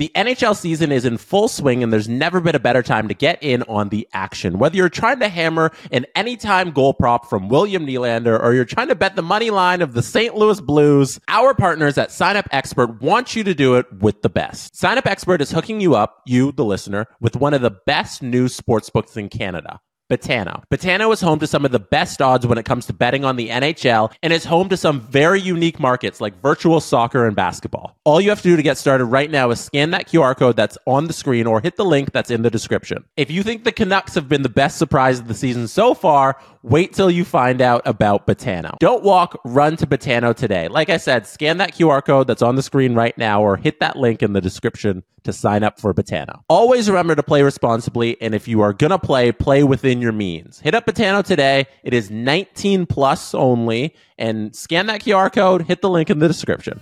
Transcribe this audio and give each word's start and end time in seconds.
The 0.00 0.10
NHL 0.14 0.56
season 0.56 0.92
is 0.92 1.04
in 1.04 1.18
full 1.18 1.46
swing, 1.46 1.82
and 1.82 1.92
there's 1.92 2.08
never 2.08 2.40
been 2.40 2.54
a 2.54 2.58
better 2.58 2.82
time 2.82 3.06
to 3.08 3.12
get 3.12 3.36
in 3.42 3.62
on 3.64 3.90
the 3.90 4.08
action. 4.14 4.58
Whether 4.58 4.78
you're 4.78 4.88
trying 4.88 5.20
to 5.20 5.28
hammer 5.28 5.72
an 5.92 6.06
anytime 6.14 6.70
goal 6.70 6.94
prop 6.94 7.28
from 7.28 7.50
William 7.50 7.86
Nylander 7.86 8.42
or 8.42 8.54
you're 8.54 8.64
trying 8.64 8.88
to 8.88 8.94
bet 8.94 9.14
the 9.14 9.20
money 9.20 9.50
line 9.50 9.82
of 9.82 9.92
the 9.92 10.02
St. 10.02 10.34
Louis 10.34 10.58
Blues, 10.58 11.20
our 11.28 11.52
partners 11.52 11.98
at 11.98 12.10
Sign 12.10 12.38
Up 12.38 12.48
Expert 12.50 13.02
want 13.02 13.36
you 13.36 13.44
to 13.44 13.52
do 13.52 13.74
it 13.74 13.92
with 13.92 14.22
the 14.22 14.30
best. 14.30 14.74
Sign 14.74 14.96
Up 14.96 15.06
Expert 15.06 15.42
is 15.42 15.50
hooking 15.50 15.82
you 15.82 15.94
up, 15.94 16.22
you, 16.24 16.52
the 16.52 16.64
listener, 16.64 17.06
with 17.20 17.36
one 17.36 17.52
of 17.52 17.60
the 17.60 17.76
best 17.84 18.22
new 18.22 18.46
sportsbooks 18.46 19.18
in 19.18 19.28
Canada. 19.28 19.80
Betano. 20.10 20.64
Betano 20.70 21.12
is 21.12 21.20
home 21.20 21.38
to 21.38 21.46
some 21.46 21.64
of 21.64 21.70
the 21.70 21.78
best 21.78 22.20
odds 22.20 22.46
when 22.46 22.58
it 22.58 22.64
comes 22.64 22.86
to 22.86 22.92
betting 22.92 23.24
on 23.24 23.36
the 23.36 23.48
NHL 23.48 24.12
and 24.22 24.32
is 24.32 24.44
home 24.44 24.68
to 24.68 24.76
some 24.76 25.00
very 25.00 25.40
unique 25.40 25.78
markets 25.78 26.20
like 26.20 26.40
virtual 26.42 26.80
soccer 26.80 27.26
and 27.26 27.36
basketball. 27.36 27.96
All 28.04 28.20
you 28.20 28.30
have 28.30 28.42
to 28.42 28.48
do 28.48 28.56
to 28.56 28.62
get 28.62 28.76
started 28.76 29.04
right 29.04 29.30
now 29.30 29.50
is 29.50 29.60
scan 29.60 29.90
that 29.92 30.08
QR 30.08 30.36
code 30.36 30.56
that's 30.56 30.76
on 30.86 31.06
the 31.06 31.12
screen 31.12 31.46
or 31.46 31.60
hit 31.60 31.76
the 31.76 31.84
link 31.84 32.12
that's 32.12 32.30
in 32.30 32.42
the 32.42 32.50
description. 32.50 33.04
If 33.16 33.30
you 33.30 33.42
think 33.42 33.64
the 33.64 33.72
Canucks 33.72 34.14
have 34.14 34.28
been 34.28 34.42
the 34.42 34.48
best 34.48 34.78
surprise 34.78 35.20
of 35.20 35.28
the 35.28 35.34
season 35.34 35.68
so 35.68 35.94
far, 35.94 36.36
wait 36.62 36.92
till 36.92 37.10
you 37.10 37.24
find 37.24 37.62
out 37.62 37.82
about 37.84 38.26
Betano. 38.26 38.76
Don't 38.78 39.04
walk, 39.04 39.40
run 39.44 39.76
to 39.76 39.86
Betano 39.86 40.34
today. 40.34 40.68
Like 40.68 40.90
I 40.90 40.96
said, 40.96 41.26
scan 41.26 41.58
that 41.58 41.74
QR 41.74 42.04
code 42.04 42.26
that's 42.26 42.42
on 42.42 42.56
the 42.56 42.62
screen 42.62 42.94
right 42.94 43.16
now 43.16 43.42
or 43.42 43.56
hit 43.56 43.80
that 43.80 43.96
link 43.96 44.22
in 44.22 44.32
the 44.32 44.40
description 44.40 45.04
to 45.24 45.32
sign 45.32 45.62
up 45.62 45.78
for 45.78 45.92
Betano. 45.94 46.40
Always 46.48 46.88
remember 46.88 47.14
to 47.14 47.22
play 47.22 47.42
responsibly, 47.42 48.20
and 48.20 48.34
if 48.34 48.48
you 48.48 48.60
are 48.62 48.72
going 48.72 48.90
to 48.90 48.98
play, 48.98 49.32
play 49.32 49.62
within 49.62 49.99
your 50.00 50.12
means. 50.12 50.60
Hit 50.60 50.74
up 50.74 50.86
Betano 50.86 51.24
today. 51.24 51.66
It 51.82 51.94
is 51.94 52.10
19 52.10 52.86
plus 52.86 53.34
only, 53.34 53.94
and 54.18 54.54
scan 54.54 54.86
that 54.86 55.02
QR 55.02 55.32
code, 55.32 55.62
hit 55.62 55.82
the 55.82 55.90
link 55.90 56.10
in 56.10 56.18
the 56.18 56.28
description. 56.28 56.80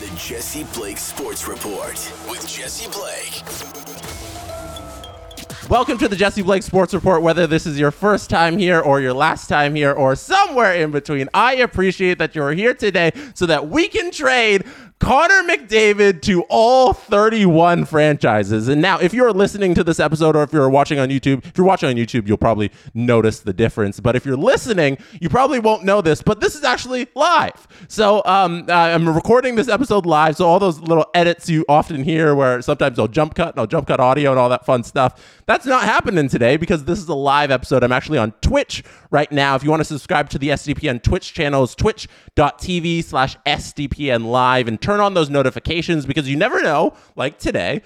The 0.00 0.06
Jesse 0.16 0.64
Blake 0.74 0.98
Sports 0.98 1.46
Report 1.46 1.94
with 2.28 2.46
Jesse 2.48 2.90
Blake. 2.90 3.42
Welcome 5.70 5.98
to 5.98 6.08
the 6.08 6.16
Jesse 6.16 6.42
Blake 6.42 6.64
Sports 6.64 6.94
Report. 6.94 7.22
Whether 7.22 7.46
this 7.46 7.64
is 7.64 7.78
your 7.78 7.92
first 7.92 8.28
time 8.28 8.58
here 8.58 8.80
or 8.80 9.00
your 9.00 9.12
last 9.12 9.46
time 9.46 9.76
here 9.76 9.92
or 9.92 10.16
somewhere 10.16 10.74
in 10.74 10.90
between, 10.90 11.28
I 11.32 11.54
appreciate 11.56 12.18
that 12.18 12.34
you're 12.34 12.50
here 12.50 12.74
today 12.74 13.12
so 13.34 13.46
that 13.46 13.68
we 13.68 13.86
can 13.86 14.10
trade 14.10 14.64
Connor 15.00 15.42
McDavid 15.48 16.20
to 16.22 16.42
all 16.50 16.92
31 16.92 17.86
franchises. 17.86 18.68
And 18.68 18.82
now, 18.82 18.98
if 18.98 19.14
you're 19.14 19.32
listening 19.32 19.74
to 19.74 19.82
this 19.82 19.98
episode 19.98 20.36
or 20.36 20.42
if 20.42 20.52
you're 20.52 20.68
watching 20.68 20.98
on 20.98 21.08
YouTube, 21.08 21.44
if 21.46 21.56
you're 21.56 21.66
watching 21.66 21.88
on 21.88 21.96
YouTube, 21.96 22.28
you'll 22.28 22.36
probably 22.36 22.70
notice 22.92 23.40
the 23.40 23.54
difference. 23.54 23.98
But 23.98 24.14
if 24.14 24.26
you're 24.26 24.36
listening, 24.36 24.98
you 25.18 25.30
probably 25.30 25.58
won't 25.58 25.84
know 25.84 26.02
this, 26.02 26.20
but 26.22 26.40
this 26.40 26.54
is 26.54 26.64
actually 26.64 27.08
live. 27.14 27.66
So 27.88 28.22
um, 28.26 28.66
I'm 28.68 29.08
recording 29.08 29.54
this 29.54 29.68
episode 29.68 30.04
live. 30.04 30.36
So 30.36 30.46
all 30.46 30.58
those 30.58 30.78
little 30.80 31.06
edits 31.14 31.48
you 31.48 31.64
often 31.66 32.04
hear 32.04 32.34
where 32.34 32.60
sometimes 32.60 32.98
I'll 32.98 33.08
jump 33.08 33.34
cut 33.34 33.54
and 33.54 33.58
I'll 33.58 33.66
jump 33.66 33.88
cut 33.88 34.00
audio 34.00 34.30
and 34.30 34.38
all 34.38 34.50
that 34.50 34.66
fun 34.66 34.84
stuff, 34.84 35.40
that's 35.46 35.64
not 35.64 35.84
happening 35.84 36.28
today 36.28 36.58
because 36.58 36.84
this 36.84 36.98
is 36.98 37.08
a 37.08 37.14
live 37.14 37.50
episode. 37.50 37.82
I'm 37.82 37.90
actually 37.90 38.18
on 38.18 38.32
Twitch 38.42 38.84
right 39.10 39.32
now. 39.32 39.54
If 39.54 39.64
you 39.64 39.70
want 39.70 39.80
to 39.80 39.84
subscribe 39.84 40.28
to 40.30 40.38
the 40.38 40.50
SDPN 40.50 41.02
Twitch 41.02 41.32
channel, 41.32 41.64
it's 41.64 41.74
twitch.tv 41.74 43.02
slash 43.02 43.36
SDPN 43.46 44.26
live 44.26 44.68
and 44.68 44.80
turn 44.90 45.00
on 45.00 45.14
those 45.14 45.30
notifications 45.30 46.04
because 46.04 46.28
you 46.28 46.36
never 46.36 46.60
know, 46.62 46.92
like 47.14 47.38
today, 47.38 47.80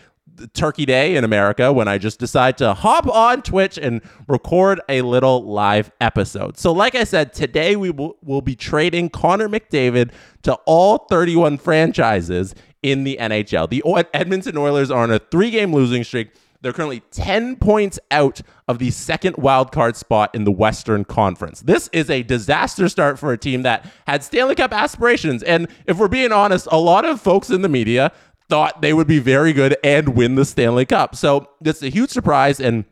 Turkey 0.55 0.87
Day 0.87 1.17
in 1.17 1.23
America, 1.23 1.71
when 1.71 1.87
I 1.87 1.99
just 1.99 2.19
decide 2.19 2.57
to 2.59 2.73
hop 2.73 3.07
on 3.07 3.43
Twitch 3.43 3.77
and 3.77 4.01
record 4.27 4.81
a 4.89 5.03
little 5.03 5.45
live 5.45 5.93
episode. 6.01 6.59
So, 6.59 6.73
like 6.73 6.95
I 6.95 7.05
said, 7.05 7.35
today 7.35 7.77
we 7.77 7.91
will 7.91 8.17
will 8.23 8.41
be 8.41 8.57
trading 8.57 9.11
Connor 9.11 9.49
McDavid 9.49 10.13
to 10.43 10.55
all 10.65 11.07
31 11.11 11.59
franchises 11.59 12.55
in 12.83 13.05
the 13.05 13.19
NHL. 13.21 13.69
The 13.69 13.83
Edmonton 14.15 14.57
Oilers 14.57 14.91
are 14.91 15.03
on 15.03 15.11
a 15.11 15.19
three 15.19 15.51
game 15.51 15.75
losing 15.75 16.05
streak. 16.05 16.31
They're 16.65 16.73
currently 16.73 17.03
10 17.11 17.57
points 17.57 18.01
out 18.11 18.41
of 18.69 18.79
the 18.79 18.91
second 18.91 19.37
wildcard 19.37 19.97
spot 19.97 20.35
in 20.35 20.45
the 20.45 20.51
Western 20.51 21.05
Conference. 21.05 21.61
This 21.61 21.91
is 21.93 22.09
a 22.09 22.23
disaster 22.23 22.89
start 22.89 23.19
for 23.19 23.35
a 23.35 23.37
team 23.37 23.65
that 23.65 23.85
had 24.07 24.25
Stanley 24.25 24.55
Cup 24.55 24.73
aspirations. 24.73 25.43
And 25.43 25.69
if 25.85 25.99
we're 25.99 26.09
being 26.09 26.33
honest, 26.33 26.67
a 26.73 26.79
lot 26.79 27.05
of 27.05 27.21
folks 27.21 27.51
in 27.51 27.61
the 27.61 27.69
media 27.69 28.13
thought 28.49 28.81
they 28.81 28.95
would 28.95 29.07
be 29.07 29.19
very 29.19 29.53
good 29.53 29.77
and 29.85 30.17
win 30.17 30.37
the 30.37 30.47
Stanley 30.47 30.87
Cup. 30.87 31.15
So 31.15 31.51
it's 31.63 31.83
a 31.83 31.91
huge 31.91 32.09
surprise. 32.09 32.61
And 32.61 32.87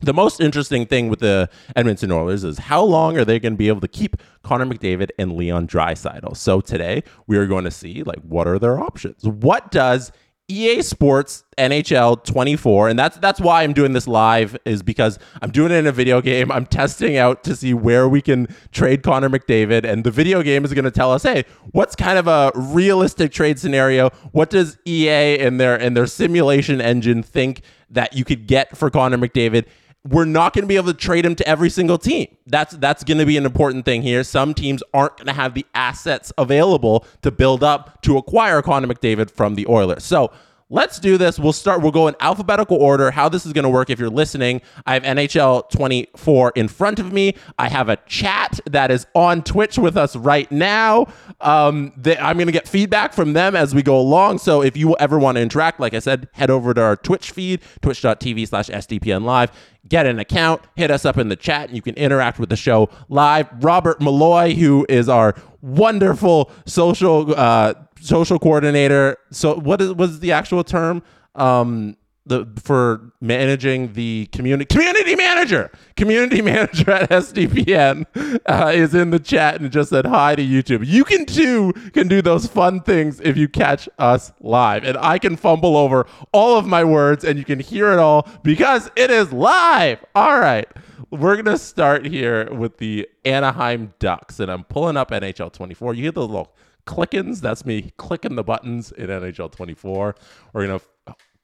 the 0.00 0.12
most 0.12 0.38
interesting 0.38 0.84
thing 0.84 1.08
with 1.08 1.20
the 1.20 1.48
Edmonton 1.74 2.12
Oilers 2.12 2.44
is 2.44 2.58
how 2.58 2.82
long 2.82 3.16
are 3.16 3.24
they 3.24 3.40
going 3.40 3.54
to 3.54 3.58
be 3.58 3.68
able 3.68 3.80
to 3.80 3.88
keep 3.88 4.16
Connor 4.42 4.66
McDavid 4.66 5.08
and 5.18 5.36
Leon 5.36 5.68
Draisaitl? 5.68 6.36
So 6.36 6.60
today 6.60 7.02
we 7.26 7.38
are 7.38 7.46
going 7.46 7.64
to 7.64 7.70
see 7.70 8.02
like 8.02 8.20
what 8.20 8.46
are 8.46 8.58
their 8.58 8.78
options? 8.78 9.24
What 9.24 9.70
does 9.70 10.12
EA 10.48 10.80
Sports 10.80 11.42
NHL 11.58 12.22
24 12.22 12.90
and 12.90 12.98
that's 12.98 13.16
that's 13.16 13.40
why 13.40 13.64
I'm 13.64 13.72
doing 13.72 13.94
this 13.94 14.06
live 14.06 14.56
is 14.64 14.80
because 14.80 15.18
I'm 15.42 15.50
doing 15.50 15.72
it 15.72 15.76
in 15.76 15.86
a 15.88 15.92
video 15.92 16.20
game. 16.20 16.52
I'm 16.52 16.66
testing 16.66 17.16
out 17.16 17.42
to 17.44 17.56
see 17.56 17.74
where 17.74 18.08
we 18.08 18.22
can 18.22 18.46
trade 18.70 19.02
Connor 19.02 19.28
McDavid 19.28 19.84
and 19.84 20.04
the 20.04 20.12
video 20.12 20.42
game 20.44 20.64
is 20.64 20.72
going 20.72 20.84
to 20.84 20.92
tell 20.92 21.10
us, 21.10 21.24
"Hey, 21.24 21.44
what's 21.72 21.96
kind 21.96 22.16
of 22.16 22.28
a 22.28 22.52
realistic 22.54 23.32
trade 23.32 23.58
scenario? 23.58 24.10
What 24.30 24.50
does 24.50 24.78
EA 24.86 25.38
and 25.40 25.58
their 25.58 25.74
and 25.74 25.96
their 25.96 26.06
simulation 26.06 26.80
engine 26.80 27.24
think 27.24 27.62
that 27.90 28.14
you 28.14 28.24
could 28.24 28.46
get 28.46 28.76
for 28.76 28.88
Connor 28.88 29.18
McDavid?" 29.18 29.64
We're 30.08 30.24
not 30.24 30.52
going 30.52 30.62
to 30.62 30.68
be 30.68 30.76
able 30.76 30.92
to 30.92 30.98
trade 30.98 31.24
him 31.24 31.34
to 31.36 31.48
every 31.48 31.70
single 31.70 31.98
team. 31.98 32.28
That's 32.46 32.74
that's 32.76 33.04
going 33.04 33.18
to 33.18 33.26
be 33.26 33.36
an 33.36 33.46
important 33.46 33.84
thing 33.84 34.02
here. 34.02 34.22
Some 34.24 34.54
teams 34.54 34.82
aren't 34.94 35.16
going 35.16 35.26
to 35.26 35.32
have 35.32 35.54
the 35.54 35.66
assets 35.74 36.32
available 36.38 37.04
to 37.22 37.30
build 37.30 37.62
up 37.62 38.02
to 38.02 38.16
acquire 38.16 38.62
Connor 38.62 38.88
McDavid 38.88 39.30
from 39.30 39.54
the 39.54 39.66
Oilers. 39.68 40.04
So 40.04 40.32
Let's 40.68 40.98
do 40.98 41.16
this. 41.16 41.38
We'll 41.38 41.52
start. 41.52 41.80
We'll 41.80 41.92
go 41.92 42.08
in 42.08 42.16
alphabetical 42.18 42.76
order. 42.76 43.12
How 43.12 43.28
this 43.28 43.46
is 43.46 43.52
going 43.52 43.62
to 43.62 43.68
work 43.68 43.88
if 43.88 44.00
you're 44.00 44.10
listening. 44.10 44.62
I 44.84 44.94
have 44.94 45.04
NHL 45.04 45.70
24 45.70 46.54
in 46.56 46.66
front 46.66 46.98
of 46.98 47.12
me. 47.12 47.36
I 47.56 47.68
have 47.68 47.88
a 47.88 47.94
chat 48.06 48.58
that 48.66 48.90
is 48.90 49.06
on 49.14 49.42
Twitch 49.42 49.78
with 49.78 49.96
us 49.96 50.16
right 50.16 50.50
now. 50.50 51.06
Um, 51.40 51.92
I'm 52.04 52.36
going 52.36 52.46
to 52.46 52.52
get 52.52 52.66
feedback 52.66 53.12
from 53.12 53.32
them 53.32 53.54
as 53.54 53.76
we 53.76 53.82
go 53.84 53.96
along. 53.96 54.38
So 54.38 54.60
if 54.60 54.76
you 54.76 54.96
ever 54.96 55.20
want 55.20 55.36
to 55.36 55.42
interact, 55.42 55.78
like 55.78 55.94
I 55.94 56.00
said, 56.00 56.28
head 56.32 56.50
over 56.50 56.74
to 56.74 56.82
our 56.82 56.96
Twitch 56.96 57.30
feed, 57.30 57.60
twitch.tv 57.80 58.48
slash 58.48 58.66
SDPN 58.66 59.22
live. 59.22 59.52
Get 59.88 60.06
an 60.06 60.18
account, 60.18 60.62
hit 60.74 60.90
us 60.90 61.04
up 61.04 61.18
in 61.18 61.28
the 61.28 61.36
chat, 61.36 61.68
and 61.68 61.76
you 61.76 61.82
can 61.82 61.94
interact 61.94 62.38
with 62.38 62.48
the 62.48 62.56
show 62.56 62.88
live. 63.08 63.48
Robert 63.62 64.00
Malloy, 64.00 64.54
who 64.54 64.86
is 64.88 65.08
our 65.08 65.34
wonderful 65.60 66.50
social 66.64 67.34
uh, 67.36 67.74
social 68.00 68.38
coordinator. 68.38 69.18
So 69.30 69.56
what 69.56 69.80
is 69.80 69.92
was 69.92 70.20
the 70.20 70.32
actual 70.32 70.64
term? 70.64 71.02
Um, 71.34 71.96
the 72.26 72.46
for 72.62 73.12
managing 73.20 73.92
the 73.92 74.26
community 74.32 74.66
community 74.66 75.14
manager 75.14 75.70
community 75.96 76.42
manager 76.42 76.90
at 76.90 77.08
SDPN 77.10 78.04
uh, 78.46 78.72
is 78.74 78.94
in 78.94 79.10
the 79.10 79.18
chat 79.18 79.60
and 79.60 79.70
just 79.70 79.90
said 79.90 80.06
hi 80.06 80.34
to 80.34 80.42
YouTube. 80.42 80.84
You 80.84 81.04
can 81.04 81.24
too 81.24 81.72
can 81.92 82.08
do 82.08 82.20
those 82.20 82.46
fun 82.46 82.80
things 82.80 83.20
if 83.20 83.36
you 83.36 83.48
catch 83.48 83.88
us 83.98 84.32
live, 84.40 84.84
and 84.84 84.98
I 84.98 85.18
can 85.18 85.36
fumble 85.36 85.76
over 85.76 86.06
all 86.32 86.58
of 86.58 86.66
my 86.66 86.84
words 86.84 87.24
and 87.24 87.38
you 87.38 87.44
can 87.44 87.60
hear 87.60 87.92
it 87.92 87.98
all 87.98 88.28
because 88.42 88.90
it 88.96 89.10
is 89.10 89.32
live. 89.32 90.04
All 90.14 90.38
right. 90.38 90.68
We're 91.10 91.36
gonna 91.36 91.58
start 91.58 92.06
here 92.06 92.52
with 92.52 92.78
the 92.78 93.08
Anaheim 93.24 93.94
Ducks, 94.00 94.40
and 94.40 94.50
I'm 94.50 94.64
pulling 94.64 94.96
up 94.96 95.10
NHL 95.10 95.52
24. 95.52 95.94
You 95.94 96.02
hear 96.02 96.12
the 96.12 96.26
little 96.26 96.52
clickings? 96.86 97.40
That's 97.40 97.64
me 97.64 97.92
clicking 97.96 98.34
the 98.34 98.42
buttons 98.42 98.92
in 98.92 99.08
NHL 99.08 99.52
24. 99.52 100.16
We're 100.52 100.66
to 100.66 100.80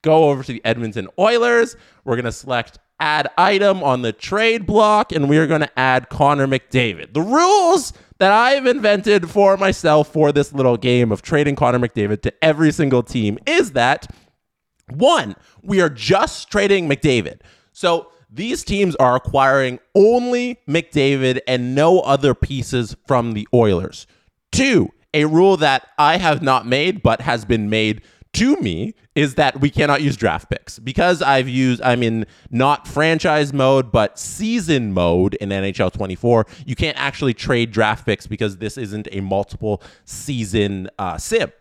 go 0.03 0.31
over 0.31 0.43
to 0.43 0.53
the 0.53 0.65
Edmonton 0.65 1.09
Oilers. 1.19 1.77
We're 2.05 2.17
going 2.17 2.25
to 2.27 2.33
select 2.33 2.79
add 3.01 3.29
item 3.37 3.83
on 3.83 4.03
the 4.03 4.13
trade 4.13 4.65
block, 4.65 5.11
and 5.11 5.29
we're 5.29 5.49
going 5.49 5.61
to 5.61 5.79
add 5.79 6.09
Connor 6.09 6.47
McDavid. 6.47 7.15
The 7.15 7.23
rules 7.23 7.93
that 8.19 8.31
I've 8.31 8.67
invented 8.67 9.29
for 9.29 9.57
myself 9.57 10.13
for 10.13 10.31
this 10.31 10.53
little 10.53 10.77
game 10.77 11.11
of 11.11 11.23
trading 11.23 11.57
Connor 11.57 11.81
McDavid 11.81 12.23
to 12.23 12.45
every 12.45 12.71
single 12.71 13.03
team 13.03 13.39
is 13.47 13.73
that 13.73 14.07
one, 14.89 15.35
we 15.63 15.81
are 15.81 15.89
just 15.89 16.51
trading 16.51 16.89
McDavid. 16.89 17.41
So 17.73 18.13
these 18.31 18.63
teams 18.63 18.95
are 18.97 19.17
acquiring 19.17 19.81
only 19.95 20.61
McDavid 20.69 21.41
and 21.49 21.75
no 21.75 22.01
other 22.01 22.35
pieces 22.35 22.97
from 23.07 23.33
the 23.33 23.49
Oilers. 23.53 24.07
Two, 24.53 24.91
a 25.13 25.25
rule 25.25 25.57
that 25.57 25.89
I 25.99 26.19
have 26.19 26.41
not 26.41 26.67
made, 26.67 27.03
but 27.03 27.21
has 27.21 27.45
been 27.45 27.69
made 27.69 28.03
to 28.35 28.57
me 28.57 28.95
is 29.15 29.35
that 29.35 29.61
we 29.61 29.69
cannot 29.69 30.01
use 30.01 30.17
draft 30.17 30.49
picks 30.49 30.79
because 30.79 31.21
I've 31.21 31.49
used 31.49 31.83
I'm 31.83 32.03
in 32.03 32.27
not 32.51 32.89
franchise 32.89 33.53
mode 33.53 33.93
but 33.93 34.19
season 34.19 34.93
mode 34.93 35.35
in 35.35 35.51
NHL 35.51 35.93
24. 35.93 36.47
You 36.65 36.75
can't 36.75 36.97
actually 36.99 37.35
trade 37.35 37.73
draft 37.73 38.07
picks 38.07 38.27
because 38.27 38.57
this 38.57 38.79
isn't 38.79 39.09
a 39.13 39.21
multiple 39.21 39.83
season 40.05 40.89
uh, 40.99 41.19
sim. 41.19 41.53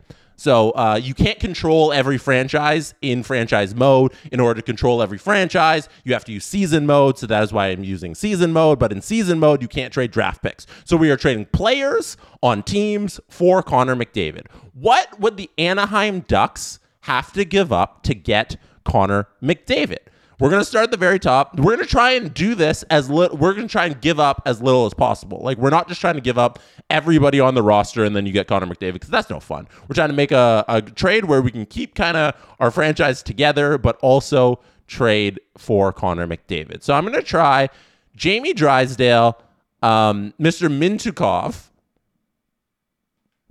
So 0.42 0.72
uh, 0.72 1.00
you 1.00 1.14
can't 1.14 1.40
control 1.40 1.94
every 1.94 2.18
franchise 2.18 2.96
in 3.04 3.22
franchise 3.22 3.76
mode. 3.76 4.12
In 4.32 4.40
order 4.40 4.60
to 4.60 4.66
control 4.66 5.04
every 5.04 5.20
franchise, 5.20 5.88
you 6.04 6.14
have 6.14 6.26
to 6.26 6.32
use 6.32 6.46
season 6.46 6.88
mode. 6.88 7.20
So 7.20 7.28
that 7.28 7.44
is 7.44 7.54
why 7.54 7.68
I'm 7.68 7.84
using 7.84 8.16
season 8.16 8.52
mode. 8.52 8.80
But 8.80 8.92
in 8.92 9.04
season 9.04 9.38
mode, 9.38 9.62
you 9.62 9.68
can't 9.68 9.94
trade 9.94 10.10
draft 10.10 10.42
picks. 10.42 10.66
So 10.84 10.98
we 10.98 11.12
are 11.12 11.16
trading 11.16 11.46
players 11.46 12.18
on 12.42 12.64
teams 12.64 13.20
for 13.30 13.62
Connor 13.62 13.96
McDavid. 13.96 14.48
What 14.74 15.20
would 15.20 15.38
the 15.38 15.52
Anaheim 15.60 16.22
Ducks 16.22 16.80
have 17.02 17.32
to 17.34 17.46
give 17.46 17.72
up 17.72 18.02
to 18.04 18.16
get 18.16 18.58
Connor 18.84 19.28
McDavid? 19.44 20.00
We're 20.42 20.50
going 20.50 20.62
to 20.62 20.66
start 20.66 20.86
at 20.86 20.92
the 20.92 20.98
very 20.98 21.20
top. 21.20 21.56
We're 21.60 21.76
going 21.76 21.86
to 21.86 21.92
try 21.92 22.14
and 22.14 22.34
do 22.34 22.56
this 22.56 22.82
as 22.90 23.08
we're 23.08 23.28
going 23.30 23.68
to 23.68 23.72
try 23.72 23.86
and 23.86 24.02
give 24.02 24.20
up 24.20 24.42
as 24.48 24.60
little 24.60 24.88
as 24.88 24.94
possible. 24.96 25.40
Like, 25.44 25.60
we're 25.60 25.70
not 25.70 25.88
just 25.88 26.02
trying 26.02 26.16
to 26.16 26.22
give 26.22 26.40
up 26.40 26.58
everybody 26.90 27.40
on 27.40 27.54
the 27.54 27.62
roster 27.62 28.04
and 28.04 28.16
then 28.16 28.26
you 28.26 28.32
get 28.32 28.48
Connor 28.48 28.66
McDavid 28.66 28.94
because 28.94 29.10
that's 29.10 29.30
no 29.30 29.40
fun. 29.40 29.68
We're 29.88 29.94
trying 29.94 30.10
to 30.10 30.16
make 30.16 30.32
a, 30.32 30.66
a 30.68 30.82
trade 30.82 31.26
where 31.26 31.44
we 31.44 31.52
can 31.52 31.68
keep 31.68 31.94
kind 31.94 32.18
of 32.18 32.34
our 32.60 32.72
franchise 32.72 33.22
together, 33.22 33.78
but 33.78 33.98
also 33.98 34.60
trade 34.88 35.40
for 35.60 35.94
Connor 35.94 36.26
McDavid. 36.26 36.82
So 36.82 36.96
I'm 36.96 37.06
going 37.06 37.14
to 37.14 37.22
try 37.22 37.70
Jamie 38.16 38.54
Drysdale, 38.54 39.40
um, 39.84 40.34
Mr. 40.40 40.76
Mintyukov, 40.76 41.68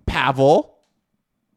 Pavel, 0.06 0.76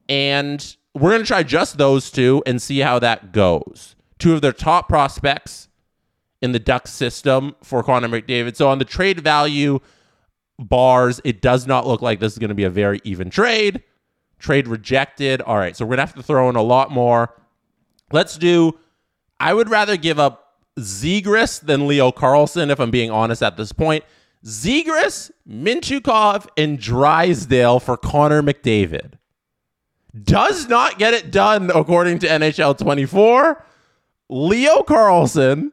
and 0.08 0.78
we're 0.94 1.10
going 1.10 1.24
to 1.24 1.28
try 1.28 1.42
just 1.42 1.80
those 1.80 2.12
two 2.12 2.44
and 2.46 2.62
see 2.62 2.78
how 2.78 3.00
that 3.00 3.32
goes. 3.32 3.96
Two 4.24 4.34
of 4.34 4.40
their 4.42 4.54
top 4.54 4.88
prospects 4.88 5.68
in 6.42 6.54
the 6.54 6.60
Ducks 6.60 6.94
system 6.94 7.58
for 7.62 7.84
Connor 7.84 8.08
McDavid. 8.08 8.56
So 8.56 8.70
on 8.70 8.80
the 8.80 8.86
trade 8.86 9.20
value 9.20 9.82
bars, 10.58 11.20
it 11.26 11.42
does 11.42 11.68
not 11.68 11.86
look 11.86 12.02
like 12.02 12.22
this 12.22 12.32
is 12.32 12.40
going 12.40 12.48
to 12.48 12.56
be 12.56 12.64
a 12.64 12.70
very 12.70 13.02
even 13.04 13.30
trade. 13.30 13.84
Trade 14.40 14.70
rejected. 14.70 15.42
All 15.42 15.58
right, 15.58 15.76
so 15.76 15.84
we're 15.84 15.98
going 15.98 16.08
to 16.08 16.14
have 16.14 16.16
to 16.16 16.24
throw 16.24 16.50
in 16.50 16.56
a 16.56 16.62
lot 16.62 16.90
more. 16.90 17.36
Let's 18.14 18.38
do, 18.38 18.80
I 19.42 19.54
would 19.54 19.70
rather 19.70 19.98
give 19.98 20.20
up 20.20 20.54
Zegras 20.80 21.60
than 21.60 21.86
Leo 21.86 22.10
Carlsson, 22.14 22.72
if 22.72 22.80
I'm 22.80 22.92
being 22.92 23.12
honest 23.12 23.44
at 23.44 23.58
this 23.58 23.74
point. 23.74 24.06
Zegras, 24.46 25.32
Mintyukov, 25.46 26.48
and 26.56 26.80
Drysdale 26.80 27.82
for 27.82 27.98
Connor 27.98 28.42
McDavid. 28.42 29.16
Does 30.24 30.70
not 30.70 30.98
get 30.98 31.14
it 31.14 31.30
done 31.30 31.72
according 31.76 32.20
to 32.20 32.28
NHL 32.28 32.78
24. 32.78 33.66
Leo 34.30 34.84
Carlsson. 34.84 35.72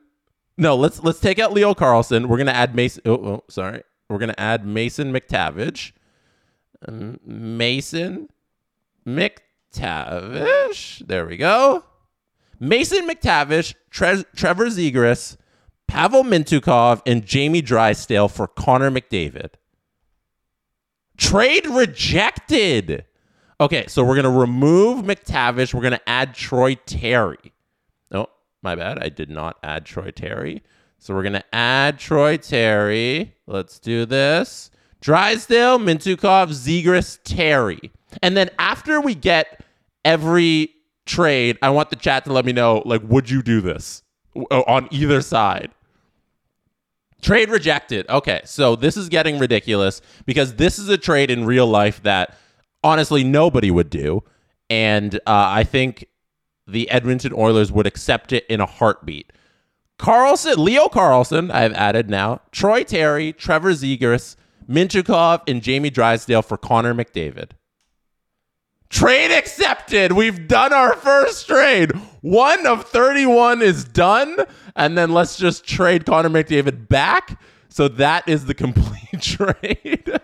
No, 0.56 0.76
let's 0.76 1.02
let's 1.02 1.20
take 1.20 1.38
out 1.38 1.52
Leo 1.52 1.74
Carlsson. 1.74 2.26
We're 2.26 2.38
gonna 2.38 2.50
add 2.50 2.74
Mason. 2.74 3.02
Oh, 3.06 3.12
oh 3.12 3.44
sorry. 3.48 3.82
We're 4.08 4.18
gonna 4.18 4.34
add 4.36 4.66
Mason 4.66 5.12
McTavish. 5.12 5.92
Mason 7.24 8.28
McTavish. 9.06 11.06
There 11.06 11.26
we 11.26 11.36
go. 11.36 11.84
Mason 12.58 13.08
McTavish, 13.08 13.74
Tre- 13.90 14.24
Trevor 14.36 14.66
Zegras, 14.66 15.36
Pavel 15.86 16.24
Mintyukov, 16.24 17.00
and 17.06 17.24
Jamie 17.24 17.62
Drysdale 17.62 18.28
for 18.28 18.46
Connor 18.46 18.90
McDavid. 18.90 19.52
Trade 21.16 21.66
rejected. 21.66 23.04
Okay, 23.60 23.86
so 23.88 24.04
we're 24.04 24.16
gonna 24.16 24.30
remove 24.30 25.04
McTavish. 25.04 25.72
We're 25.72 25.82
gonna 25.82 26.00
add 26.06 26.34
Troy 26.34 26.74
Terry. 26.86 27.52
My 28.62 28.74
bad. 28.74 29.02
I 29.02 29.08
did 29.08 29.30
not 29.30 29.58
add 29.62 29.84
Troy 29.86 30.10
Terry. 30.10 30.62
So 30.98 31.14
we're 31.14 31.22
gonna 31.22 31.44
add 31.52 31.98
Troy 31.98 32.36
Terry. 32.36 33.34
Let's 33.46 33.78
do 33.78 34.04
this. 34.04 34.70
Drysdale, 35.00 35.78
Mintyukov, 35.78 36.50
Zegras, 36.50 37.18
Terry. 37.24 37.90
And 38.22 38.36
then 38.36 38.50
after 38.58 39.00
we 39.00 39.14
get 39.14 39.64
every 40.04 40.70
trade, 41.06 41.56
I 41.62 41.70
want 41.70 41.90
the 41.90 41.96
chat 41.96 42.24
to 42.26 42.32
let 42.32 42.44
me 42.44 42.52
know, 42.52 42.82
like, 42.84 43.02
would 43.04 43.30
you 43.30 43.42
do 43.42 43.62
this 43.62 44.02
on 44.50 44.88
either 44.90 45.22
side? 45.22 45.70
Trade 47.22 47.50
rejected. 47.50 48.08
Okay, 48.08 48.40
so 48.44 48.76
this 48.76 48.96
is 48.96 49.08
getting 49.08 49.38
ridiculous 49.38 50.00
because 50.26 50.54
this 50.54 50.78
is 50.78 50.88
a 50.88 50.98
trade 50.98 51.30
in 51.30 51.44
real 51.44 51.66
life 51.66 52.02
that 52.02 52.36
honestly 52.82 53.24
nobody 53.24 53.70
would 53.70 53.90
do. 53.90 54.22
And 54.68 55.14
uh, 55.16 55.20
I 55.26 55.64
think 55.64 56.06
the 56.72 56.90
Edmonton 56.90 57.32
Oilers 57.34 57.72
would 57.72 57.86
accept 57.86 58.32
it 58.32 58.46
in 58.48 58.60
a 58.60 58.66
heartbeat. 58.66 59.32
Carlsson, 59.98 60.56
Leo 60.56 60.88
Carlsson, 60.88 61.50
I've 61.50 61.74
added 61.74 62.08
now, 62.08 62.40
Troy 62.52 62.84
Terry, 62.84 63.32
Trevor 63.32 63.72
Zegras, 63.72 64.36
Mintyukov, 64.68 65.42
and 65.46 65.62
Jamie 65.62 65.90
Drysdale 65.90 66.42
for 66.42 66.56
Connor 66.56 66.94
McDavid. 66.94 67.50
Trade 68.88 69.30
accepted. 69.30 70.12
We've 70.12 70.48
done 70.48 70.72
our 70.72 70.94
first 70.96 71.46
trade. 71.46 71.92
One 72.22 72.66
of 72.66 72.86
31 72.86 73.62
is 73.62 73.84
done. 73.84 74.36
And 74.74 74.98
then 74.98 75.12
let's 75.12 75.36
just 75.36 75.64
trade 75.64 76.04
Connor 76.06 76.28
McDavid 76.28 76.88
back. 76.88 77.40
So 77.68 77.86
that 77.88 78.28
is 78.28 78.46
the 78.46 78.54
complete 78.54 79.20
trade 79.20 80.20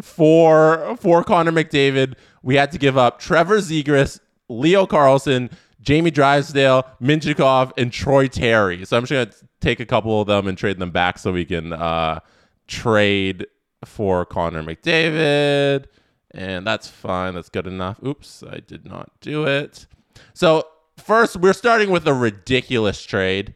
for 0.00 0.96
for 1.00 1.22
Connor 1.22 1.52
McDavid. 1.52 2.14
We 2.42 2.54
had 2.54 2.72
to 2.72 2.78
give 2.78 2.96
up 2.96 3.18
Trevor 3.18 3.58
Zegras, 3.58 4.20
Leo 4.48 4.86
Carlsson, 4.86 5.50
Jamie 5.80 6.10
Drysdale, 6.10 6.84
Minchikov, 7.00 7.72
and 7.76 7.92
Troy 7.92 8.28
Terry. 8.28 8.84
So 8.84 8.96
I'm 8.96 9.04
just 9.04 9.12
gonna 9.12 9.48
take 9.60 9.80
a 9.80 9.86
couple 9.86 10.20
of 10.20 10.26
them 10.26 10.46
and 10.46 10.58
trade 10.58 10.78
them 10.78 10.90
back 10.90 11.18
so 11.18 11.32
we 11.32 11.44
can 11.44 11.72
uh, 11.72 12.20
trade 12.66 13.46
for 13.84 14.24
Connor 14.24 14.62
McDavid. 14.62 15.86
And 16.32 16.66
that's 16.66 16.88
fine. 16.88 17.34
That's 17.34 17.48
good 17.48 17.66
enough. 17.66 18.02
Oops, 18.04 18.44
I 18.50 18.60
did 18.60 18.84
not 18.84 19.10
do 19.20 19.44
it. 19.44 19.86
So 20.34 20.66
first, 20.96 21.36
we're 21.36 21.52
starting 21.52 21.90
with 21.90 22.06
a 22.06 22.14
ridiculous 22.14 23.02
trade. 23.02 23.54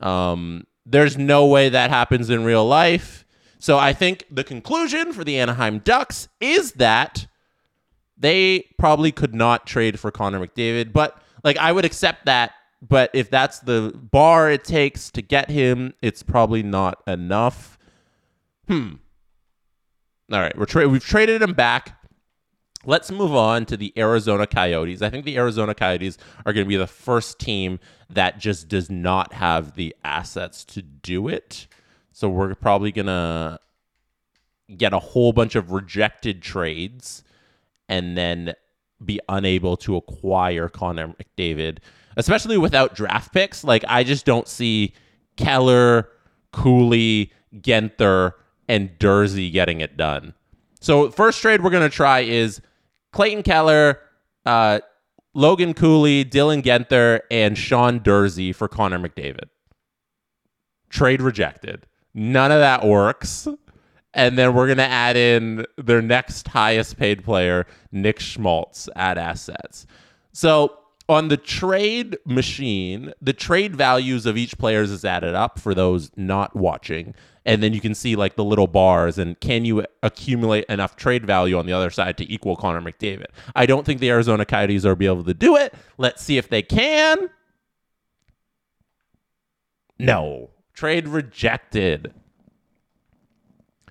Um, 0.00 0.66
there's 0.84 1.16
no 1.16 1.46
way 1.46 1.68
that 1.68 1.90
happens 1.90 2.30
in 2.30 2.44
real 2.44 2.64
life. 2.64 3.24
So 3.58 3.78
I 3.78 3.92
think 3.92 4.24
the 4.30 4.44
conclusion 4.44 5.12
for 5.12 5.24
the 5.24 5.38
Anaheim 5.38 5.80
Ducks 5.80 6.28
is 6.40 6.72
that 6.72 7.26
they 8.16 8.66
probably 8.78 9.10
could 9.10 9.34
not 9.34 9.66
trade 9.66 9.98
for 9.98 10.10
Connor 10.10 10.46
McDavid, 10.46 10.92
but 10.92 11.20
like 11.46 11.56
I 11.58 11.70
would 11.72 11.84
accept 11.84 12.26
that. 12.26 12.52
But 12.82 13.10
if 13.14 13.30
that's 13.30 13.60
the 13.60 13.92
bar 13.94 14.50
it 14.50 14.64
takes 14.64 15.10
to 15.12 15.22
get 15.22 15.48
him, 15.48 15.94
it's 16.02 16.22
probably 16.22 16.62
not 16.62 17.02
enough. 17.06 17.78
Hmm. 18.68 18.94
All 20.30 20.40
right, 20.40 20.56
we're 20.58 20.66
tra- 20.66 20.88
we've 20.88 21.04
traded 21.04 21.40
him 21.40 21.54
back. 21.54 21.98
Let's 22.84 23.10
move 23.10 23.34
on 23.34 23.64
to 23.66 23.76
the 23.76 23.92
Arizona 23.96 24.46
Coyotes. 24.46 25.02
I 25.02 25.08
think 25.08 25.24
the 25.24 25.38
Arizona 25.38 25.74
Coyotes 25.74 26.18
are 26.44 26.52
going 26.52 26.66
to 26.66 26.68
be 26.68 26.76
the 26.76 26.86
first 26.86 27.38
team 27.38 27.78
that 28.10 28.38
just 28.38 28.68
does 28.68 28.90
not 28.90 29.32
have 29.32 29.74
the 29.74 29.94
assets 30.04 30.64
to 30.66 30.82
do 30.82 31.28
it. 31.28 31.66
So 32.12 32.28
we're 32.28 32.54
probably 32.54 32.92
going 32.92 33.06
to 33.06 33.58
get 34.76 34.92
a 34.92 34.98
whole 34.98 35.32
bunch 35.32 35.54
of 35.54 35.70
rejected 35.70 36.42
trades 36.42 37.22
and 37.88 38.16
then 38.18 38.54
be 39.04 39.20
unable 39.28 39.76
to 39.78 39.96
acquire 39.96 40.68
Connor 40.68 41.08
McDavid, 41.08 41.78
especially 42.16 42.58
without 42.58 42.94
draft 42.94 43.32
picks. 43.32 43.64
Like, 43.64 43.84
I 43.88 44.04
just 44.04 44.24
don't 44.24 44.48
see 44.48 44.94
Keller, 45.36 46.08
Cooley, 46.52 47.32
Guenther, 47.56 48.32
and 48.68 48.90
Durzi 48.98 49.52
getting 49.52 49.80
it 49.80 49.96
done. 49.96 50.34
So, 50.80 51.10
first 51.10 51.40
trade 51.40 51.62
we're 51.62 51.70
going 51.70 51.88
to 51.88 51.94
try 51.94 52.20
is 52.20 52.60
Clayton 53.12 53.42
Keller, 53.42 54.00
uh, 54.44 54.80
Logan 55.34 55.74
Cooley, 55.74 56.24
Dylan 56.24 56.62
Guenther, 56.62 57.20
and 57.30 57.58
Sean 57.58 58.00
Durzi 58.00 58.54
for 58.54 58.68
Connor 58.68 58.98
McDavid. 58.98 59.48
Trade 60.88 61.20
rejected. 61.20 61.86
None 62.14 62.50
of 62.50 62.60
that 62.60 62.84
works. 62.86 63.46
And 64.16 64.36
then 64.36 64.54
we're 64.54 64.66
going 64.66 64.78
to 64.78 64.84
add 64.84 65.16
in 65.16 65.64
their 65.76 66.02
next 66.02 66.48
highest 66.48 66.96
paid 66.96 67.22
player, 67.22 67.66
Nick 67.92 68.18
Schmaltz, 68.18 68.88
at 68.96 69.18
assets. 69.18 69.86
So 70.32 70.76
on 71.08 71.28
the 71.28 71.36
trade 71.36 72.18
machine, 72.26 73.12
the 73.22 73.32
trade 73.32 73.76
values 73.76 74.26
of 74.26 74.36
each 74.36 74.58
players 74.58 74.90
is 74.90 75.04
added 75.04 75.34
up 75.34 75.60
for 75.60 75.74
those 75.74 76.10
not 76.16 76.56
watching 76.56 77.14
and 77.46 77.62
then 77.62 77.72
you 77.72 77.80
can 77.80 77.94
see 77.94 78.16
like 78.16 78.34
the 78.34 78.44
little 78.44 78.66
bars 78.66 79.18
and 79.18 79.38
can 79.40 79.64
you 79.64 79.86
accumulate 80.02 80.64
enough 80.64 80.96
trade 80.96 81.24
value 81.24 81.56
on 81.56 81.64
the 81.64 81.72
other 81.72 81.90
side 81.90 82.18
to 82.18 82.30
equal 82.30 82.56
Connor 82.56 82.82
McDavid. 82.82 83.26
I 83.54 83.64
don't 83.66 83.86
think 83.86 84.00
the 84.00 84.10
Arizona 84.10 84.44
Coyotes 84.44 84.84
are 84.84 84.96
be 84.96 85.06
able 85.06 85.24
to 85.24 85.32
do 85.32 85.56
it. 85.56 85.72
Let's 85.96 86.22
see 86.22 86.36
if 86.36 86.48
they 86.48 86.60
can. 86.60 87.30
No. 89.98 90.50
Trade 90.74 91.08
rejected. 91.08 92.12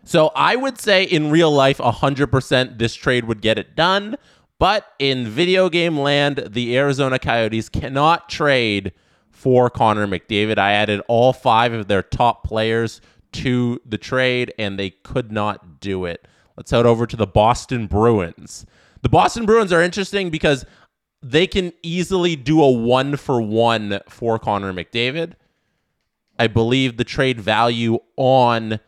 So 0.06 0.32
I 0.36 0.56
would 0.56 0.80
say 0.80 1.04
in 1.04 1.32
real 1.32 1.52
life 1.52 1.80
100% 1.80 2.78
this 2.78 2.94
trade 2.94 3.26
would 3.26 3.42
get 3.42 3.58
it 3.58 3.76
done, 3.76 4.16
but 4.60 4.94
in 5.00 5.28
video 5.28 5.68
game 5.68 5.98
land 5.98 6.48
the 6.52 6.78
Arizona 6.78 7.18
Coyotes 7.18 7.70
cannot 7.70 8.30
trade 8.30 8.94
for 9.32 9.70
Connor 9.70 10.06
McDavid. 10.08 10.60
I 10.60 10.74
added 10.74 11.02
all 11.08 11.34
5 11.34 11.74
of 11.74 11.88
their 11.88 12.04
top 12.04 12.44
players 12.44 13.02
to 13.34 13.82
the 13.86 13.98
trade, 13.98 14.54
and 14.58 14.80
they 14.80 14.92
could 14.92 15.32
not 15.32 15.80
do 15.82 16.06
it. 16.06 16.26
Let's 16.56 16.72
head 16.72 16.86
over 16.86 17.06
to 17.08 17.18
the 17.18 17.28
Boston 17.28 17.88
Bruins. 17.88 18.66
The 19.02 19.10
Boston 19.10 19.46
Bruins 19.46 19.74
are 19.74 19.82
interesting 19.82 20.30
because 20.30 20.66
they 21.22 21.48
can 21.48 21.74
easily 21.82 22.36
do 22.36 22.62
a 22.62 22.72
one 22.72 23.18
for 23.18 23.42
one 23.42 24.00
for 24.08 24.38
Connor 24.40 24.72
McDavid. 24.72 25.34
I 26.38 26.48
believe 26.48 26.98
the 26.98 27.04
trade 27.04 27.42
value 27.42 28.00
on 28.16 28.80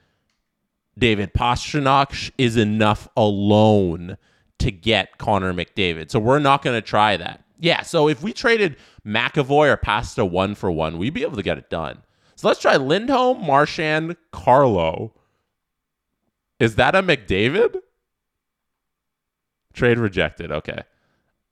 David 0.97 1.33
Pastrnak 1.33 2.31
is 2.37 2.57
enough 2.57 3.07
alone 3.15 4.17
to 4.59 4.71
get 4.71 5.17
Connor 5.17 5.53
McDavid. 5.53 6.09
So 6.09 6.19
we're 6.19 6.39
not 6.39 6.63
going 6.63 6.75
to 6.75 6.85
try 6.85 7.17
that. 7.17 7.43
Yeah, 7.59 7.81
so 7.81 8.07
if 8.07 8.21
we 8.21 8.33
traded 8.33 8.77
McAvoy 9.05 9.69
or 9.69 9.77
Pasta 9.77 10.25
one 10.25 10.55
for 10.55 10.71
one, 10.71 10.97
we'd 10.97 11.13
be 11.13 11.23
able 11.23 11.35
to 11.35 11.43
get 11.43 11.57
it 11.57 11.69
done. 11.69 12.03
So 12.35 12.47
let's 12.47 12.59
try 12.59 12.77
Lindholm, 12.77 13.45
Marchand, 13.45 14.15
Carlo. 14.31 15.13
Is 16.59 16.75
that 16.75 16.95
a 16.95 17.01
McDavid? 17.01 17.77
Trade 19.73 19.97
rejected. 19.99 20.51
Okay. 20.51 20.81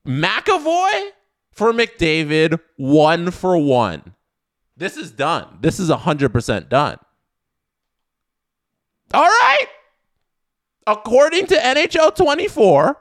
McAvoy 0.05 1.09
for 1.51 1.71
McDavid, 1.73 2.59
one 2.77 3.31
for 3.31 3.57
one. 3.57 4.13
This 4.77 4.97
is 4.97 5.11
done. 5.11 5.57
This 5.61 5.79
is 5.79 5.89
100% 5.89 6.69
done. 6.69 6.97
All 9.13 9.23
right. 9.23 9.67
According 10.87 11.47
to 11.47 11.55
NHL 11.55 12.15
24, 12.15 12.97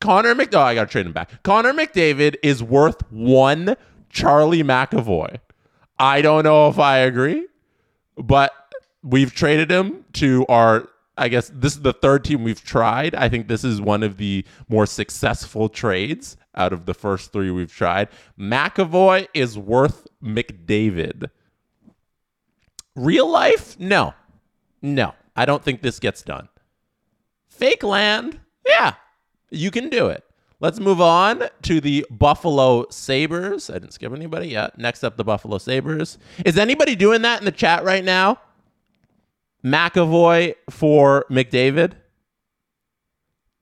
Connor 0.00 0.34
McDavid, 0.34 0.54
oh, 0.54 0.60
I 0.60 0.74
got 0.74 0.84
to 0.86 0.90
trade 0.90 1.06
him 1.06 1.12
back. 1.12 1.42
Connor 1.42 1.72
McDavid 1.72 2.36
is 2.42 2.62
worth 2.62 3.00
one 3.10 3.76
Charlie 4.08 4.62
McAvoy. 4.62 5.38
I 5.98 6.22
don't 6.22 6.44
know 6.44 6.68
if 6.68 6.78
I 6.78 6.98
agree, 6.98 7.46
but 8.16 8.52
we've 9.02 9.34
traded 9.34 9.70
him 9.70 10.04
to 10.14 10.44
our, 10.48 10.88
I 11.16 11.28
guess 11.28 11.50
this 11.54 11.74
is 11.74 11.82
the 11.82 11.92
third 11.92 12.24
team 12.24 12.42
we've 12.42 12.64
tried. 12.64 13.14
I 13.14 13.28
think 13.28 13.46
this 13.46 13.62
is 13.62 13.80
one 13.80 14.02
of 14.02 14.16
the 14.16 14.44
more 14.68 14.86
successful 14.86 15.68
trades 15.68 16.36
out 16.54 16.72
of 16.72 16.86
the 16.86 16.94
first 16.94 17.32
three 17.32 17.50
we've 17.50 17.72
tried. 17.72 18.08
McAvoy 18.38 19.28
is 19.34 19.58
worth 19.58 20.06
McDavid. 20.22 21.30
Real 22.96 23.28
life? 23.28 23.78
No. 23.78 24.14
No. 24.82 25.14
I 25.36 25.44
don't 25.44 25.62
think 25.62 25.82
this 25.82 25.98
gets 25.98 26.22
done. 26.22 26.48
Fake 27.48 27.82
land? 27.82 28.40
Yeah, 28.66 28.94
you 29.50 29.70
can 29.70 29.88
do 29.88 30.08
it. 30.08 30.24
Let's 30.60 30.78
move 30.78 31.00
on 31.00 31.48
to 31.62 31.80
the 31.80 32.06
Buffalo 32.08 32.86
Sabres. 32.90 33.68
I 33.68 33.74
didn't 33.74 33.94
skip 33.94 34.12
anybody 34.12 34.48
yet. 34.48 34.78
Next 34.78 35.02
up, 35.02 35.16
the 35.16 35.24
Buffalo 35.24 35.58
Sabres. 35.58 36.18
Is 36.44 36.56
anybody 36.56 36.94
doing 36.94 37.22
that 37.22 37.40
in 37.40 37.44
the 37.44 37.50
chat 37.50 37.82
right 37.82 38.04
now? 38.04 38.38
McAvoy 39.64 40.54
for 40.70 41.26
McDavid? 41.30 41.94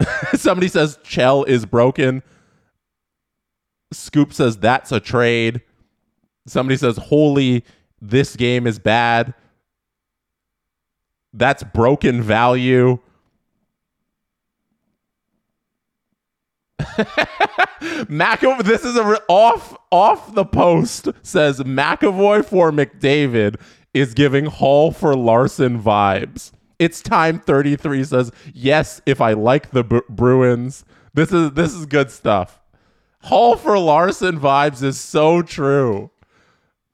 Somebody 0.35 0.69
says 0.69 0.99
Chell 1.03 1.45
is 1.45 1.65
broken. 1.65 2.23
Scoop 3.93 4.33
says 4.33 4.59
that's 4.59 4.93
a 4.93 5.01
trade. 5.01 5.63
Somebody 6.47 6.77
says, 6.77 6.97
holy, 6.97 7.65
this 8.01 8.37
game 8.37 8.67
is 8.67 8.79
bad. 8.79 9.35
That's 11.33 11.63
broken 11.63 12.23
value. 12.23 12.99
McAvoy, 18.09 18.65
this 18.65 18.85
is 18.85 18.97
a 18.97 19.05
re- 19.05 19.19
off 19.29 19.77
off 19.91 20.35
the 20.35 20.45
post 20.45 21.09
says 21.23 21.61
McAvoy 21.61 22.45
for 22.45 22.73
McDavid 22.73 23.61
is 23.93 24.15
giving 24.15 24.47
Hall 24.47 24.91
for 24.91 25.15
Larsson 25.15 25.81
vibes. 25.81 26.53
It's 26.79 27.03
time 27.03 27.41
33 27.41 28.05
says 28.05 28.33
yes 28.55 29.03
if 29.05 29.21
I 29.21 29.35
like 29.35 29.71
the 29.71 29.85
Bru- 29.85 30.03
Bruins. 30.09 30.85
This 31.13 31.33
is 31.33 31.53
this 31.53 31.75
is 31.75 31.87
good 31.87 32.11
stuff. 32.11 32.61
Hall 33.23 33.57
for 33.57 33.79
Larsson 33.79 34.41
vibes 34.41 34.83
is 34.83 34.99
so 34.99 35.43
true. 35.43 36.11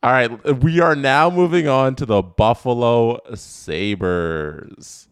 All 0.07 0.13
right, 0.13 0.63
we 0.63 0.79
are 0.79 0.95
now 0.95 1.31
moving 1.31 1.67
on 1.67 1.97
to 1.97 2.07
the 2.07 2.23
Buffalo 2.23 3.19
Sabres. 3.35 5.09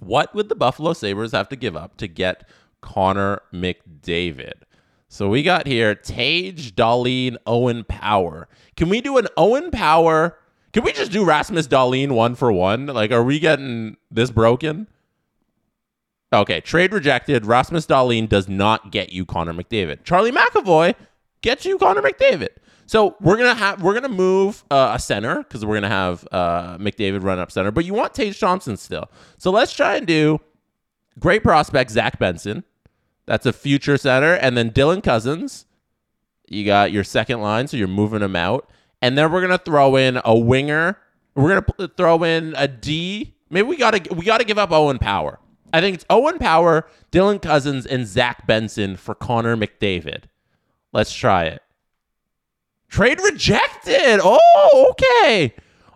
What 0.00 0.34
would 0.34 0.48
the 0.48 0.56
Buffalo 0.56 0.94
Sabres 0.94 1.30
have 1.30 1.48
to 1.50 1.54
give 1.54 1.76
up 1.76 1.96
to 1.98 2.08
get 2.08 2.48
Connor 2.80 3.42
McDavid? 3.52 4.54
So 5.06 5.28
we 5.28 5.44
got 5.44 5.68
here 5.68 5.94
Tage, 5.94 6.74
Dahlin, 6.74 7.36
Owen 7.46 7.84
Power. 7.84 8.48
Can 8.76 8.88
we 8.88 9.00
do 9.00 9.16
an 9.16 9.28
Owen 9.36 9.70
Power? 9.70 10.38
Can 10.72 10.82
we 10.82 10.92
just 10.92 11.12
do 11.12 11.24
Rasmus 11.24 11.68
Dahlin 11.68 12.10
one 12.10 12.34
for 12.34 12.50
one? 12.50 12.86
Like, 12.86 13.12
are 13.12 13.22
we 13.22 13.38
getting 13.38 13.96
this 14.10 14.32
broken? 14.32 14.88
Okay, 16.32 16.60
trade 16.60 16.92
rejected. 16.92 17.46
Rasmus 17.46 17.86
Dahlin 17.86 18.28
does 18.28 18.48
not 18.48 18.90
get 18.90 19.12
you 19.12 19.24
Connor 19.24 19.54
McDavid. 19.54 20.02
Charlie 20.02 20.32
McAvoy 20.32 20.96
gets 21.42 21.64
you 21.64 21.78
Connor 21.78 22.02
McDavid. 22.02 22.48
So 22.86 23.16
we're 23.20 23.36
gonna 23.36 23.54
have 23.54 23.82
we're 23.82 23.94
gonna 23.94 24.08
move 24.08 24.64
uh, 24.70 24.92
a 24.94 24.98
center 24.98 25.38
because 25.38 25.64
we're 25.64 25.76
gonna 25.76 25.88
have 25.88 26.26
uh, 26.30 26.78
McDavid 26.78 27.22
run 27.22 27.38
up 27.38 27.50
center, 27.50 27.70
but 27.70 27.84
you 27.84 27.94
want 27.94 28.14
Tage 28.14 28.38
Thompson 28.38 28.76
still. 28.76 29.10
So 29.38 29.50
let's 29.50 29.72
try 29.72 29.96
and 29.96 30.06
do 30.06 30.40
great 31.18 31.42
prospect 31.42 31.90
Zach 31.90 32.18
Benson. 32.18 32.64
That's 33.26 33.46
a 33.46 33.52
future 33.52 33.96
center, 33.96 34.34
and 34.34 34.56
then 34.56 34.70
Dylan 34.70 35.02
Cozens. 35.02 35.66
You 36.46 36.66
got 36.66 36.92
your 36.92 37.04
second 37.04 37.40
line, 37.40 37.68
so 37.68 37.78
you're 37.78 37.88
moving 37.88 38.20
him 38.20 38.36
out, 38.36 38.68
and 39.00 39.16
then 39.16 39.32
we're 39.32 39.40
gonna 39.40 39.58
throw 39.58 39.96
in 39.96 40.20
a 40.24 40.38
winger. 40.38 40.98
We're 41.34 41.48
gonna 41.48 41.62
p- 41.62 41.94
throw 41.96 42.22
in 42.22 42.54
a 42.56 42.68
D. 42.68 43.34
Maybe 43.48 43.66
we 43.66 43.76
gotta 43.76 44.14
we 44.14 44.24
gotta 44.26 44.44
give 44.44 44.58
up 44.58 44.72
Owen 44.72 44.98
Power. 44.98 45.38
I 45.72 45.80
think 45.80 45.94
it's 45.94 46.04
Owen 46.10 46.38
Power, 46.38 46.86
Dylan 47.10 47.40
Cozens, 47.40 47.86
and 47.86 48.06
Zach 48.06 48.46
Benson 48.46 48.96
for 48.96 49.14
Connor 49.14 49.56
McDavid. 49.56 50.24
Let's 50.92 51.12
try 51.12 51.44
it. 51.46 51.62
Trade 52.94 53.20
rejected. 53.24 54.20
Oh, 54.22 54.92
okay. 54.92 55.52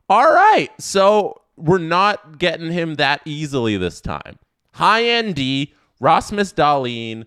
All 0.09 0.35
right. 0.35 0.69
So 0.81 1.43
we're 1.57 1.78
not 1.78 2.38
getting 2.40 2.73
him 2.73 2.97
that 2.97 3.21
easily 3.25 3.76
this 3.76 4.00
time. 4.00 4.37
High 4.73 5.05
end 5.05 5.37
D, 5.37 5.75
Rasmus 6.00 6.52
Dahlin, 6.55 7.25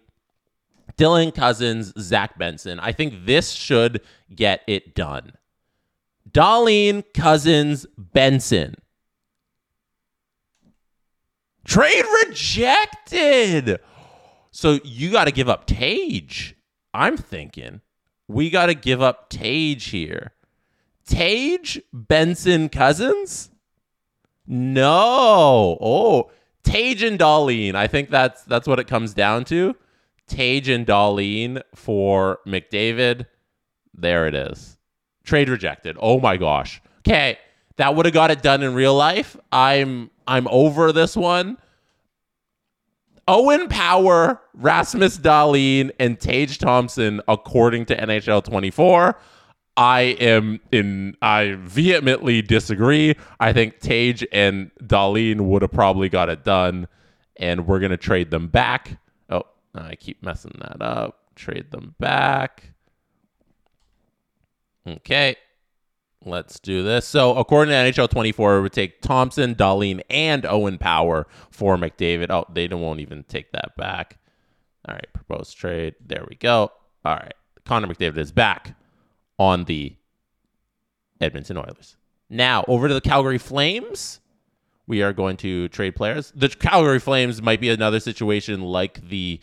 Dylan 0.97 1.33
Cozens, 1.33 1.93
Zach 1.97 2.37
Benson. 2.37 2.81
I 2.81 2.91
think 2.91 3.25
this 3.25 3.51
should 3.51 4.01
get 4.35 4.59
it 4.67 4.93
done. 4.93 5.31
Dahlin, 6.29 7.05
Cozens, 7.13 7.85
Benson. 7.97 8.75
Trade 11.63 12.03
rejected. 12.25 13.79
So 14.51 14.79
you 14.83 15.11
got 15.13 15.25
to 15.25 15.31
give 15.31 15.47
up 15.47 15.65
Tage. 15.65 16.57
I'm 16.93 17.15
thinking 17.15 17.79
we 18.31 18.49
got 18.49 18.67
to 18.67 18.73
give 18.73 19.01
up 19.01 19.29
Tage 19.29 19.85
here. 19.89 20.31
Tage, 21.05 21.81
Benson, 21.91 22.69
Cozens? 22.69 23.49
No. 24.47 25.77
Oh, 25.81 26.31
Tage 26.63 27.03
and 27.03 27.19
Dahlin. 27.19 27.75
I 27.75 27.87
think 27.87 28.09
that's 28.09 28.43
that's 28.43 28.67
what 28.67 28.79
it 28.79 28.87
comes 28.87 29.13
down 29.13 29.45
to. 29.45 29.75
Tage 30.27 30.69
and 30.69 30.85
Dahlin 30.85 31.61
for 31.75 32.39
McDavid. 32.47 33.25
There 33.93 34.27
it 34.27 34.35
is. 34.35 34.77
Trade 35.23 35.49
rejected. 35.49 35.97
Oh 35.99 36.19
my 36.19 36.37
gosh. 36.37 36.81
Okay, 36.99 37.37
that 37.77 37.95
would 37.95 38.05
have 38.05 38.13
got 38.13 38.31
it 38.31 38.41
done 38.41 38.63
in 38.63 38.73
real 38.73 38.95
life. 38.95 39.35
I'm 39.51 40.09
I'm 40.27 40.47
over 40.49 40.91
this 40.91 41.15
one. 41.15 41.57
Owen 43.27 43.67
Power, 43.67 44.41
Rasmus 44.53 45.17
Dahlin, 45.17 45.91
and 45.99 46.19
Tage 46.19 46.57
Thompson, 46.57 47.21
according 47.27 47.85
to 47.85 47.95
NHL 47.95 48.43
24. 48.43 49.17
I 49.77 50.01
am 50.19 50.59
in. 50.71 51.15
I 51.21 51.55
vehemently 51.59 52.41
disagree. 52.41 53.15
I 53.39 53.53
think 53.53 53.79
Tage 53.79 54.25
and 54.31 54.69
Dahlin 54.83 55.41
would 55.41 55.61
have 55.61 55.71
probably 55.71 56.09
got 56.09 56.29
it 56.29 56.43
done, 56.43 56.87
and 57.37 57.65
we're 57.65 57.79
gonna 57.79 57.97
trade 57.97 58.31
them 58.31 58.47
back. 58.47 58.99
Oh, 59.29 59.43
I 59.73 59.95
keep 59.95 60.21
messing 60.21 60.55
that 60.59 60.81
up. 60.81 61.19
Trade 61.35 61.71
them 61.71 61.95
back. 61.99 62.73
Okay. 64.85 65.37
Let's 66.23 66.59
do 66.59 66.83
this. 66.83 67.07
So, 67.07 67.35
according 67.35 67.71
to 67.71 67.75
NHL 67.75 68.09
24, 68.09 68.57
it 68.57 68.61
would 68.61 68.73
take 68.73 69.01
Thompson, 69.01 69.55
Dahlin, 69.55 70.01
and 70.09 70.45
Owen 70.45 70.77
Power 70.77 71.25
for 71.49 71.77
McDavid. 71.77 72.29
Oh, 72.29 72.45
they 72.51 72.67
don't 72.67 72.81
won't 72.81 72.99
even 72.99 73.23
take 73.23 73.51
that 73.53 73.75
back. 73.75 74.19
All 74.87 74.93
right, 74.93 75.13
proposed 75.13 75.57
trade. 75.57 75.95
There 76.05 76.25
we 76.29 76.35
go. 76.35 76.71
All 77.03 77.15
right, 77.15 77.33
Connor 77.65 77.87
McDavid 77.87 78.19
is 78.19 78.31
back 78.31 78.75
on 79.39 79.63
the 79.63 79.95
Edmonton 81.19 81.57
Oilers. 81.57 81.97
Now, 82.29 82.65
over 82.67 82.87
to 82.87 82.93
the 82.93 83.01
Calgary 83.01 83.39
Flames. 83.39 84.19
We 84.87 85.01
are 85.03 85.13
going 85.13 85.37
to 85.37 85.69
trade 85.69 85.95
players. 85.95 86.33
The 86.35 86.49
Calgary 86.49 86.99
Flames 86.99 87.41
might 87.41 87.61
be 87.61 87.69
another 87.69 87.99
situation 87.99 88.61
like 88.61 89.07
the 89.07 89.39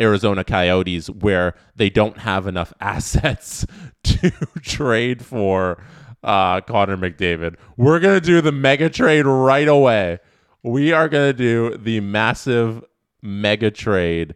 Arizona 0.00 0.44
Coyotes 0.44 1.08
where 1.08 1.54
they 1.74 1.90
don't 1.90 2.18
have 2.18 2.46
enough 2.46 2.72
assets 2.80 3.66
to 4.04 4.30
trade 4.62 5.24
for 5.24 5.82
uh, 6.22 6.60
Connor 6.62 6.96
McDavid. 6.96 7.56
We're 7.76 8.00
going 8.00 8.20
to 8.20 8.26
do 8.26 8.40
the 8.40 8.52
mega 8.52 8.90
trade 8.90 9.26
right 9.26 9.68
away. 9.68 10.18
We 10.62 10.92
are 10.92 11.08
going 11.08 11.30
to 11.30 11.36
do 11.36 11.76
the 11.76 12.00
massive 12.00 12.84
mega 13.22 13.70
trade 13.70 14.34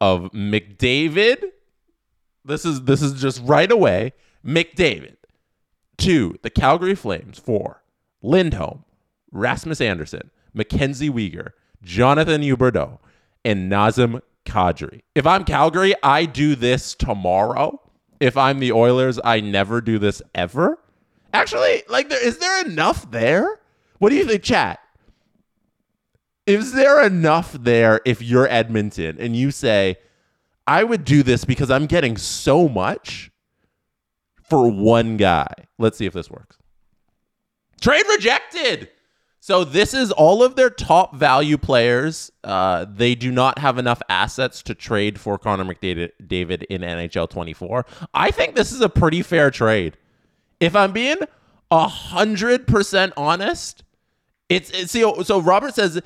of 0.00 0.30
McDavid. 0.32 1.44
This 2.44 2.64
is 2.64 2.82
this 2.82 3.02
is 3.02 3.20
just 3.20 3.40
right 3.44 3.70
away. 3.70 4.12
McDavid 4.44 5.16
to 5.98 6.36
the 6.42 6.50
Calgary 6.50 6.94
Flames 6.94 7.38
for 7.38 7.82
Lindholm, 8.22 8.84
Rasmus 9.32 9.80
Andersson, 9.80 10.30
Mackenzie 10.52 11.10
Weegar, 11.10 11.50
Jonathan 11.82 12.42
Huberdeau, 12.42 12.98
and 13.46 13.70
Nazem 13.70 14.20
Kadri. 14.44 15.02
If 15.14 15.24
I'm 15.24 15.44
Calgary, 15.44 15.94
I 16.02 16.26
do 16.26 16.56
this 16.56 16.94
tomorrow. 16.94 17.80
If 18.18 18.36
I'm 18.36 18.58
the 18.58 18.72
Oilers, 18.72 19.20
I 19.22 19.40
never 19.40 19.80
do 19.80 19.98
this 20.00 20.20
ever. 20.34 20.78
Actually, 21.32 21.84
like, 21.88 22.08
there 22.08 22.24
is 22.24 22.38
there 22.38 22.66
enough 22.66 23.10
there? 23.10 23.60
What 23.98 24.10
do 24.10 24.16
you 24.16 24.24
think, 24.24 24.42
chat? 24.42 24.80
Is 26.46 26.72
there 26.72 27.04
enough 27.04 27.52
there 27.52 28.00
if 28.04 28.20
you're 28.20 28.48
Edmonton 28.48 29.16
and 29.18 29.36
you 29.36 29.50
say, 29.50 29.96
I 30.66 30.82
would 30.82 31.04
do 31.04 31.22
this 31.22 31.44
because 31.44 31.70
I'm 31.70 31.86
getting 31.86 32.16
so 32.16 32.68
much 32.68 33.30
for 34.42 34.68
one 34.68 35.16
guy? 35.16 35.52
Let's 35.78 35.98
see 35.98 36.06
if 36.06 36.12
this 36.12 36.30
works. 36.30 36.56
Trade 37.80 38.04
rejected. 38.08 38.90
So 39.46 39.62
this 39.62 39.94
is 39.94 40.10
all 40.10 40.42
of 40.42 40.56
their 40.56 40.70
top 40.70 41.14
value 41.14 41.56
players. 41.56 42.32
Uh, 42.42 42.84
they 42.84 43.14
do 43.14 43.30
not 43.30 43.60
have 43.60 43.78
enough 43.78 44.02
assets 44.08 44.60
to 44.64 44.74
trade 44.74 45.20
for 45.20 45.38
Connor 45.38 45.64
McDavid 45.64 46.64
in 46.64 46.80
NHL 46.80 47.30
24. 47.30 47.86
I 48.12 48.32
think 48.32 48.56
this 48.56 48.72
is 48.72 48.80
a 48.80 48.88
pretty 48.88 49.22
fair 49.22 49.52
trade. 49.52 49.96
If 50.58 50.74
I'm 50.74 50.90
being 50.90 51.18
hundred 51.70 52.66
percent 52.66 53.12
honest, 53.16 53.84
it's, 54.48 54.70
it's 54.70 54.90
so, 54.90 55.22
so 55.22 55.40
Robert 55.40 55.76
says 55.76 56.02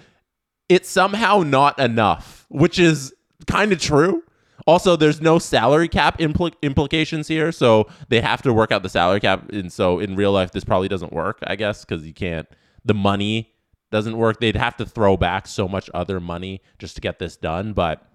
it's 0.69 0.91
somehow 0.91 1.39
not 1.39 1.79
enough, 1.79 2.45
which 2.51 2.79
is 2.79 3.15
kind 3.47 3.73
of 3.73 3.81
true. 3.81 4.23
Also, 4.67 4.97
there's 4.97 5.23
no 5.23 5.39
salary 5.39 5.89
cap 5.89 6.19
impl- 6.19 6.53
implications 6.61 7.27
here, 7.27 7.53
so 7.53 7.87
they 8.11 8.21
have 8.21 8.43
to 8.43 8.53
work 8.53 8.71
out 8.71 8.83
the 8.83 8.91
salary 8.91 9.21
cap. 9.21 9.51
And 9.51 9.73
so 9.73 9.99
in 9.99 10.15
real 10.15 10.33
life, 10.33 10.51
this 10.53 10.63
probably 10.63 10.89
doesn't 10.89 11.15
work, 11.15 11.39
I 11.47 11.57
guess, 11.57 11.87
because 11.87 12.07
you 12.07 12.13
can't. 12.13 12.47
The 12.85 12.95
money 12.95 13.53
doesn't 13.91 14.17
work. 14.17 14.41
They'd 14.41 14.57
have 14.57 14.77
to 14.77 14.87
throw 14.87 15.17
back 15.17 15.47
so 15.47 15.69
much 15.69 15.91
other 15.93 16.21
money 16.21 16.63
just 16.79 16.95
to 16.97 17.01
get 17.01 17.19
this 17.19 17.37
done. 17.37 17.73
But 17.73 18.07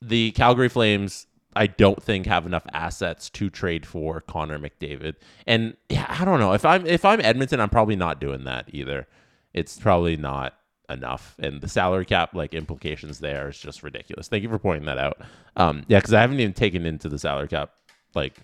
the 0.00 0.30
Calgary 0.32 0.68
Flames, 0.68 1.26
I 1.56 1.66
don't 1.66 2.02
think 2.02 2.26
have 2.26 2.46
enough 2.46 2.66
assets 2.72 3.30
to 3.30 3.50
trade 3.50 3.86
for 3.86 4.20
Connor 4.20 4.58
McDavid. 4.58 5.14
And 5.46 5.76
yeah, 5.88 6.06
I 6.08 6.24
don't 6.24 6.40
know 6.40 6.52
if 6.52 6.64
I'm 6.64 6.86
if 6.86 7.04
I'm 7.04 7.20
Edmonton, 7.20 7.60
I'm 7.60 7.70
probably 7.70 7.96
not 7.96 8.20
doing 8.20 8.44
that 8.44 8.66
either. 8.72 9.06
It's 9.54 9.78
probably 9.78 10.16
not 10.16 10.54
enough 10.90 11.36
and 11.38 11.60
the 11.60 11.68
salary 11.68 12.06
cap 12.06 12.34
like 12.34 12.54
implications 12.54 13.18
there 13.18 13.50
is 13.50 13.58
just 13.58 13.82
ridiculous 13.82 14.26
thank 14.26 14.42
you 14.42 14.48
for 14.48 14.58
pointing 14.58 14.86
that 14.86 14.96
out 14.96 15.20
um 15.56 15.84
yeah 15.86 15.98
because 15.98 16.14
i 16.14 16.20
haven't 16.20 16.40
even 16.40 16.54
taken 16.54 16.86
into 16.86 17.10
the 17.10 17.18
salary 17.18 17.46
cap 17.46 17.72
like 18.14 18.40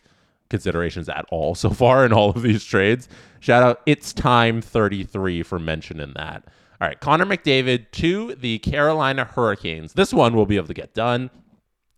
considerations 0.54 1.08
at 1.08 1.24
all 1.30 1.54
so 1.54 1.68
far 1.70 2.06
in 2.06 2.12
all 2.12 2.30
of 2.30 2.42
these 2.42 2.64
trades 2.64 3.08
shout 3.40 3.62
out 3.62 3.82
it's 3.86 4.12
time 4.12 4.62
33 4.62 5.42
for 5.42 5.58
mentioning 5.58 6.12
that 6.14 6.44
all 6.80 6.86
right 6.88 7.00
connor 7.00 7.26
mcdavid 7.26 7.90
to 7.90 8.34
the 8.36 8.60
carolina 8.60 9.24
hurricanes 9.24 9.94
this 9.94 10.14
one 10.14 10.36
will 10.36 10.46
be 10.46 10.56
able 10.56 10.68
to 10.68 10.74
get 10.74 10.94
done 10.94 11.28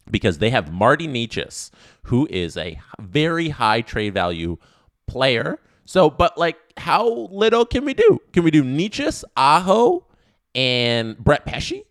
because 0.08 0.38
they 0.38 0.50
have 0.50 0.72
marty 0.72 1.08
Necas, 1.08 1.72
who 2.04 2.28
is 2.30 2.56
a 2.56 2.80
very 3.00 3.48
high 3.48 3.82
trade 3.82 4.14
value 4.14 4.56
player 5.06 5.58
so 5.84 6.08
but 6.08 6.38
like 6.38 6.56
how 6.78 7.06
little 7.30 7.66
can 7.66 7.84
we 7.84 7.92
do 7.92 8.18
can 8.32 8.42
we 8.42 8.50
do 8.50 8.64
Necas, 8.64 9.22
aho 9.36 10.06
and 10.56 11.18
Brett 11.18 11.44
Pesce. 11.44 11.84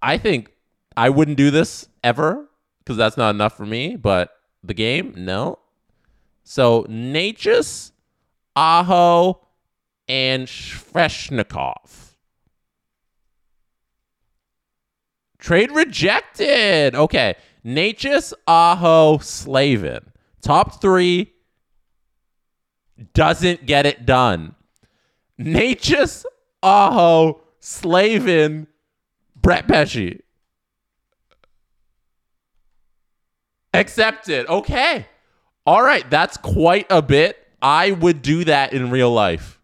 I 0.00 0.16
think 0.18 0.52
I 0.96 1.10
wouldn't 1.10 1.36
do 1.36 1.50
this 1.52 1.86
ever 2.02 2.48
because 2.78 2.96
that's 2.96 3.16
not 3.16 3.30
enough 3.30 3.56
for 3.56 3.66
me. 3.66 3.94
But 3.94 4.30
the 4.62 4.74
game, 4.74 5.14
no. 5.16 5.58
So 6.44 6.84
Necas, 6.84 7.92
Aho, 8.56 9.40
and 10.08 10.46
Svechnikov. 10.46 12.12
Trade 15.38 15.72
rejected. 15.72 16.94
Okay. 16.94 17.34
Necas, 17.64 18.32
Aho, 18.46 19.18
Slavin. 19.18 20.12
Top 20.40 20.80
three 20.80 21.32
doesn't 23.14 23.66
get 23.66 23.86
it 23.86 24.06
done. 24.06 24.54
Necas, 25.38 26.24
Aho, 26.62 27.40
Slavin, 27.60 28.66
Brett 29.36 29.66
Pesce. 29.66 30.21
Accepted. 33.74 34.46
Okay. 34.48 35.06
All 35.66 35.82
right. 35.82 36.08
That's 36.10 36.36
quite 36.36 36.86
a 36.90 37.02
bit. 37.02 37.38
I 37.60 37.92
would 37.92 38.22
do 38.22 38.44
that 38.44 38.72
in 38.72 38.90
real 38.90 39.10
life. 39.12 39.60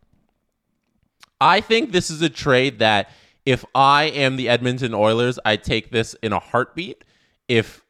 I 1.40 1.60
think 1.60 1.92
this 1.92 2.10
is 2.10 2.22
a 2.22 2.28
trade 2.28 2.78
that 2.80 3.10
if 3.44 3.64
I 3.74 4.04
am 4.04 4.36
the 4.36 4.48
Edmonton 4.48 4.94
Oilers, 4.94 5.38
I 5.44 5.56
take 5.56 5.90
this 5.90 6.14
in 6.22 6.32
a 6.32 6.38
heartbeat. 6.38 7.04
If 7.48 7.84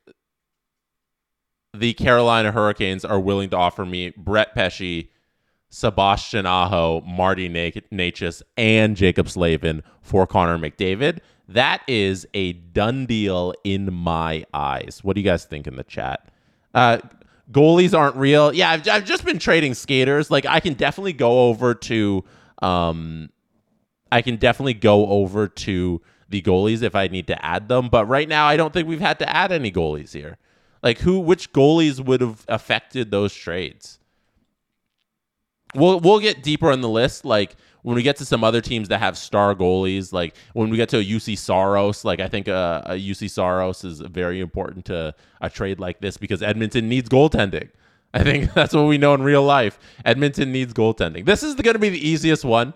the 1.74 1.94
Carolina 1.94 2.52
Hurricanes 2.52 3.04
are 3.04 3.20
willing 3.20 3.50
to 3.50 3.56
offer 3.56 3.84
me 3.84 4.12
Brett 4.16 4.54
Pesce 4.54 5.08
Sebastian 5.70 6.46
Aho, 6.46 7.02
Marty 7.02 7.48
Necas, 7.48 8.42
and 8.56 8.96
Jaccob 8.96 9.28
Slavin 9.28 9.82
for 10.00 10.26
Connor 10.26 10.58
McDavid. 10.58 11.18
That 11.48 11.82
is 11.88 12.26
a 12.34 12.52
done 12.52 13.06
deal 13.06 13.54
in 13.64 13.92
my 13.92 14.44
eyes. 14.52 15.00
What 15.02 15.14
do 15.14 15.20
you 15.20 15.24
guys 15.24 15.44
think 15.44 15.66
in 15.66 15.76
the 15.76 15.84
chat? 15.84 16.28
Uh, 16.74 16.98
goalies 17.50 17.96
aren't 17.98 18.16
real. 18.16 18.52
Yeah, 18.52 18.70
I've, 18.70 18.86
I've 18.88 19.04
just 19.04 19.24
been 19.24 19.38
trading 19.38 19.74
skaters. 19.74 20.30
Like 20.30 20.44
I 20.44 20.60
can 20.60 20.74
definitely 20.74 21.14
go 21.14 21.48
over 21.48 21.74
to, 21.74 22.24
um, 22.60 23.30
I 24.12 24.20
can 24.20 24.36
definitely 24.36 24.74
go 24.74 25.06
over 25.06 25.48
to 25.48 26.02
the 26.28 26.42
goalies 26.42 26.82
if 26.82 26.94
I 26.94 27.08
need 27.08 27.26
to 27.28 27.44
add 27.44 27.68
them. 27.68 27.88
But 27.88 28.06
right 28.06 28.28
now, 28.28 28.46
I 28.46 28.58
don't 28.58 28.72
think 28.72 28.86
we've 28.86 29.00
had 29.00 29.18
to 29.20 29.28
add 29.34 29.50
any 29.50 29.72
goalies 29.72 30.12
here. 30.12 30.36
Like 30.82 30.98
who, 30.98 31.18
which 31.18 31.52
goalies 31.52 32.04
would 32.04 32.20
have 32.20 32.44
affected 32.48 33.10
those 33.10 33.34
trades? 33.34 33.98
we'll 35.74 36.00
we'll 36.00 36.20
get 36.20 36.42
deeper 36.42 36.70
on 36.70 36.80
the 36.80 36.88
list 36.88 37.24
like 37.24 37.56
when 37.82 37.96
we 37.96 38.02
get 38.02 38.16
to 38.16 38.24
some 38.24 38.44
other 38.44 38.60
teams 38.60 38.88
that 38.88 38.98
have 38.98 39.16
star 39.16 39.54
goalies 39.54 40.12
like 40.12 40.34
when 40.52 40.70
we 40.70 40.76
get 40.76 40.88
to 40.90 40.98
a 40.98 41.04
Juuse 41.04 41.38
Saros 41.38 42.04
like 42.04 42.20
I 42.20 42.28
think 42.28 42.48
uh, 42.48 42.82
a, 42.86 42.94
Juuse 42.94 43.30
Saros 43.30 43.84
is 43.84 44.00
very 44.00 44.40
important 44.40 44.84
to 44.86 45.14
a 45.40 45.50
trade 45.50 45.80
like 45.80 46.00
this 46.00 46.16
because 46.16 46.42
Edmonton 46.42 46.88
needs 46.88 47.08
goaltending. 47.08 47.70
I 48.14 48.22
think 48.22 48.52
that's 48.54 48.74
what 48.74 48.86
we 48.86 48.98
know 48.98 49.14
in 49.14 49.22
real 49.22 49.42
life. 49.42 49.78
Edmonton 50.04 50.52
needs 50.52 50.72
goaltending. 50.72 51.24
This 51.24 51.42
is 51.42 51.54
going 51.54 51.74
to 51.74 51.80
be 51.80 51.90
the 51.90 52.08
easiest 52.08 52.44
one. 52.44 52.74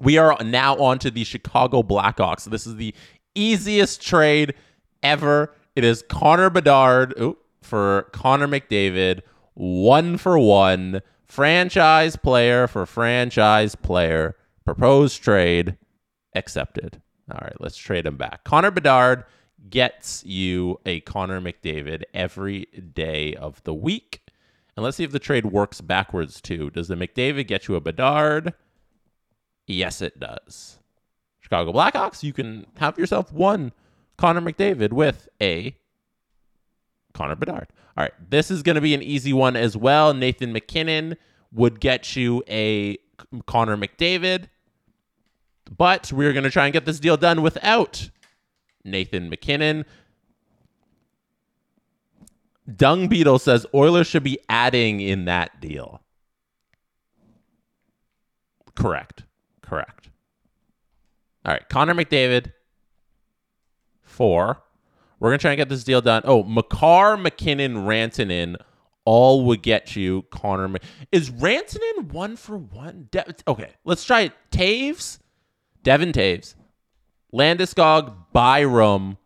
We 0.00 0.18
are 0.18 0.36
now 0.44 0.76
on 0.76 0.98
to 1.00 1.10
the 1.10 1.24
Chicago 1.24 1.82
Blackhawks. 1.82 2.44
This 2.44 2.66
is 2.66 2.76
the 2.76 2.94
easiest 3.34 4.02
trade 4.02 4.54
ever. 5.02 5.54
It 5.74 5.84
is 5.84 6.02
Connor 6.08 6.50
Bedard 6.50 7.14
ooh, 7.18 7.38
for 7.62 8.08
Connor 8.12 8.46
McDavid 8.46 9.22
one 9.56 10.18
for 10.18 10.38
one 10.38 11.00
Franchise 11.26 12.16
player 12.16 12.66
for 12.66 12.86
franchise 12.86 13.74
player. 13.74 14.36
Proposed 14.64 15.22
trade 15.22 15.76
accepted. 16.34 17.00
All 17.30 17.38
right, 17.42 17.60
let's 17.60 17.76
trade 17.76 18.06
him 18.06 18.16
back. 18.16 18.44
Connor 18.44 18.70
Bedard 18.70 19.24
gets 19.68 20.24
you 20.24 20.78
a 20.86 21.00
Connor 21.00 21.40
McDavid 21.40 22.02
every 22.14 22.66
day 22.94 23.34
of 23.34 23.62
the 23.64 23.74
week. 23.74 24.22
And 24.76 24.84
let's 24.84 24.96
see 24.96 25.04
if 25.04 25.12
the 25.12 25.18
trade 25.18 25.46
works 25.46 25.80
backwards 25.80 26.40
too. 26.40 26.70
Does 26.70 26.88
the 26.88 26.94
McDavid 26.94 27.46
get 27.48 27.66
you 27.66 27.74
a 27.74 27.80
Bedard? 27.80 28.54
Yes, 29.66 30.00
it 30.00 30.20
does. 30.20 30.78
Chicago 31.40 31.72
Blackhawks, 31.72 32.22
you 32.22 32.32
can 32.32 32.66
have 32.76 32.98
yourself 32.98 33.32
one 33.32 33.72
Connor 34.16 34.40
McDavid 34.40 34.92
with 34.92 35.28
a 35.40 35.76
Connor 37.14 37.36
Bedard. 37.36 37.68
All 37.96 38.04
right, 38.04 38.12
this 38.28 38.50
is 38.50 38.62
going 38.62 38.74
to 38.74 38.80
be 38.82 38.94
an 38.94 39.02
easy 39.02 39.32
one 39.32 39.56
as 39.56 39.76
well. 39.76 40.12
Nathan 40.12 40.52
MacKinnon 40.52 41.16
would 41.52 41.80
get 41.80 42.14
you 42.14 42.42
a 42.46 42.98
Connor 43.46 43.76
McDavid, 43.76 44.48
but 45.74 46.12
we're 46.12 46.32
going 46.32 46.44
to 46.44 46.50
try 46.50 46.66
and 46.66 46.72
get 46.74 46.84
this 46.84 47.00
deal 47.00 47.16
done 47.16 47.40
without 47.40 48.10
Nathan 48.84 49.30
MacKinnon. 49.30 49.86
Dung 52.74 53.08
Beetle 53.08 53.38
says 53.38 53.64
Oilers 53.72 54.06
should 54.06 54.24
be 54.24 54.38
adding 54.48 55.00
in 55.00 55.24
that 55.24 55.60
deal. 55.60 56.02
Correct. 58.74 59.22
Correct. 59.62 60.10
All 61.46 61.52
right, 61.52 61.66
Connor 61.68 61.94
McDavid, 61.94 62.52
four. 64.02 64.62
We're 65.18 65.30
gonna 65.30 65.38
try 65.38 65.52
and 65.52 65.58
get 65.58 65.68
this 65.68 65.84
deal 65.84 66.00
done. 66.00 66.22
Oh, 66.24 66.42
Makar, 66.42 67.16
MacKinnon, 67.16 67.74
Rantanen 67.86 68.56
all 69.06 69.44
would 69.46 69.62
get 69.62 69.96
you 69.96 70.22
Connor. 70.30 70.68
Ma- 70.68 70.78
is 71.12 71.30
Rantanen 71.30 72.12
one 72.12 72.36
for 72.36 72.58
one? 72.58 73.08
De- 73.10 73.34
okay, 73.48 73.70
let's 73.84 74.04
try 74.04 74.22
it. 74.22 74.32
Toews, 74.50 75.18
Devon 75.82 76.12
Toews, 76.12 76.54
Landeskog, 77.32 78.14
Byram, 78.32 79.16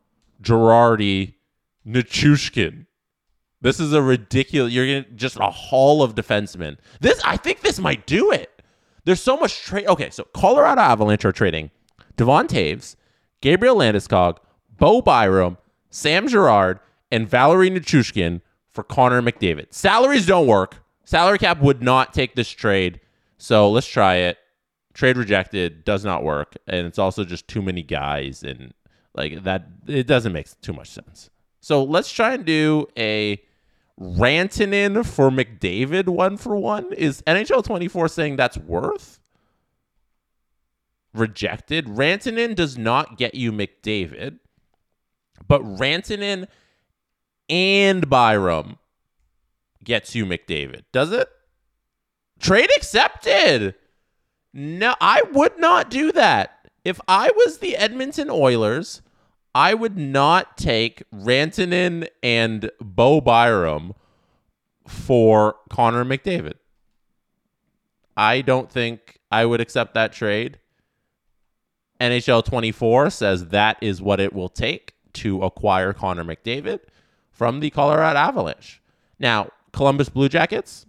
Girardi, 0.42 1.35
Nichushkin. 1.87 2.87
This 3.62 3.81
is 3.81 3.92
a 3.92 4.00
ridiculous. 4.03 4.72
You're 4.72 5.03
gonna 5.03 5.14
just 5.16 5.37
a 5.37 5.50
haul 5.50 6.03
of 6.03 6.14
defensemen. 6.14 6.76
This 7.00 7.20
I 7.24 7.37
think 7.37 7.61
this 7.61 7.79
might 7.79 8.07
do 8.07 8.31
it. 8.31 8.62
There's 9.05 9.22
so 9.22 9.37
much 9.37 9.62
trade. 9.62 9.87
Okay, 9.87 10.11
so 10.11 10.24
Colorado 10.35 10.81
Avalanche 10.83 11.24
are 11.24 11.33
trading 11.33 11.70
Devon 12.16 12.46
Taves, 12.46 12.96
Gabriel 13.40 13.76
Landeskog, 13.76 14.38
Bo 14.79 15.00
Byram, 15.00 15.57
Sam 15.90 16.29
Girard, 16.29 16.81
and 17.11 17.29
Valeri 17.29 17.70
Nichushkin 17.70 18.40
for 18.72 18.83
Connor 18.83 19.20
McDavid. 19.20 19.66
Salaries 19.74 20.26
don't 20.26 20.46
work. 20.46 20.83
Salary 21.05 21.38
cap 21.38 21.61
would 21.61 21.83
not 21.83 22.14
take 22.14 22.37
this 22.37 22.48
trade. 22.48 23.00
So 23.38 23.70
let's 23.70 23.87
try 23.87 24.16
it. 24.16 24.38
Trade 24.94 25.16
rejected 25.16 25.85
does 25.85 26.05
not 26.05 26.22
work. 26.22 26.55
And 26.66 26.87
it's 26.87 26.98
also 26.98 27.24
just 27.24 27.48
too 27.48 27.62
many 27.62 27.83
guys. 27.83 28.42
And 28.42 28.72
like 29.14 29.42
that, 29.44 29.66
it 29.87 30.07
doesn't 30.07 30.33
make 30.33 30.48
too 30.61 30.72
much 30.72 30.88
sense. 30.88 31.31
So 31.61 31.83
let's 31.83 32.12
try 32.12 32.35
and 32.35 32.44
do 32.44 32.87
a 32.96 33.42
Rantanen 34.00 35.05
for 35.05 35.31
McDavid 35.31 36.09
one 36.09 36.37
for 36.37 36.57
one. 36.57 36.92
Is 36.92 37.22
NHL 37.22 37.64
24 37.64 38.09
saying 38.09 38.37
that's 38.37 38.57
worth? 38.57 39.20
Rejected. 41.12 41.87
Rantanen 41.87 42.55
does 42.55 42.79
not 42.79 43.18
get 43.18 43.35
you 43.35 43.53
McDavid, 43.53 44.38
but 45.51 45.65
Rantanen 45.65 46.47
and 47.49 48.09
Byram 48.09 48.79
gets 49.83 50.15
you 50.15 50.25
McDavid. 50.25 50.85
Does 50.93 51.11
it? 51.11 51.29
Trade 52.39 52.71
accepted. 52.77 53.75
No, 54.55 54.95
I 55.01 55.23
would 55.33 55.59
not 55.59 55.91
do 55.91 56.13
that. 56.13 56.69
If 56.85 57.01
I 57.09 57.33
was 57.35 57.59
the 57.59 57.77
Edmonton 57.77 58.31
Oilers, 58.31 59.03
I 59.53 59.75
would 59.75 59.99
not 59.99 60.57
take 60.57 61.03
Rantanen 61.13 62.07
and 62.23 62.71
Bo 62.81 63.21
Byram 63.21 63.95
for 64.87 65.57
Connor 65.69 66.05
McDavid. 66.05 66.55
I 68.17 68.41
don't 68.41 68.71
think 68.71 69.19
I 69.33 69.47
would 69.47 69.61
accept 69.61 69.95
that 69.95 70.13
trade. 70.13 70.61
NHL 72.01 72.45
24 72.45 73.11
says 73.11 73.49
that 73.49 73.79
is 73.81 74.01
what 74.01 74.21
it 74.21 74.33
will 74.33 74.49
take 74.49 74.95
to 75.14 75.42
acquire 75.42 75.92
Connor 75.92 76.25
McDavid 76.25 76.81
from 77.31 77.61
the 77.61 77.70
Colorado 77.70 78.18
Avalanche. 78.18 78.81
Now, 79.18 79.51
Columbus 79.73 80.09
Blue 80.09 80.29
Jackets, 80.29 80.87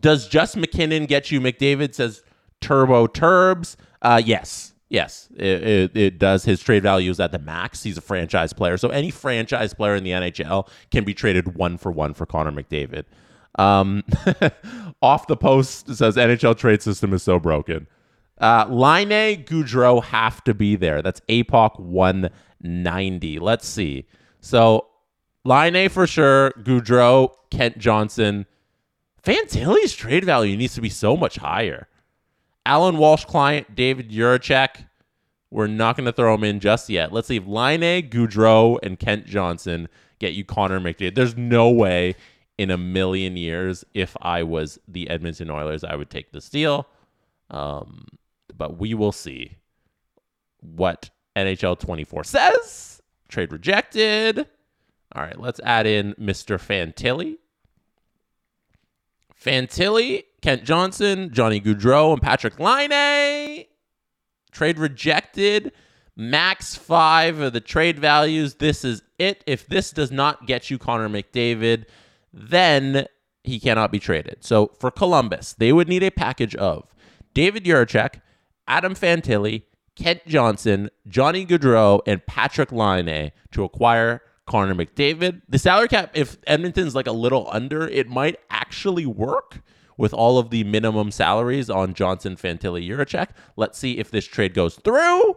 does 0.00 0.28
just 0.28 0.56
MacKinnon 0.56 1.06
get 1.06 1.30
you 1.30 1.40
McDavid 1.40 1.94
says 1.94 2.22
turbo 2.60 3.06
turbs? 3.06 3.76
Uh, 4.02 4.20
yes. 4.24 4.72
Yes, 4.88 5.28
it, 5.34 5.62
it, 5.64 5.96
it, 5.96 6.18
does. 6.18 6.44
His 6.44 6.62
trade 6.62 6.84
value 6.84 7.10
is 7.10 7.18
at 7.18 7.32
the 7.32 7.40
max. 7.40 7.82
He's 7.82 7.98
a 7.98 8.00
franchise 8.00 8.52
player. 8.52 8.76
So 8.76 8.90
any 8.90 9.10
franchise 9.10 9.74
player 9.74 9.96
in 9.96 10.04
the 10.04 10.10
NHL 10.10 10.68
can 10.92 11.02
be 11.02 11.12
traded 11.12 11.56
one 11.56 11.76
for 11.76 11.90
one 11.90 12.14
for 12.14 12.24
Connor 12.24 12.52
McDavid. 12.52 13.04
Um, 13.58 14.04
off 15.02 15.26
the 15.26 15.36
post 15.36 15.92
says 15.96 16.16
NHL 16.16 16.56
trade 16.56 16.82
system 16.82 17.12
is 17.12 17.24
so 17.24 17.40
broken. 17.40 17.88
Uh, 18.38 18.66
Laine 18.68 19.44
Gaudreau 19.44 20.02
have 20.04 20.44
to 20.44 20.54
be 20.54 20.76
there. 20.76 21.02
That's 21.02 21.20
APOC 21.28 21.80
190. 21.80 23.38
Let's 23.38 23.66
see. 23.66 24.06
So 24.40 24.86
Laine 25.44 25.88
for 25.88 26.06
sure. 26.06 26.50
Gaudreau, 26.58 27.32
Kent 27.50 27.78
Johnson. 27.78 28.46
Fantilli's 29.22 29.94
trade 29.94 30.24
value 30.24 30.56
needs 30.56 30.74
to 30.74 30.80
be 30.80 30.90
so 30.90 31.16
much 31.16 31.36
higher. 31.36 31.88
Alan 32.64 32.98
Walsh 32.98 33.24
client, 33.24 33.74
David 33.74 34.10
Jiricek. 34.10 34.86
We're 35.50 35.68
not 35.68 35.96
going 35.96 36.06
to 36.06 36.12
throw 36.12 36.34
him 36.34 36.44
in 36.44 36.60
just 36.60 36.90
yet. 36.90 37.12
Let's 37.12 37.28
see 37.28 37.36
if 37.36 37.46
Laine, 37.46 38.08
Gaudreau, 38.10 38.78
and 38.82 38.98
Kent 38.98 39.26
Johnson 39.26 39.88
get 40.18 40.34
you 40.34 40.44
Connor 40.44 40.80
McDavid. 40.80 41.14
There's 41.14 41.36
no 41.36 41.70
way 41.70 42.16
in 42.58 42.70
a 42.70 42.78
million 42.78 43.36
years, 43.36 43.84
if 43.94 44.16
I 44.22 44.42
was 44.42 44.78
the 44.88 45.10
Edmonton 45.10 45.50
Oilers, 45.50 45.84
I 45.84 45.94
would 45.94 46.10
take 46.10 46.32
this 46.32 46.48
deal. 46.48 46.86
Um, 47.50 48.06
but 48.56 48.78
we 48.78 48.94
will 48.94 49.12
see 49.12 49.56
what 50.60 51.10
NHL 51.36 51.78
24 51.78 52.24
says. 52.24 53.02
Trade 53.28 53.52
rejected. 53.52 54.46
All 55.14 55.22
right, 55.22 55.38
let's 55.38 55.60
add 55.60 55.86
in 55.86 56.14
Mr. 56.14 56.58
Fantilli. 56.58 57.36
Fantilli, 59.34 60.24
Kent 60.42 60.64
Johnson, 60.64 61.30
Johnny 61.32 61.60
Gaudreau, 61.60 62.12
and 62.12 62.22
Patrick 62.22 62.58
Laine. 62.58 63.64
Trade 64.50 64.78
rejected. 64.78 65.72
Max 66.16 66.74
five 66.74 67.40
of 67.40 67.52
the 67.52 67.60
trade 67.60 67.98
values. 67.98 68.54
This 68.54 68.84
is 68.84 69.02
it. 69.18 69.44
If 69.46 69.66
this 69.66 69.90
does 69.90 70.10
not 70.10 70.46
get 70.46 70.70
you 70.70 70.78
Connor 70.78 71.10
McDavid, 71.10 71.84
then 72.32 73.06
he 73.44 73.60
cannot 73.60 73.92
be 73.92 73.98
traded. 73.98 74.38
So 74.40 74.72
for 74.78 74.90
Columbus, 74.90 75.54
they 75.58 75.72
would 75.72 75.88
need 75.88 76.02
a 76.02 76.10
package 76.10 76.54
of 76.56 76.94
David 77.34 77.64
Jiricek, 77.64 78.22
Adam 78.68 78.94
Fantilli, 78.94 79.62
Kent 79.94 80.26
Johnson, 80.26 80.90
Johnny 81.08 81.46
Gaudreau, 81.46 82.00
and 82.06 82.24
Patrick 82.26 82.70
Laine 82.70 83.32
to 83.52 83.64
acquire 83.64 84.22
Connor 84.46 84.74
McDavid. 84.74 85.42
The 85.48 85.58
salary 85.58 85.88
cap, 85.88 86.10
if 86.14 86.38
Edmonton's 86.46 86.94
like 86.94 87.06
a 87.06 87.12
little 87.12 87.48
under, 87.50 87.88
it 87.88 88.08
might 88.08 88.38
actually 88.50 89.06
work 89.06 89.62
with 89.96 90.12
all 90.12 90.38
of 90.38 90.50
the 90.50 90.64
minimum 90.64 91.10
salaries 91.10 91.70
on 91.70 91.94
Johnson, 91.94 92.36
Fantilli, 92.36 92.86
Jiricek. 92.86 93.28
Let's 93.56 93.78
see 93.78 93.98
if 93.98 94.10
this 94.10 94.26
trade 94.26 94.54
goes 94.54 94.76
through. 94.76 95.36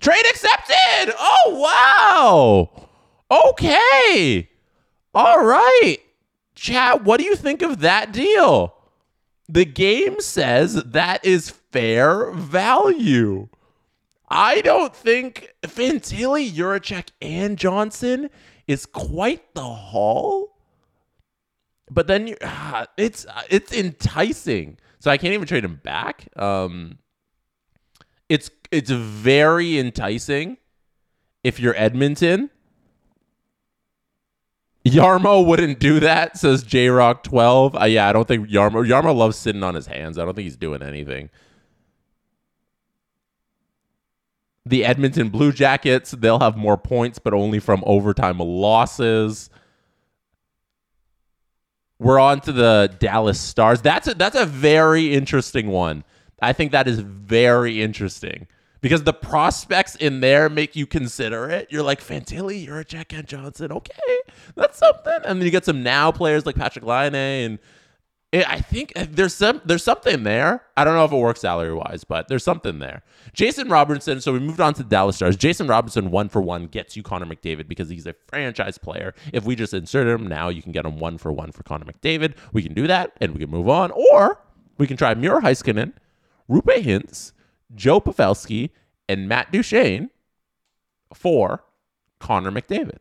Trade 0.00 0.24
accepted. 0.28 1.14
Oh, 1.18 2.70
wow. 2.70 2.88
Okay. 3.48 4.50
All 5.14 5.44
right. 5.44 5.98
Chat, 6.54 7.04
what 7.04 7.18
do 7.18 7.24
you 7.24 7.36
think 7.36 7.62
of 7.62 7.80
that 7.80 8.12
deal? 8.12 8.74
The 9.52 9.64
game 9.64 10.20
says 10.20 10.74
that 10.74 11.24
is 11.24 11.50
fair 11.50 12.30
value. 12.30 13.48
I 14.28 14.60
don't 14.60 14.94
think 14.94 15.52
Fantilli, 15.62 16.52
Jiricek, 16.52 17.08
and 17.20 17.58
Johnson 17.58 18.30
is 18.68 18.86
quite 18.86 19.52
the 19.54 19.64
haul. 19.64 20.56
But 21.90 22.06
then 22.06 22.28
you, 22.28 22.36
ah, 22.42 22.86
it's 22.96 23.26
it's 23.48 23.72
enticing. 23.72 24.78
So 25.00 25.10
I 25.10 25.16
can't 25.16 25.34
even 25.34 25.48
trade 25.48 25.64
him 25.64 25.80
back. 25.82 26.28
Um, 26.36 26.98
it's 28.28 28.52
it's 28.70 28.90
very 28.90 29.80
enticing 29.80 30.58
if 31.42 31.58
you're 31.58 31.74
Edmonton. 31.76 32.50
Jarmo 34.86 35.44
wouldn't 35.44 35.78
do 35.78 36.00
that, 36.00 36.38
says 36.38 36.62
J 36.62 36.88
Rock 36.88 37.22
12. 37.22 37.76
Uh, 37.80 37.84
yeah, 37.84 38.08
I 38.08 38.12
don't 38.12 38.26
think 38.26 38.48
Jarmo 38.48 38.86
Jarmo 38.86 39.14
loves 39.14 39.36
sitting 39.36 39.62
on 39.62 39.74
his 39.74 39.86
hands. 39.86 40.18
I 40.18 40.24
don't 40.24 40.34
think 40.34 40.44
he's 40.44 40.56
doing 40.56 40.82
anything. 40.82 41.30
The 44.64 44.84
Edmonton 44.84 45.28
Blue 45.28 45.52
Jackets, 45.52 46.12
they'll 46.12 46.38
have 46.40 46.56
more 46.56 46.76
points, 46.76 47.18
but 47.18 47.34
only 47.34 47.58
from 47.58 47.82
overtime 47.86 48.38
losses. 48.38 49.50
We're 51.98 52.18
on 52.18 52.40
to 52.42 52.52
the 52.52 52.94
Dallas 52.98 53.38
Stars. 53.38 53.82
That's 53.82 54.08
a, 54.08 54.14
that's 54.14 54.36
a 54.36 54.46
very 54.46 55.12
interesting 55.12 55.68
one. 55.68 56.04
I 56.40 56.54
think 56.54 56.72
that 56.72 56.88
is 56.88 57.00
very 57.00 57.82
interesting 57.82 58.46
because 58.80 59.04
the 59.04 59.12
prospects 59.12 59.96
in 59.96 60.20
there 60.20 60.48
make 60.48 60.76
you 60.76 60.86
consider 60.86 61.48
it. 61.48 61.68
You're 61.70 61.82
like 61.82 62.00
Fantilli, 62.00 62.64
you're 62.64 62.80
a 62.80 62.84
Jack 62.84 63.12
and 63.12 63.26
Johnson. 63.26 63.72
Okay, 63.72 64.18
that's 64.54 64.78
something. 64.78 65.18
And 65.24 65.40
then 65.40 65.42
you 65.44 65.50
get 65.50 65.64
some 65.64 65.82
now 65.82 66.12
players 66.12 66.46
like 66.46 66.56
Patrick 66.56 66.84
Laine, 66.84 67.14
and 67.14 67.58
I 68.32 68.60
think 68.60 68.92
eh, 68.94 69.06
there's 69.10 69.34
some 69.34 69.60
there's 69.64 69.82
something 69.82 70.22
there. 70.22 70.62
I 70.76 70.84
don't 70.84 70.94
know 70.94 71.04
if 71.04 71.12
it 71.12 71.16
works 71.16 71.40
salary 71.40 71.74
wise, 71.74 72.04
but 72.04 72.28
there's 72.28 72.44
something 72.44 72.78
there. 72.78 73.02
Jason 73.32 73.68
Robertson. 73.68 74.20
So 74.20 74.32
we 74.32 74.38
moved 74.38 74.60
on 74.60 74.72
to 74.74 74.82
the 74.84 74.88
Dallas 74.88 75.16
Stars. 75.16 75.36
Jason 75.36 75.66
Robertson 75.66 76.10
one 76.10 76.28
for 76.28 76.40
one 76.40 76.66
gets 76.66 76.96
you 76.96 77.02
Connor 77.02 77.26
McDavid 77.26 77.66
because 77.66 77.88
he's 77.88 78.06
a 78.06 78.14
franchise 78.28 78.78
player. 78.78 79.14
If 79.32 79.44
we 79.44 79.56
just 79.56 79.74
insert 79.74 80.06
him 80.06 80.28
now, 80.28 80.48
you 80.48 80.62
can 80.62 80.70
get 80.70 80.86
him 80.86 80.98
one 80.98 81.18
for 81.18 81.32
one 81.32 81.50
for 81.50 81.64
Connor 81.64 81.86
McDavid. 81.86 82.34
We 82.52 82.62
can 82.62 82.72
do 82.72 82.86
that 82.86 83.12
and 83.20 83.32
we 83.32 83.40
can 83.40 83.50
move 83.50 83.68
on, 83.68 83.90
or 83.90 84.40
we 84.78 84.86
can 84.86 84.96
try 84.96 85.12
Miro 85.14 85.40
Heiskanen, 85.40 85.92
Roope 86.48 86.84
Hintz. 86.84 87.32
Joe 87.74 88.00
Pavelski, 88.00 88.70
and 89.08 89.28
Matt 89.28 89.50
Duchene 89.50 90.10
for 91.12 91.64
Connor 92.18 92.52
McDavid. 92.52 92.98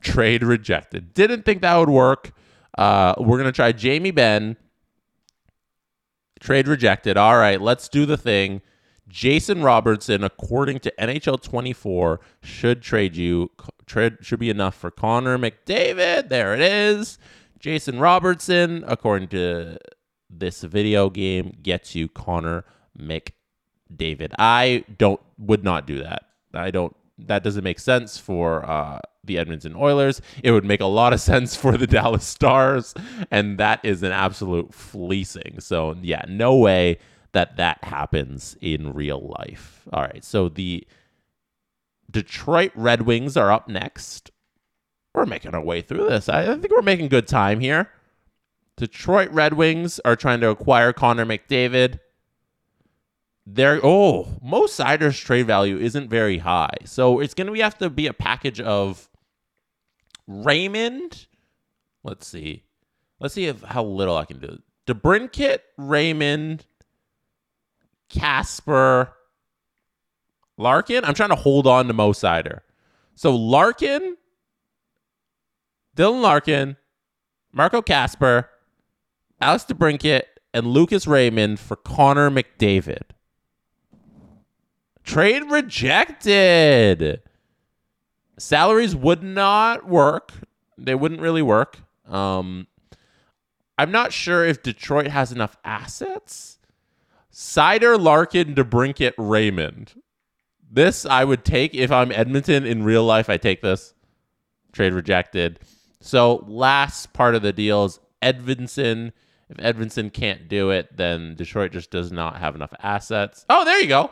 Trade 0.00 0.42
rejected. 0.42 1.14
Didn't 1.14 1.44
think 1.44 1.62
that 1.62 1.76
would 1.76 1.88
work. 1.88 2.32
Uh, 2.76 3.14
we're 3.18 3.38
going 3.38 3.46
to 3.46 3.52
try 3.52 3.72
Jamie 3.72 4.10
Benn. 4.10 4.56
Trade 6.38 6.68
rejected. 6.68 7.16
All 7.16 7.36
right, 7.36 7.60
let's 7.60 7.88
do 7.88 8.04
the 8.04 8.16
thing. 8.16 8.60
Jason 9.08 9.62
Robertson, 9.62 10.22
according 10.22 10.80
to 10.80 10.92
NHL 10.98 11.42
24, 11.42 12.20
should 12.42 12.82
trade 12.82 13.16
you. 13.16 13.50
Trade 13.86 14.18
should 14.20 14.38
be 14.38 14.50
enough 14.50 14.74
for 14.74 14.90
Connor 14.90 15.36
McDavid. 15.36 16.28
There 16.28 16.54
it 16.54 16.60
is. 16.60 17.18
Jason 17.58 17.98
Robertson, 17.98 18.84
according 18.86 19.28
to 19.28 19.78
this 20.30 20.62
video 20.62 21.10
game 21.10 21.56
gets 21.62 21.94
you 21.94 22.08
Connor 22.08 22.64
McDavid. 22.98 24.32
I 24.38 24.84
don't 24.98 25.20
would 25.38 25.64
not 25.64 25.86
do 25.86 26.02
that. 26.02 26.22
I 26.54 26.70
don't 26.70 26.94
that 27.18 27.44
doesn't 27.44 27.64
make 27.64 27.78
sense 27.78 28.18
for 28.18 28.68
uh, 28.68 28.98
the 29.24 29.38
Edmonton 29.38 29.74
Oilers. 29.76 30.22
It 30.42 30.52
would 30.52 30.64
make 30.64 30.80
a 30.80 30.86
lot 30.86 31.12
of 31.12 31.20
sense 31.32 31.56
for 31.56 31.76
the 31.76 31.86
Dallas 31.86 32.24
Stars, 32.24 32.94
and 33.30 33.58
that 33.58 33.80
is 33.84 34.02
an 34.02 34.12
absolute 34.12 34.74
fleecing. 34.74 35.60
So 35.60 35.96
yeah, 36.00 36.24
no 36.28 36.56
way 36.56 36.98
that 37.32 37.56
that 37.56 37.84
happens 37.84 38.56
in 38.60 38.92
real 38.92 39.34
life. 39.38 39.86
All 39.92 40.02
right, 40.02 40.24
so 40.24 40.48
the 40.48 40.86
Detroit 42.10 42.72
Red 42.74 43.02
Wings 43.02 43.36
are 43.36 43.52
up 43.52 43.68
next. 43.68 44.30
We're 45.14 45.26
making 45.26 45.54
our 45.54 45.60
way 45.60 45.82
through 45.82 46.08
this. 46.08 46.28
I 46.28 46.44
think 46.46 46.70
we're 46.70 46.82
making 46.82 47.08
good 47.08 47.26
time 47.26 47.60
here. 47.60 47.90
Detroit 48.80 49.30
Red 49.30 49.52
Wings 49.52 50.00
are 50.06 50.16
trying 50.16 50.40
to 50.40 50.48
acquire 50.48 50.94
Connor 50.94 51.26
McDavid. 51.26 52.00
They're 53.44 53.78
oh, 53.82 54.38
Mo 54.40 54.62
Seider's 54.62 55.18
trade 55.18 55.46
value 55.46 55.76
isn't 55.76 56.08
very 56.08 56.38
high, 56.38 56.76
so 56.86 57.20
it's 57.20 57.34
going 57.34 57.52
to 57.52 57.62
have 57.62 57.76
to 57.76 57.90
be 57.90 58.06
a 58.06 58.14
package 58.14 58.58
of 58.58 59.10
Raymond. 60.26 61.26
Let's 62.02 62.26
see, 62.26 62.62
let's 63.18 63.34
see 63.34 63.46
if 63.46 63.60
how 63.62 63.84
little 63.84 64.16
I 64.16 64.24
can 64.24 64.38
do. 64.38 64.58
DeBrincat, 64.86 65.58
Raymond, 65.76 66.64
Kasper, 68.08 69.12
Larkin. 70.56 71.04
I'm 71.04 71.12
trying 71.12 71.28
to 71.28 71.34
hold 71.34 71.66
on 71.66 71.86
to 71.88 71.92
Mo 71.92 72.12
Seider. 72.12 72.60
So 73.14 73.36
Larkin, 73.36 74.16
Dylan 75.94 76.22
Larkin, 76.22 76.78
Marco 77.52 77.82
Kasper, 77.82 78.49
Alex 79.40 79.64
DeBrincat, 79.64 80.22
and 80.52 80.66
Lucas 80.66 81.06
Raymond 81.06 81.60
for 81.60 81.76
Connor 81.76 82.30
McDavid. 82.30 83.02
Trade 85.04 85.44
rejected. 85.50 87.22
Salaries 88.38 88.94
would 88.94 89.22
not 89.22 89.88
work. 89.88 90.32
They 90.76 90.94
wouldn't 90.94 91.20
really 91.20 91.42
work. 91.42 91.78
Um, 92.08 92.66
I'm 93.78 93.90
not 93.90 94.12
sure 94.12 94.44
if 94.44 94.62
Detroit 94.62 95.06
has 95.08 95.32
enough 95.32 95.56
assets. 95.64 96.58
Seider, 97.32 97.98
Larkin, 97.98 98.54
DeBrincat, 98.54 99.14
Raymond. 99.16 99.94
This 100.70 101.06
I 101.06 101.24
would 101.24 101.44
take 101.44 101.74
if 101.74 101.90
I'm 101.90 102.12
Edmonton 102.12 102.66
in 102.66 102.84
real 102.84 103.04
life. 103.04 103.30
I 103.30 103.36
take 103.36 103.62
this. 103.62 103.94
Trade 104.72 104.92
rejected. 104.92 105.60
So 106.00 106.44
last 106.46 107.12
part 107.12 107.34
of 107.34 107.42
the 107.42 107.52
deal 107.52 107.84
is 107.84 108.00
Edvinsson. 108.22 109.12
If 109.50 109.56
Edvinsson 109.56 110.12
can't 110.12 110.48
do 110.48 110.70
it, 110.70 110.96
then 110.96 111.34
Detroit 111.34 111.72
just 111.72 111.90
does 111.90 112.12
not 112.12 112.38
have 112.38 112.54
enough 112.54 112.72
assets. 112.82 113.44
Oh, 113.50 113.64
there 113.64 113.80
you 113.80 113.88
go. 113.88 114.10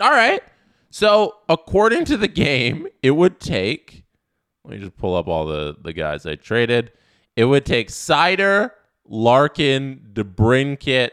All 0.00 0.10
right. 0.10 0.42
So 0.90 1.34
according 1.48 2.04
to 2.06 2.16
the 2.16 2.28
game, 2.28 2.86
it 3.02 3.10
would 3.10 3.40
take. 3.40 4.04
Let 4.64 4.74
me 4.74 4.78
just 4.78 4.96
pull 4.96 5.16
up 5.16 5.26
all 5.26 5.46
the 5.46 5.76
the 5.82 5.92
guys 5.92 6.24
I 6.24 6.36
traded. 6.36 6.92
It 7.34 7.46
would 7.46 7.66
take 7.66 7.88
Seider, 7.88 8.70
Larkin, 9.04 10.10
DeBrincat, 10.12 11.10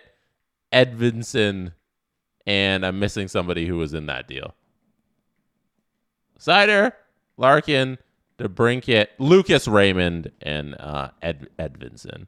Edvinsson, 0.72 1.74
and 2.46 2.86
I'm 2.86 3.00
missing 3.00 3.28
somebody 3.28 3.66
who 3.66 3.78
was 3.78 3.96
in 3.96 4.06
that 4.06 4.28
deal. 4.28 4.54
Seider, 6.40 6.92
Larkin, 7.38 7.98
DeBrincat, 8.38 9.08
Lucas 9.18 9.68
Raymond, 9.68 10.32
and 10.42 10.76
uh, 10.80 11.10
Ed 11.24 11.48
Edvinsson 11.58 12.28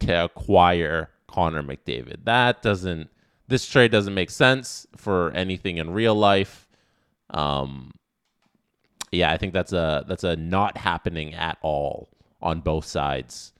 to 0.00 0.24
acquire 0.24 1.10
Connor 1.26 1.62
McDavid. 1.62 2.24
That 2.24 2.62
doesn't. 2.62 3.10
This 3.48 3.66
trade 3.66 3.90
doesn't 3.90 4.14
make 4.14 4.30
sense 4.30 4.86
for 4.96 5.30
anything 5.32 5.78
in 5.78 5.90
real 5.90 6.14
life. 6.14 6.68
Um, 7.30 7.92
yeah, 9.10 9.32
I 9.32 9.38
think 9.38 9.52
that's 9.52 9.72
a 9.72 10.04
that's 10.06 10.24
a 10.24 10.36
not 10.36 10.76
happening 10.76 11.34
at 11.34 11.58
all 11.62 12.08
on 12.42 12.60
both 12.60 12.84
sides 12.84 13.52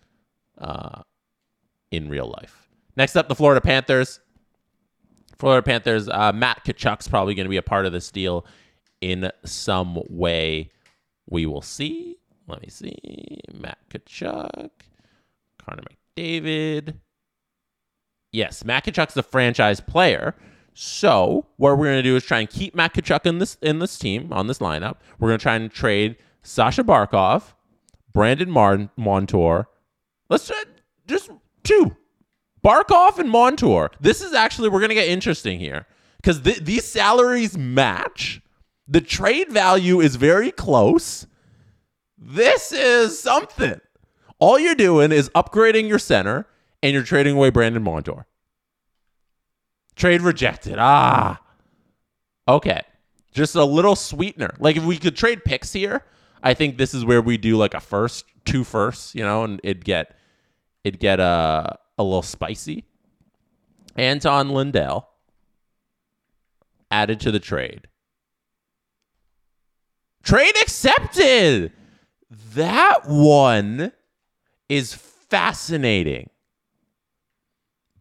uh, 0.59 1.03
in 1.91 2.09
real 2.09 2.35
life. 2.39 2.69
Next 2.97 3.17
up, 3.17 3.29
the 3.29 3.35
Florida 3.35 3.61
Panthers. 3.61 4.21
Florida 5.37 5.63
Panthers, 5.63 6.09
uh, 6.09 6.33
Matt 6.33 6.65
Tkachuk's 6.65 7.07
probably 7.07 7.35
going 7.35 7.45
to 7.45 7.51
be 7.51 7.59
a 7.59 7.63
part 7.63 7.87
of 7.87 7.93
this 7.93 8.11
deal 8.11 8.45
in 9.01 9.31
some 9.45 10.03
way. 10.09 10.71
We 11.31 11.47
will 11.47 11.63
see. 11.63 12.17
Let 12.49 12.61
me 12.61 12.69
see. 12.69 13.39
Matt 13.55 13.79
Tkachuk, 13.89 14.71
Connor 15.59 15.83
McDavid. 16.19 16.95
Yes, 18.33 18.65
Matt 18.65 18.85
Tkachuk's 18.85 19.15
the 19.15 19.23
franchise 19.23 19.81
player. 19.81 20.35
So 20.75 21.47
what 21.57 21.77
we're 21.77 21.87
to 21.97 22.03
do 22.03 22.17
is 22.17 22.25
try 22.25 22.41
and 22.41 22.49
keep 22.49 22.75
Matt 22.75 22.95
Tkachuk 22.95 23.27
in 23.27 23.39
this 23.39 23.57
in 23.63 23.79
this 23.79 23.99
team 23.99 24.33
on 24.33 24.47
this 24.47 24.59
lineup. 24.59 24.97
We're 25.19 25.29
to 25.39 25.43
try 25.43 25.57
and 25.57 25.71
trade 25.71 26.17
Sasha 26.43 26.85
Barkov, 26.85 27.55
Brandon 28.13 28.51
Mar- 28.51 28.91
Montour. 28.97 29.69
Let's 30.29 30.51
just 31.07 31.31
two. 31.65 31.97
Barkov 32.63 33.19
and 33.19 33.31
Montour. 33.31 33.91
This 34.01 34.21
is 34.21 34.35
actually 34.35 34.69
we're 34.69 34.81
to 34.91 34.95
get 34.95 35.09
interesting 35.09 35.59
here 35.59 35.87
because 36.19 36.43
th- 36.43 36.59
these 36.59 36.85
salaries 36.85 37.57
match. 37.57 38.41
The 38.87 39.01
trade 39.01 39.51
value 39.51 40.01
is 40.01 40.17
very 40.17 40.51
close. 40.51 41.27
This 42.17 42.73
is 42.73 43.19
something. 43.19 43.81
All 44.41 44.59
you're 44.59 44.75
doing 44.75 45.13
is 45.13 45.29
upgrading 45.31 45.89
your 45.89 45.99
center 45.99 46.47
and 46.83 46.93
you're 46.93 47.03
trading 47.03 47.37
away 47.37 47.51
Brandon 47.51 47.83
Montour. 47.83 48.27
Trade 49.97 50.23
rejected. 50.23 50.77
Ah. 50.79 51.41
Okay. 52.47 52.83
Just 53.33 53.57
a 53.57 53.65
little 53.65 53.97
sweetener. 53.97 54.55
Like 54.59 54.77
if 54.77 54.85
we 54.85 54.97
could 54.97 55.17
trade 55.17 55.45
picks 55.45 55.73
here, 55.73 56.05
I 56.43 56.55
think 56.55 56.79
this 56.79 56.95
is 56.95 57.05
where 57.05 57.21
we 57.21 57.37
do 57.37 57.57
like 57.57 57.75
a 57.75 57.81
first, 57.81 58.25
two 58.45 58.65
firsts, 58.65 59.15
you 59.15 59.23
know, 59.23 59.45
and 59.45 59.61
it'd 59.65 59.85
get 59.85 60.17
it'd 60.85 61.01
get 61.01 61.21
a 61.21 61.79
a 61.99 62.03
little 62.03 62.23
spicy. 62.23 62.85
Anton 63.97 64.51
Lundell 64.51 65.09
added 66.91 67.21
to 67.21 67.33
the 67.33 67.41
trade. 67.41 67.89
Trade 70.23 70.55
accepted. 70.63 71.73
That 72.55 73.09
one 73.09 73.93
is 74.69 74.95
fascinating. 74.95 76.31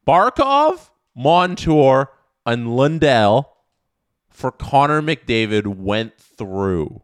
Barkov, 0.06 0.90
Montour, 1.16 2.12
and 2.46 2.76
Lundell 2.76 3.58
for 4.30 4.52
Connor 4.52 5.02
McDavid 5.02 5.68
went 5.68 6.18
through. 6.18 7.02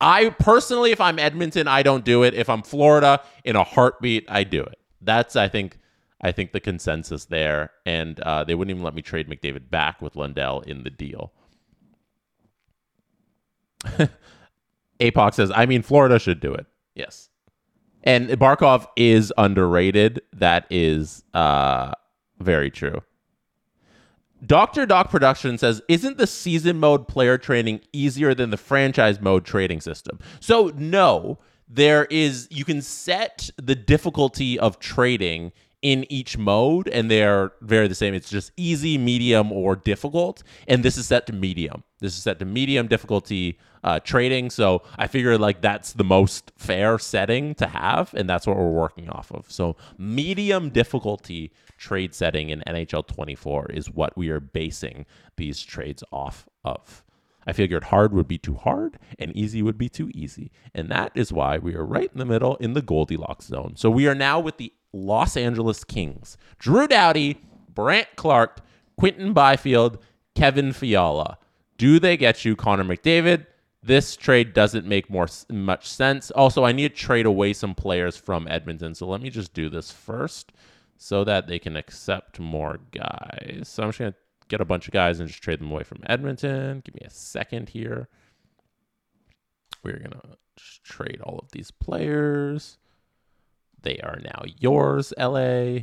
I 0.00 0.30
personally, 0.30 0.92
if 0.92 1.00
I'm 1.00 1.18
Edmonton, 1.18 1.68
I 1.68 1.82
don't 1.82 2.04
do 2.04 2.22
it. 2.22 2.34
If 2.34 2.48
I'm 2.48 2.62
Florida, 2.62 3.20
in 3.44 3.56
a 3.56 3.64
heartbeat, 3.64 4.24
I 4.28 4.44
do 4.44 4.62
it. 4.62 4.78
That's 5.00 5.36
I 5.36 5.48
think 5.48 5.78
I 6.20 6.32
think 6.32 6.52
the 6.52 6.60
consensus 6.60 7.24
there, 7.26 7.70
and 7.86 8.18
uh, 8.20 8.44
they 8.44 8.54
wouldn't 8.54 8.74
even 8.74 8.84
let 8.84 8.94
me 8.94 9.02
trade 9.02 9.28
McDavid 9.28 9.70
back 9.70 10.02
with 10.02 10.16
Lundell 10.16 10.60
in 10.60 10.82
the 10.82 10.90
deal. 10.90 11.32
Apoc 15.00 15.34
says, 15.34 15.52
I 15.54 15.66
mean, 15.66 15.82
Florida 15.82 16.18
should 16.18 16.40
do 16.40 16.52
it. 16.54 16.66
Yes. 16.94 17.28
And 18.08 18.30
Barkov 18.30 18.86
is 18.96 19.34
underrated. 19.36 20.22
That 20.32 20.64
is 20.70 21.24
uh, 21.34 21.92
very 22.40 22.70
true. 22.70 23.02
Dr. 24.46 24.86
Doc 24.86 25.10
Production 25.10 25.58
says, 25.58 25.82
Isn't 25.90 26.16
the 26.16 26.26
season 26.26 26.80
mode 26.80 27.06
player 27.06 27.36
training 27.36 27.82
easier 27.92 28.32
than 28.34 28.48
the 28.48 28.56
franchise 28.56 29.20
mode 29.20 29.44
trading 29.44 29.82
system? 29.82 30.20
So, 30.40 30.72
no, 30.74 31.38
there 31.68 32.06
is, 32.06 32.48
you 32.50 32.64
can 32.64 32.80
set 32.80 33.50
the 33.58 33.74
difficulty 33.74 34.58
of 34.58 34.78
trading 34.78 35.52
in 35.82 36.04
each 36.10 36.36
mode 36.36 36.88
and 36.88 37.10
they're 37.10 37.52
very 37.60 37.88
the 37.88 37.94
same. 37.94 38.14
It's 38.14 38.30
just 38.30 38.52
easy, 38.56 38.98
medium, 38.98 39.52
or 39.52 39.76
difficult. 39.76 40.42
And 40.66 40.84
this 40.84 40.96
is 40.96 41.06
set 41.06 41.26
to 41.26 41.32
medium. 41.32 41.84
This 42.00 42.16
is 42.16 42.22
set 42.22 42.38
to 42.40 42.44
medium 42.44 42.88
difficulty 42.88 43.58
uh, 43.84 44.00
trading. 44.00 44.50
So 44.50 44.82
I 44.98 45.06
figure 45.06 45.38
like 45.38 45.60
that's 45.60 45.92
the 45.92 46.04
most 46.04 46.52
fair 46.56 46.98
setting 46.98 47.54
to 47.56 47.66
have. 47.66 48.12
And 48.14 48.28
that's 48.28 48.46
what 48.46 48.56
we're 48.56 48.70
working 48.70 49.08
off 49.08 49.30
of. 49.30 49.50
So 49.50 49.76
medium 49.98 50.70
difficulty 50.70 51.52
trade 51.76 52.14
setting 52.14 52.50
in 52.50 52.62
NHL 52.66 53.06
24 53.06 53.70
is 53.70 53.90
what 53.90 54.16
we 54.16 54.30
are 54.30 54.40
basing 54.40 55.06
these 55.36 55.62
trades 55.62 56.02
off 56.10 56.48
of. 56.64 57.04
I 57.46 57.52
figured 57.52 57.84
hard 57.84 58.12
would 58.12 58.28
be 58.28 58.36
too 58.36 58.56
hard 58.56 58.98
and 59.18 59.34
easy 59.34 59.62
would 59.62 59.78
be 59.78 59.88
too 59.88 60.10
easy. 60.12 60.50
And 60.74 60.90
that 60.90 61.12
is 61.14 61.32
why 61.32 61.56
we 61.56 61.74
are 61.74 61.84
right 61.84 62.10
in 62.12 62.18
the 62.18 62.26
middle 62.26 62.56
in 62.56 62.74
the 62.74 62.82
Goldilocks 62.82 63.46
zone. 63.46 63.72
So 63.76 63.88
we 63.88 64.06
are 64.06 64.14
now 64.14 64.38
with 64.38 64.58
the 64.58 64.70
Los 64.92 65.36
Angeles 65.36 65.84
Kings. 65.84 66.36
Drew 66.58 66.86
Doughty, 66.86 67.40
Brandt 67.74 68.08
Clarke, 68.16 68.60
Quinton 68.98 69.32
Byfield, 69.32 69.98
Kevin 70.34 70.72
Fiala. 70.72 71.38
Do 71.76 72.00
they 72.00 72.16
get 72.16 72.44
you 72.44 72.56
Connor 72.56 72.84
McDavid? 72.84 73.46
This 73.82 74.16
trade 74.16 74.52
doesn't 74.52 74.86
make 74.86 75.08
more 75.08 75.28
much 75.48 75.88
sense. 75.88 76.30
Also, 76.32 76.64
I 76.64 76.72
need 76.72 76.88
to 76.88 77.00
trade 77.00 77.26
away 77.26 77.52
some 77.52 77.74
players 77.74 78.16
from 78.16 78.48
Edmonton. 78.48 78.94
So 78.94 79.06
let 79.06 79.20
me 79.20 79.30
just 79.30 79.54
do 79.54 79.68
this 79.68 79.92
first 79.92 80.52
so 80.96 81.22
that 81.24 81.46
they 81.46 81.60
can 81.60 81.76
accept 81.76 82.40
more 82.40 82.80
guys. 82.90 83.68
So 83.68 83.84
I'm 83.84 83.90
just 83.90 83.98
to 83.98 84.14
get 84.48 84.60
a 84.60 84.64
bunch 84.64 84.88
of 84.88 84.92
guys 84.92 85.20
and 85.20 85.28
just 85.28 85.42
trade 85.42 85.60
them 85.60 85.70
away 85.70 85.84
from 85.84 86.02
Edmonton. 86.06 86.82
Give 86.84 86.94
me 86.96 87.02
a 87.04 87.10
second 87.10 87.68
here. 87.68 88.08
We're 89.84 90.02
just 90.56 90.82
trade 90.82 91.20
all 91.22 91.38
of 91.38 91.52
these 91.52 91.70
players. 91.70 92.78
They 93.82 93.98
are 93.98 94.18
now 94.22 94.42
yours, 94.58 95.12
LA. 95.18 95.80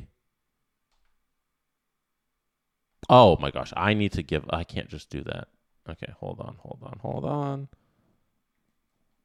Oh 3.09 3.37
my 3.39 3.51
gosh, 3.51 3.71
I 3.75 3.93
need 3.93 4.13
to 4.13 4.23
give. 4.23 4.45
I 4.49 4.63
can't 4.63 4.89
just 4.89 5.09
do 5.09 5.21
that. 5.23 5.47
Okay, 5.89 6.11
hold 6.19 6.39
on, 6.39 6.55
hold 6.59 6.79
on, 6.83 6.99
hold 7.01 7.25
on. 7.25 7.67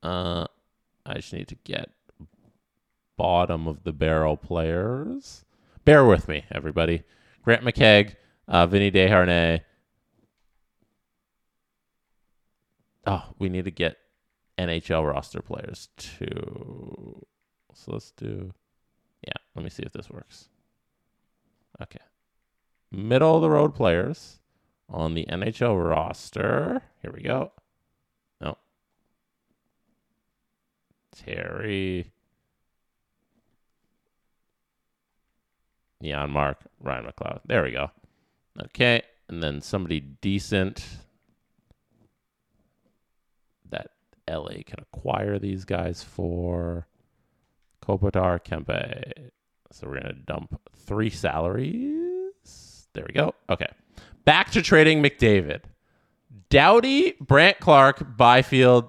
Uh, 0.02 0.46
I 1.06 1.14
just 1.14 1.32
need 1.32 1.48
to 1.48 1.56
get 1.64 1.90
bottom 3.16 3.66
of 3.66 3.82
the 3.84 3.92
barrel 3.92 4.36
players. 4.36 5.44
Bear 5.84 6.04
with 6.04 6.28
me, 6.28 6.44
everybody. 6.50 7.02
Grant 7.42 7.64
McKegg, 7.64 8.14
uh, 8.48 8.66
Vinny 8.66 8.90
Desharnais. 8.90 9.60
Oh, 13.06 13.24
we 13.38 13.48
need 13.48 13.64
to 13.64 13.70
get 13.70 13.96
NHL 14.58 15.10
roster 15.10 15.40
players 15.40 15.88
too. 15.96 17.26
So 17.80 17.92
let's 17.92 18.10
do. 18.10 18.52
Yeah, 19.26 19.32
let 19.54 19.64
me 19.64 19.70
see 19.70 19.82
if 19.82 19.92
this 19.92 20.10
works. 20.10 20.48
Okay. 21.80 22.00
Middle 22.92 23.36
of 23.36 23.42
the 23.42 23.50
road 23.50 23.74
players 23.74 24.38
on 24.88 25.14
the 25.14 25.24
NHL 25.26 25.88
roster. 25.88 26.82
Here 27.00 27.12
we 27.12 27.22
go. 27.22 27.52
No. 28.40 28.58
Terry. 31.16 32.12
Neon 36.02 36.30
Mark, 36.30 36.58
Ryan 36.82 37.06
McLeod. 37.06 37.40
There 37.46 37.62
we 37.62 37.72
go. 37.72 37.90
Okay. 38.62 39.02
And 39.28 39.42
then 39.42 39.62
somebody 39.62 40.00
decent 40.00 40.84
that 43.70 43.92
LA 44.28 44.62
can 44.66 44.80
acquire 44.80 45.38
these 45.38 45.64
guys 45.64 46.02
for. 46.02 46.86
Kopitar 47.86 48.42
Kempe. 48.42 49.30
So 49.72 49.86
we're 49.86 50.00
going 50.00 50.14
to 50.14 50.22
dump 50.22 50.60
three 50.76 51.10
salaries. 51.10 52.88
There 52.92 53.04
we 53.06 53.14
go. 53.14 53.34
Okay. 53.48 53.68
Back 54.24 54.50
to 54.52 54.62
trading 54.62 55.02
McDavid. 55.02 55.62
Doughty, 56.48 57.14
Brandt 57.20 57.60
Clarke, 57.60 58.16
Byfield, 58.16 58.88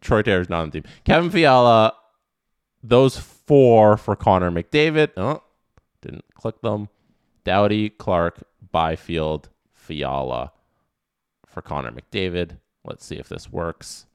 Troy 0.00 0.22
Terry's 0.22 0.48
not 0.48 0.62
on 0.62 0.70
the 0.70 0.80
team. 0.80 0.90
Kevin 1.04 1.30
Fiala, 1.30 1.94
those 2.82 3.16
four 3.16 3.96
for 3.96 4.14
Connor 4.16 4.50
McDavid. 4.50 5.10
Oh, 5.16 5.42
didn't 6.00 6.24
click 6.34 6.60
them. 6.62 6.88
Doughty, 7.44 7.90
Clarke, 7.90 8.42
Byfield, 8.70 9.48
Fiala 9.74 10.52
for 11.46 11.62
Connor 11.62 11.92
McDavid. 11.92 12.58
Let's 12.84 13.04
see 13.04 13.16
if 13.16 13.28
this 13.28 13.50
works. 13.50 14.06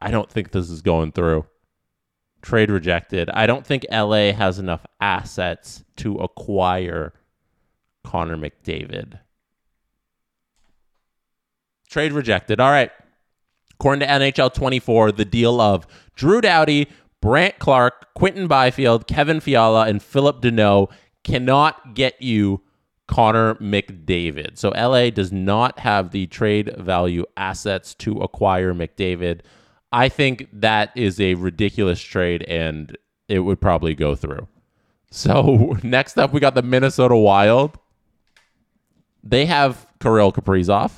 I 0.00 0.10
don't 0.10 0.30
think 0.30 0.52
this 0.52 0.70
is 0.70 0.82
going 0.82 1.12
through. 1.12 1.46
Trade 2.46 2.70
rejected. 2.70 3.28
I 3.30 3.48
don't 3.48 3.66
think 3.66 3.84
LA 3.90 4.30
has 4.30 4.60
enough 4.60 4.86
assets 5.00 5.82
to 5.96 6.14
acquire 6.18 7.12
Connor 8.04 8.36
McDavid. 8.36 9.18
Trade 11.90 12.12
rejected. 12.12 12.60
All 12.60 12.70
right. 12.70 12.92
According 13.72 14.06
to 14.06 14.06
NHL 14.06 14.54
24, 14.54 15.10
the 15.10 15.24
deal 15.24 15.60
of 15.60 15.88
Drew 16.14 16.40
Doughty, 16.40 16.86
Brandt 17.20 17.58
Clarke, 17.58 18.14
Quinton 18.14 18.46
Byfield, 18.46 19.08
Kevin 19.08 19.40
Fiala, 19.40 19.88
and 19.88 20.00
Philip 20.00 20.40
Danault 20.40 20.92
cannot 21.24 21.96
get 21.96 22.22
you 22.22 22.62
Connor 23.08 23.56
McDavid. 23.56 24.56
So 24.56 24.68
LA 24.68 25.10
does 25.10 25.32
not 25.32 25.80
have 25.80 26.12
the 26.12 26.28
trade 26.28 26.72
value 26.78 27.24
assets 27.36 27.92
to 27.96 28.18
acquire 28.18 28.72
McDavid. 28.72 29.40
I 29.92 30.08
think 30.08 30.48
that 30.52 30.90
is 30.94 31.20
a 31.20 31.34
ridiculous 31.34 32.00
trade 32.00 32.42
and 32.44 32.96
it 33.28 33.40
would 33.40 33.60
probably 33.60 33.94
go 33.94 34.14
through. 34.14 34.48
So 35.10 35.76
next 35.82 36.18
up, 36.18 36.32
we 36.32 36.40
got 36.40 36.54
the 36.54 36.62
Minnesota 36.62 37.16
Wild. 37.16 37.78
They 39.22 39.46
have 39.46 39.86
Kirill 40.00 40.32
Kaprizov. 40.32 40.92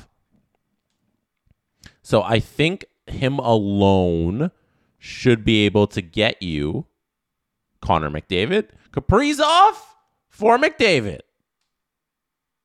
So 2.02 2.22
I 2.22 2.40
think 2.40 2.86
him 3.06 3.38
alone 3.38 4.50
should 4.98 5.44
be 5.44 5.64
able 5.64 5.86
to 5.88 6.02
get 6.02 6.42
you 6.42 6.86
Connor 7.80 8.10
McDavid. 8.10 8.68
Kaprizov 8.92 9.76
for 10.28 10.58
McDavid. 10.58 11.20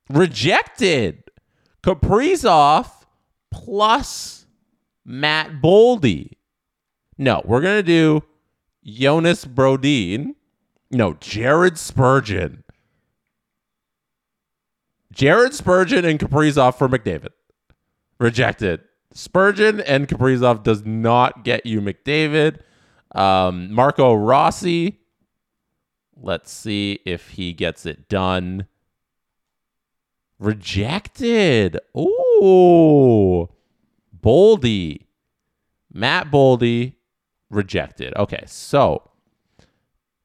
Rejected. 0.09 1.23
Kaprizov 1.83 2.89
plus 3.51 4.42
Matt 5.05 5.61
Boldy. 5.61 6.33
No, 7.17 7.41
we're 7.45 7.61
going 7.61 7.77
to 7.77 7.83
do 7.83 8.23
Jonas 8.83 9.45
Brodin. 9.45 10.35
No, 10.91 11.13
Jared 11.15 11.77
Spurgeon. 11.77 12.63
Jared 15.11 15.53
Spurgeon 15.53 16.05
and 16.05 16.19
Kaprizov 16.19 16.75
for 16.75 16.89
McDavid. 16.89 17.29
Rejected. 18.19 18.81
Spurgeon 19.13 19.79
and 19.81 20.07
Kaprizov 20.07 20.63
does 20.63 20.85
not 20.85 21.43
get 21.43 21.65
you 21.65 21.81
McDavid. 21.81 22.61
Um, 23.13 23.71
Marco 23.71 24.13
Rossi. 24.13 24.99
Let's 26.19 26.51
see 26.51 26.99
if 27.05 27.29
he 27.31 27.53
gets 27.53 27.85
it 27.85 28.09
done. 28.09 28.65
Rejected. 30.39 31.79
Ooh. 31.97 33.49
Boldy. 34.23 35.05
Matt 35.91 36.31
Boldy. 36.31 36.93
Rejected. 37.49 38.15
Okay, 38.15 38.43
so 38.47 39.11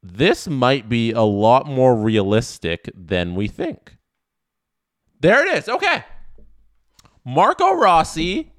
this 0.01 0.47
might 0.47 0.89
be 0.89 1.11
a 1.11 1.21
lot 1.21 1.67
more 1.67 1.95
realistic 1.95 2.89
than 2.95 3.35
we 3.35 3.47
think. 3.47 3.97
There 5.19 5.45
it 5.45 5.57
is. 5.57 5.69
Okay. 5.69 6.03
Marco 7.25 7.73
Rossi, 7.73 8.51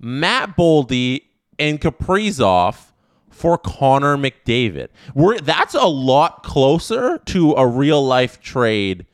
Matt 0.00 0.56
Boldy, 0.56 1.22
and 1.58 1.80
Kaprizov 1.80 2.92
for 3.30 3.58
Connor 3.58 4.16
McDavid. 4.16 4.88
We're, 5.14 5.38
that's 5.38 5.74
a 5.74 5.86
lot 5.86 6.42
closer 6.42 7.18
to 7.26 7.52
a 7.52 7.66
real 7.66 8.04
life 8.04 8.40
trade 8.40 9.06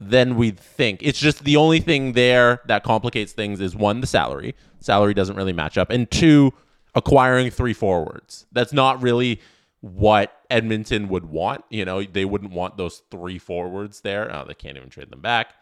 than 0.00 0.36
we'd 0.36 0.58
think. 0.58 1.00
It's 1.02 1.18
just 1.18 1.44
the 1.44 1.56
only 1.56 1.80
thing 1.80 2.12
there 2.12 2.60
that 2.66 2.82
complicates 2.82 3.32
things 3.32 3.60
is 3.60 3.76
one, 3.76 4.00
the 4.00 4.06
salary. 4.06 4.54
Salary 4.80 5.14
doesn't 5.14 5.36
really 5.36 5.52
match 5.52 5.78
up. 5.78 5.90
And 5.90 6.10
two, 6.10 6.52
acquiring 6.94 7.50
three 7.50 7.72
forwards. 7.72 8.46
That's 8.52 8.72
not 8.72 9.02
really 9.02 9.40
what 9.80 10.32
Edmonton 10.50 11.08
would 11.08 11.26
want. 11.26 11.64
You 11.70 11.84
know, 11.84 12.02
they 12.02 12.24
wouldn't 12.24 12.52
want 12.52 12.76
those 12.76 13.02
three 13.10 13.38
forwards 13.38 14.00
there. 14.00 14.34
Oh, 14.34 14.44
they 14.46 14.54
can't 14.54 14.76
even 14.76 14.88
trade 14.90 15.10
them 15.10 15.20
back. 15.20 15.54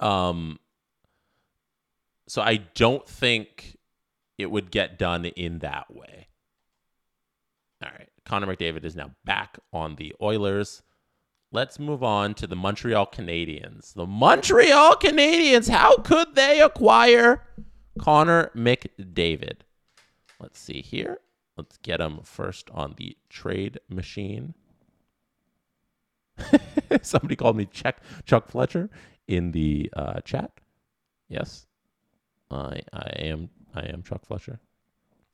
Um, 0.00 0.58
so 2.26 2.42
I 2.42 2.56
don't 2.74 3.06
think 3.08 3.76
it 4.38 4.50
would 4.50 4.70
get 4.70 4.98
done 4.98 5.24
in 5.24 5.58
that 5.60 5.94
way. 5.94 6.28
All 7.82 7.90
right. 7.90 8.08
Connor 8.24 8.46
McDavid 8.46 8.84
is 8.84 8.96
now 8.96 9.10
back 9.24 9.58
on 9.72 9.96
the 9.96 10.14
Oilers. 10.20 10.82
Let's 11.50 11.78
move 11.78 12.02
on 12.02 12.34
to 12.34 12.46
the 12.46 12.56
Montreal 12.56 13.06
Canadiens. 13.06 13.94
The 13.94 14.06
Montreal 14.06 14.96
Canadiens, 14.96 15.70
how 15.70 15.96
could 15.96 16.34
they 16.34 16.60
acquire 16.60 17.42
Connor 17.98 18.50
McDavid? 18.54 19.60
Let's 20.38 20.58
see 20.58 20.82
here. 20.82 21.20
Let's 21.56 21.78
get 21.78 22.00
him 22.00 22.20
first 22.22 22.70
on 22.70 22.94
the 22.98 23.16
trade 23.30 23.80
machine. 23.88 24.54
Somebody 27.02 27.34
called 27.34 27.56
me 27.56 27.64
Chuck, 27.64 27.96
Chuck 28.24 28.48
Fletcher 28.48 28.90
in 29.26 29.52
the 29.52 29.90
uh, 29.96 30.20
chat. 30.20 30.52
Yes, 31.28 31.66
I 32.50 32.80
I 32.92 33.10
am 33.16 33.50
I 33.74 33.82
am 33.86 34.02
Chuck 34.02 34.24
Fletcher. 34.24 34.60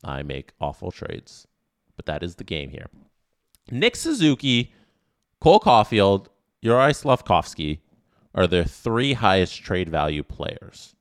I 0.03 0.23
make 0.23 0.53
awful 0.61 0.91
trades, 0.91 1.47
but 1.97 2.07
that 2.07 2.23
is 2.23 2.37
the 2.37 2.45
game 2.45 2.71
here. 2.71 2.87
Nick 3.71 3.97
Suzuki, 3.97 4.73
Cole 5.41 5.61
Caufield, 5.61 6.27
Uri 6.63 6.93
Slafkovsky 6.93 7.81
are 8.35 8.47
their 8.47 8.65
three 8.65 9.13
highest 9.13 9.63
trade 9.63 9.89
value 9.89 10.23
players. 10.23 10.95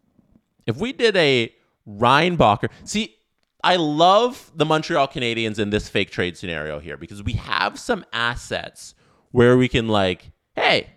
If 0.66 0.78
we 0.78 0.94
did 0.94 1.16
a 1.16 1.54
Reinbacher, 1.88 2.70
see, 2.84 3.16
I 3.64 3.78
love 3.78 4.52
the 4.56 4.66
Montreal 4.66 5.08
Canadiens 5.08 5.58
in 5.58 5.70
this 5.70 5.88
fake 5.88 6.12
trade 6.12 6.38
scenario 6.38 6.80
here 6.80 6.98
because 6.98 7.24
we 7.24 7.34
have 7.34 7.80
some 7.80 8.06
assets 8.12 8.94
where 9.32 9.58
we 9.58 9.68
can 9.68 9.88
like, 9.88 10.32
hey, 10.56 10.90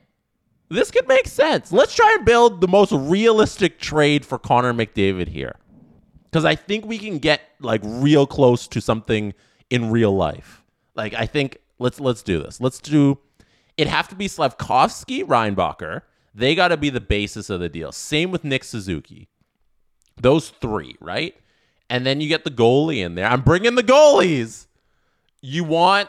this 0.68 0.90
could 0.90 1.06
make 1.06 1.28
sense. 1.28 1.72
Let's 1.72 1.94
try 1.94 2.14
and 2.16 2.24
build 2.24 2.60
the 2.60 2.68
most 2.68 2.92
realistic 2.92 3.78
trade 3.78 4.26
for 4.26 4.38
Connor 4.38 4.74
McDavid 4.74 5.28
here. 5.28 5.56
Because 6.24 6.44
I 6.44 6.56
think 6.56 6.84
we 6.84 6.98
can 6.98 7.18
get 7.18 7.40
like 7.60 7.80
real 7.84 8.26
close 8.26 8.66
to 8.68 8.80
something 8.80 9.32
in 9.70 9.90
real 9.90 10.14
life. 10.14 10.64
Like 10.94 11.14
I 11.14 11.26
think 11.26 11.58
let's 11.78 12.00
let's 12.00 12.22
do 12.22 12.42
this. 12.42 12.60
Let's 12.60 12.80
do 12.80 13.18
it 13.76 13.86
have 13.88 14.08
to 14.08 14.14
be 14.14 14.28
Slafkovsky, 14.28 15.24
Reinbacher. 15.24 16.02
They 16.34 16.54
got 16.54 16.68
to 16.68 16.76
be 16.76 16.90
the 16.90 17.00
basis 17.00 17.50
of 17.50 17.60
the 17.60 17.68
deal. 17.68 17.92
Same 17.92 18.30
with 18.30 18.44
Nick 18.44 18.64
Suzuki. 18.64 19.28
Those 20.20 20.50
three, 20.50 20.96
right? 21.00 21.34
And 21.88 22.04
then 22.04 22.20
you 22.20 22.28
get 22.28 22.44
the 22.44 22.50
goalie 22.50 22.98
in 22.98 23.14
there. 23.14 23.26
I'm 23.26 23.42
bringing 23.42 23.74
the 23.74 23.82
goalies. 23.82 24.66
You 25.40 25.64
want 25.64 26.08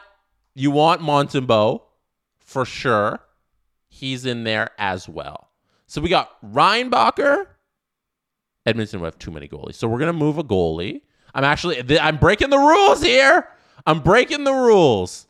you 0.55 0.72
want 0.72 1.01
Montembeault 1.01 1.82
for 2.39 2.65
sure. 2.65 3.20
he's 3.89 4.26
in 4.26 4.43
there 4.43 4.72
as 4.78 5.07
well. 5.07 5.49
So 5.88 6.01
we 6.01 6.09
got 6.09 6.32
Reinbacher. 6.43 7.45
Edmonton 8.65 8.99
would 8.99 9.07
have 9.07 9.20
too 9.20 9.32
many 9.32 9.47
goalies. 9.47 9.76
So 9.76 9.88
we're 9.88 9.99
going 9.99 10.11
to 10.11 10.13
move 10.13 10.38
a 10.38 10.43
goalie. 10.43 11.01
I'm 11.34 11.43
actually, 11.43 11.99
I'm 11.99 12.18
breaking 12.18 12.49
the 12.49 12.57
rules 12.57 13.01
here. 13.01 13.47
I'm 13.86 14.01
breaking 14.01 14.43
the 14.43 14.53
rules. 14.53 15.26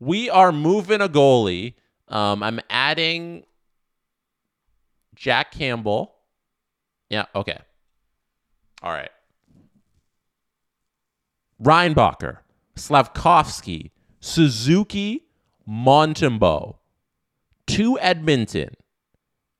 We 0.00 0.28
are 0.30 0.52
moving 0.52 1.00
a 1.00 1.08
goalie. 1.08 1.74
Um, 2.08 2.42
I'm 2.42 2.60
adding 2.68 3.44
Jack 5.14 5.52
Campbell. 5.52 6.14
Yeah, 7.08 7.26
okay. 7.34 7.58
All 8.82 8.92
right. 8.92 9.10
Reinbacher, 11.62 12.38
Slafkovsky, 12.76 13.90
Suzuki, 14.20 15.24
Montembeault 15.68 16.76
to 17.68 17.98
Edmonton 18.00 18.70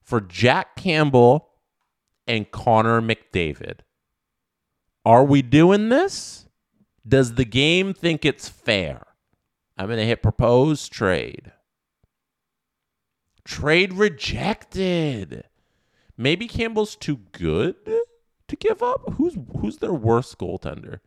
for 0.02 0.20
Jack 0.20 0.76
Campbell 0.76 1.48
and 2.26 2.50
Connor 2.50 3.00
McDavid. 3.00 3.80
Are 5.04 5.24
we 5.24 5.42
doing 5.42 5.88
this? 5.88 6.46
Does 7.06 7.34
the 7.34 7.44
game 7.44 7.94
think 7.94 8.24
it's 8.24 8.48
fair? 8.48 9.06
I'm 9.76 9.86
going 9.86 9.98
to 9.98 10.06
hit 10.06 10.22
propose 10.22 10.88
trade. 10.88 11.52
Trade 13.44 13.92
rejected. 13.92 15.44
Maybe 16.16 16.46
Campbell's 16.46 16.96
too 16.96 17.20
good 17.32 17.76
to 18.48 18.56
give 18.56 18.82
up. 18.82 19.14
Who's 19.14 19.36
who's 19.60 19.78
their 19.78 19.92
worst 19.92 20.38
goaltender? 20.38 21.00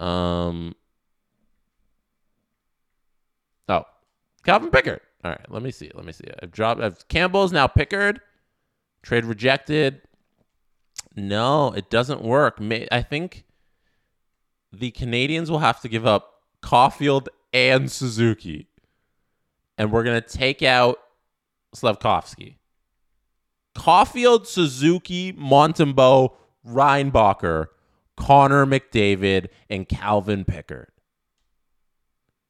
Um 0.00 0.74
Oh, 3.68 3.84
Calvin 4.44 4.70
Pickard. 4.70 5.00
All 5.24 5.30
right, 5.30 5.50
let 5.50 5.62
me 5.62 5.70
see. 5.70 5.90
Let 5.94 6.04
me 6.04 6.12
see. 6.12 6.24
I've 6.42 6.50
dropped. 6.50 6.80
I've, 6.80 7.06
Campbell's 7.08 7.52
now 7.52 7.66
Pickard. 7.66 8.20
Trade 9.02 9.24
rejected. 9.24 10.02
No, 11.14 11.72
it 11.72 11.90
doesn't 11.90 12.22
work. 12.22 12.58
I 12.90 13.02
think 13.02 13.44
the 14.72 14.90
Canadiens 14.92 15.50
will 15.50 15.58
have 15.58 15.80
to 15.80 15.88
give 15.88 16.06
up 16.06 16.42
Caufield 16.62 17.28
and 17.52 17.90
Suzuki, 17.90 18.68
and 19.76 19.92
we're 19.92 20.04
gonna 20.04 20.20
take 20.20 20.62
out 20.62 20.98
Slafkovsky. 21.74 22.56
Caufield, 23.74 24.46
Suzuki, 24.46 25.32
Montembeault, 25.32 26.34
Reinbacher, 26.66 27.66
Connor 28.16 28.66
McDavid, 28.66 29.48
and 29.70 29.88
Calvin 29.88 30.44
Pickard. 30.44 30.88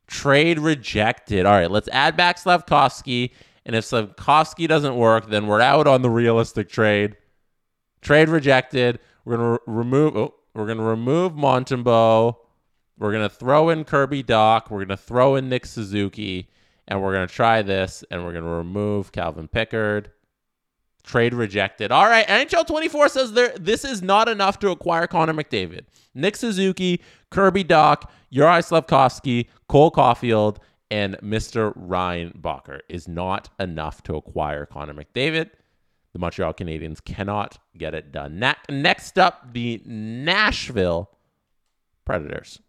Trade 0.07 0.59
rejected. 0.59 1.45
All 1.45 1.53
right, 1.53 1.71
let's 1.71 1.89
add 1.93 2.17
back 2.17 2.39
Slafkovsky. 2.39 3.33
And 3.67 3.77
if 3.77 3.85
Slafkovsky 3.85 4.67
doesn't 4.67 4.97
work, 4.97 5.29
then 5.29 5.47
we're 5.47 5.61
out 5.61 5.87
on 5.87 6.01
the 6.01 6.09
realistic 6.09 6.71
trade. 6.71 7.17
Trade 8.01 8.31
rejected. 8.31 8.99
We're 9.27 9.37
gonna 9.37 9.51
re- 9.51 9.59
remove. 9.67 10.17
Oh, 10.17 10.35
we're 10.55 10.67
gonna 10.67 10.83
remove 10.83 11.33
Montembeault. 11.33 12.37
We're 12.99 13.13
gonna 13.13 13.29
throw 13.29 13.69
in 13.69 13.85
Kirby 13.85 14.25
Dach. 14.25 14.71
We're 14.71 14.85
gonna 14.85 14.97
throw 14.97 15.37
in 15.37 15.49
Nick 15.49 15.67
Suzuki, 15.67 16.49
and 16.87 17.03
we're 17.03 17.13
gonna 17.13 17.27
try 17.27 17.63
this. 17.63 18.05
And 18.11 18.25
we're 18.25 18.33
gonna 18.33 18.57
remove 18.57 19.13
Calvin 19.13 19.49
Pickard. 19.49 20.11
Trade 21.05 21.33
rejected. 21.33 21.91
All 21.91 22.07
right, 22.07 22.27
NHL 22.27 22.67
24 22.67 23.09
says 23.09 23.33
there 23.33 23.55
this 23.59 23.85
is 23.85 24.03
not 24.03 24.29
enough 24.29 24.59
to 24.59 24.71
acquire 24.71 25.07
Connor 25.07 25.33
McDavid. 25.33 25.85
Nick 26.15 26.37
Suzuki, 26.37 27.01
Kirby 27.31 27.65
Dach, 27.65 28.03
Uri 28.31 28.61
Slafkovsky, 28.63 29.47
Cole 29.69 29.91
Caufield, 29.91 30.59
and 30.91 31.17
Mr. 31.19 31.77
Reinbacher 31.79 32.81
is 32.89 33.07
not 33.09 33.49
enough 33.59 34.03
to 34.05 34.17
acquire 34.17 34.67
Connor 34.67 34.95
McDavid. 34.95 35.51
The 36.13 36.19
Montreal 36.19 36.55
Canadiens 36.55 37.05
cannot 37.05 37.59
get 37.77 37.95
it 37.95 38.11
done. 38.11 38.39
Ne- 38.39 38.55
next 38.69 39.19
up, 39.19 39.53
the 39.53 39.83
Nashville 39.85 41.11
Predators. 42.05 42.61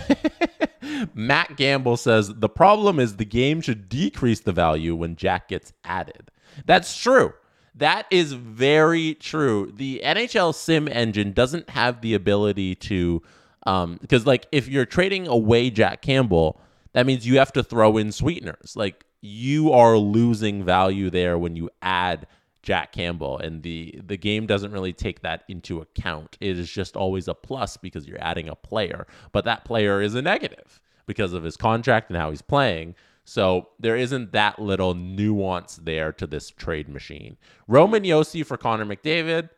Matt 1.14 1.56
Gamble 1.56 1.96
says 1.96 2.32
the 2.34 2.48
problem 2.48 2.98
is 2.98 3.16
the 3.16 3.24
game 3.24 3.60
should 3.60 3.88
decrease 3.88 4.40
the 4.40 4.52
value 4.52 4.94
when 4.94 5.16
Jack 5.16 5.48
gets 5.48 5.72
added. 5.84 6.30
That's 6.66 6.96
true. 6.96 7.32
That 7.74 8.06
is 8.10 8.32
very 8.32 9.14
true. 9.14 9.72
The 9.74 10.02
NHL 10.04 10.54
sim 10.54 10.88
engine 10.88 11.32
doesn't 11.32 11.70
have 11.70 12.00
the 12.00 12.14
ability 12.14 12.74
to 12.76 13.22
um 13.64 13.98
because 14.00 14.26
like 14.26 14.46
if 14.52 14.68
you're 14.68 14.86
trading 14.86 15.26
away 15.26 15.70
Jack 15.70 16.02
Campbell, 16.02 16.60
that 16.92 17.06
means 17.06 17.26
you 17.26 17.38
have 17.38 17.52
to 17.52 17.62
throw 17.62 17.96
in 17.96 18.12
sweeteners. 18.12 18.76
Like 18.76 19.04
you 19.22 19.72
are 19.72 19.96
losing 19.96 20.64
value 20.64 21.08
there 21.08 21.38
when 21.38 21.56
you 21.56 21.70
add 21.80 22.26
Jack 22.62 22.92
Campbell 22.92 23.38
and 23.38 23.62
the 23.62 23.98
the 24.04 24.16
game 24.16 24.46
doesn't 24.46 24.72
really 24.72 24.92
take 24.92 25.20
that 25.22 25.44
into 25.48 25.80
account. 25.80 26.36
It 26.40 26.58
is 26.58 26.70
just 26.70 26.96
always 26.96 27.26
a 27.26 27.34
plus 27.34 27.76
because 27.76 28.06
you're 28.06 28.22
adding 28.22 28.48
a 28.48 28.54
player, 28.54 29.06
but 29.32 29.44
that 29.44 29.64
player 29.64 30.00
is 30.00 30.14
a 30.14 30.22
negative 30.22 30.80
because 31.06 31.32
of 31.32 31.42
his 31.42 31.56
contract 31.56 32.08
and 32.08 32.16
how 32.16 32.30
he's 32.30 32.42
playing. 32.42 32.94
So 33.24 33.68
there 33.78 33.96
isn't 33.96 34.32
that 34.32 34.58
little 34.58 34.94
nuance 34.94 35.76
there 35.76 36.12
to 36.12 36.26
this 36.26 36.50
trade 36.50 36.88
machine. 36.88 37.36
Roman 37.68 38.04
Josi 38.04 38.44
for 38.44 38.56
Connor 38.56 38.86
McDavid 38.86 39.50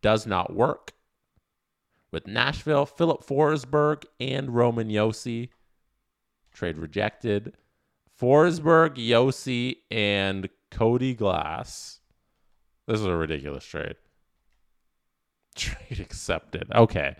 does 0.00 0.26
not 0.26 0.54
work. 0.54 0.92
With 2.10 2.26
Nashville, 2.26 2.84
Filip 2.84 3.24
Forsberg 3.24 4.04
and 4.20 4.54
Roman 4.54 4.88
Josi 4.88 5.48
trade 6.52 6.76
rejected. 6.76 7.56
Forsberg, 8.20 8.96
Josi, 8.96 9.76
and 9.90 10.48
Cody 10.70 11.14
Glass 11.14 12.00
this 12.86 13.00
is 13.00 13.06
a 13.06 13.16
ridiculous 13.16 13.64
trade. 13.64 13.96
Trade 15.54 16.00
accepted. 16.00 16.70
Okay. 16.74 17.16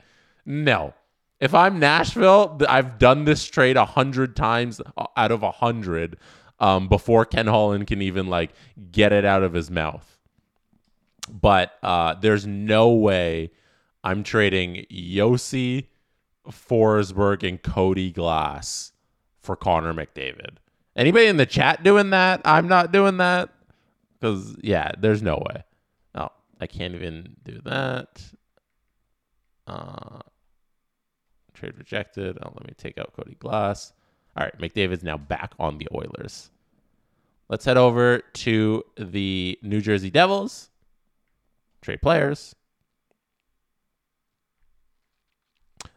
No. 0.47 0.95
If 1.41 1.55
I'm 1.55 1.79
Nashville, 1.79 2.59
I've 2.69 2.99
done 2.99 3.25
this 3.25 3.45
trade 3.45 3.77
a 3.77 3.85
hundred 3.85 4.37
times 4.37 4.81
out 5.17 5.33
of 5.33 5.43
a 5.43 5.51
hundred 5.51 6.17
um, 6.61 6.89
before 6.89 7.25
Ken 7.25 7.49
Holland 7.49 7.89
can 7.89 8.01
even 8.01 8.29
like 8.29 8.53
get 8.91 9.13
it 9.13 9.25
out 9.25 9.43
of 9.43 9.53
his 9.53 9.71
mouth. 9.71 10.19
But 11.31 11.73
uh, 11.83 12.15
there's 12.15 12.47
no 12.47 12.91
way 12.91 13.51
I'm 14.05 14.23
trading 14.23 14.87
Josi, 14.91 15.87
Forsberg, 16.49 17.47
and 17.47 17.61
Cody 17.63 18.11
Glass 18.11 18.93
for 19.41 19.57
Connor 19.57 19.93
McDavid. 19.93 20.57
Anybody 20.95 21.27
in 21.27 21.37
the 21.37 21.47
chat 21.47 21.83
doing 21.83 22.11
that? 22.11 22.41
I'm 22.45 22.69
not 22.69 22.93
doing 22.93 23.17
that. 23.17 23.51
Because, 24.23 24.55
yeah, 24.63 24.93
there's 24.97 25.21
no 25.21 25.35
way. 25.35 25.65
Oh, 26.15 26.29
I 26.61 26.69
can't 26.69 26.95
even 26.95 27.35
do 27.43 27.61
that. 27.65 28.23
Uh, 29.67 30.21
trade 31.55 31.77
rejected. 31.77 32.39
Oh, 32.41 32.53
let 32.55 32.65
me 32.65 32.73
take 32.79 32.99
out 32.99 33.13
Cody 33.17 33.35
Glass. 33.41 33.93
All 34.37 34.45
right, 34.45 34.57
McDavid's 34.59 35.03
now 35.03 35.17
back 35.17 35.55
on 35.59 35.79
the 35.79 35.89
Oilers. 35.93 36.53
Let's 37.49 37.65
head 37.65 37.77
over 37.77 38.21
to 38.21 38.85
the 38.97 39.59
New 39.61 39.81
Jersey 39.81 40.09
Devils. 40.09 40.71
Trade 41.81 42.01
players. 42.01 42.55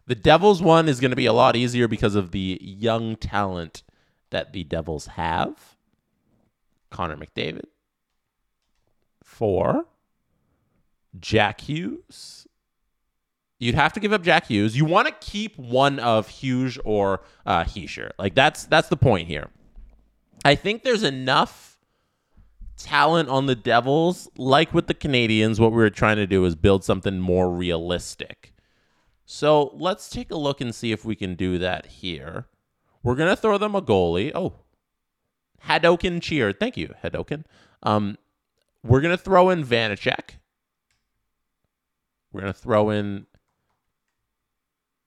The 0.08 0.16
Devils 0.16 0.64
one 0.64 0.90
is 0.90 1.00
going 1.00 1.12
to 1.12 1.16
be 1.16 1.28
a 1.28 1.34
lot 1.34 1.56
easier 1.56 1.88
because 1.88 2.16
of 2.16 2.32
the 2.32 2.58
young 2.60 3.18
talent 3.18 3.84
that 4.32 4.52
the 4.52 4.64
Devils 4.64 5.06
have. 5.06 5.76
Connor 6.90 7.18
McDavid, 7.18 7.66
for 9.36 9.86
Jack 11.20 11.62
Hughes. 11.62 12.48
You'd 13.60 13.76
have 13.76 13.94
to 13.94 14.00
give 14.00 14.14
up 14.14 14.24
Jack 14.24 14.48
Hughes. 14.48 14.78
You 14.78 14.86
want 14.86 15.08
to 15.08 15.14
keep 15.20 15.58
one 15.58 16.00
of 16.00 16.28
Hughes 16.28 16.78
or 16.86 17.22
uh, 17.46 17.64
Hischier. 17.64 18.12
Like 18.18 18.36
that's 18.36 18.66
that's 18.66 18.90
the 18.90 18.98
point 18.98 19.28
here. 19.28 19.50
I 20.44 20.56
think 20.56 20.84
there's 20.84 21.04
enough 21.04 21.80
talent 22.78 23.30
on 23.30 23.46
the 23.46 23.56
Devils, 23.56 24.30
like 24.38 24.74
with 24.74 24.88
the 24.88 24.94
Canadiens. 24.94 25.60
What 25.60 25.72
we 25.72 25.78
were 25.78 25.90
trying 25.90 26.18
to 26.18 26.28
do 26.28 26.44
is 26.46 26.56
build 26.56 26.84
something 26.84 27.20
more 27.20 27.50
realistic. 27.50 28.54
So 29.26 29.72
let's 29.74 30.10
take 30.10 30.32
a 30.32 30.38
look 30.38 30.62
and 30.62 30.74
see 30.74 30.92
if 30.92 31.04
we 31.04 31.16
can 31.16 31.36
do 31.36 31.58
that 31.58 31.86
here. 31.88 32.46
We're 33.04 33.16
gonna 33.16 33.36
throw 33.36 33.58
them 33.58 33.76
a 33.76 33.82
goalie. 33.82 34.32
Oh, 34.36 34.54
Hadoken 35.66 36.22
cheered. 36.22 36.60
Thank 36.60 36.78
you, 36.78 36.94
Hadoken. 37.04 37.44
Um, 37.84 38.18
we're 38.86 39.02
gonna 39.02 39.18
throw 39.18 39.50
in 39.50 39.66
Vanecek. 39.66 40.36
We're 42.32 42.42
gonna 42.42 42.54
throw 42.54 42.92
in 42.92 43.26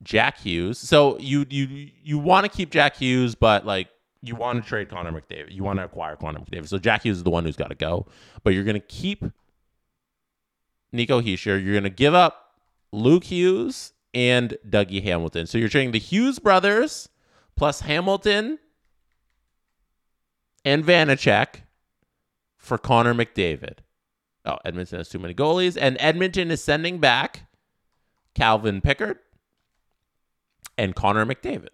Jack 0.03 0.39
Hughes. 0.39 0.79
So 0.79 1.19
you 1.19 1.47
you 1.49 1.91
you 2.03 2.19
want 2.19 2.45
to 2.45 2.51
keep 2.51 2.71
Jack 2.71 2.97
Hughes, 2.97 3.35
but 3.35 3.65
like 3.65 3.89
you 4.21 4.35
want 4.35 4.63
to 4.63 4.69
trade 4.69 4.89
Connor 4.89 5.13
McDavid. 5.13 5.53
You 5.55 5.63
want 5.63 5.79
to 5.79 5.85
acquire 5.85 6.17
Connor 6.17 6.41
McDavid. 6.41 6.69
So 6.69 6.79
Jack 6.79 7.05
Hughes 7.05 7.19
is 7.19 7.23
the 7.23 7.31
one 7.31 7.45
who's 7.45 7.57
got 7.57 7.69
to 7.69 7.77
go. 7.77 8.07
But 8.43 8.55
you're 8.55 8.65
gonna 8.65 8.81
keep 8.81 9.25
Nico 10.93 11.21
Hischier. 11.21 11.63
You're 11.63 11.75
gonna 11.75 11.91
give 11.91 12.15
up 12.15 12.55
Luke 12.91 13.25
Hughes 13.25 13.93
and 14.13 14.57
Dougie 14.69 15.03
Hamilton. 15.03 15.47
So 15.47 15.57
you're 15.57 15.69
trading 15.69 15.93
the 15.93 15.99
Hughes 15.99 16.41
brothers 16.41 17.09
plus 17.57 17.81
Hamilton 17.83 18.59
and 20.65 20.85
Vanecek 20.85 21.63
for 22.69 22.79
Connor 22.79 23.15
McDavid. 23.15 23.79
Oh, 24.45 24.59
Edmonton 24.65 24.99
has 24.99 25.09
too 25.09 25.19
many 25.19 25.35
goalies, 25.35 25.77
and 25.81 25.97
Edmonton 25.99 26.51
is 26.51 26.63
sending 26.63 26.99
back 26.99 27.47
Calvin 28.35 28.81
Pickard 28.81 29.19
and 30.77 30.95
Connor 30.95 31.27
McDavid. 31.27 31.71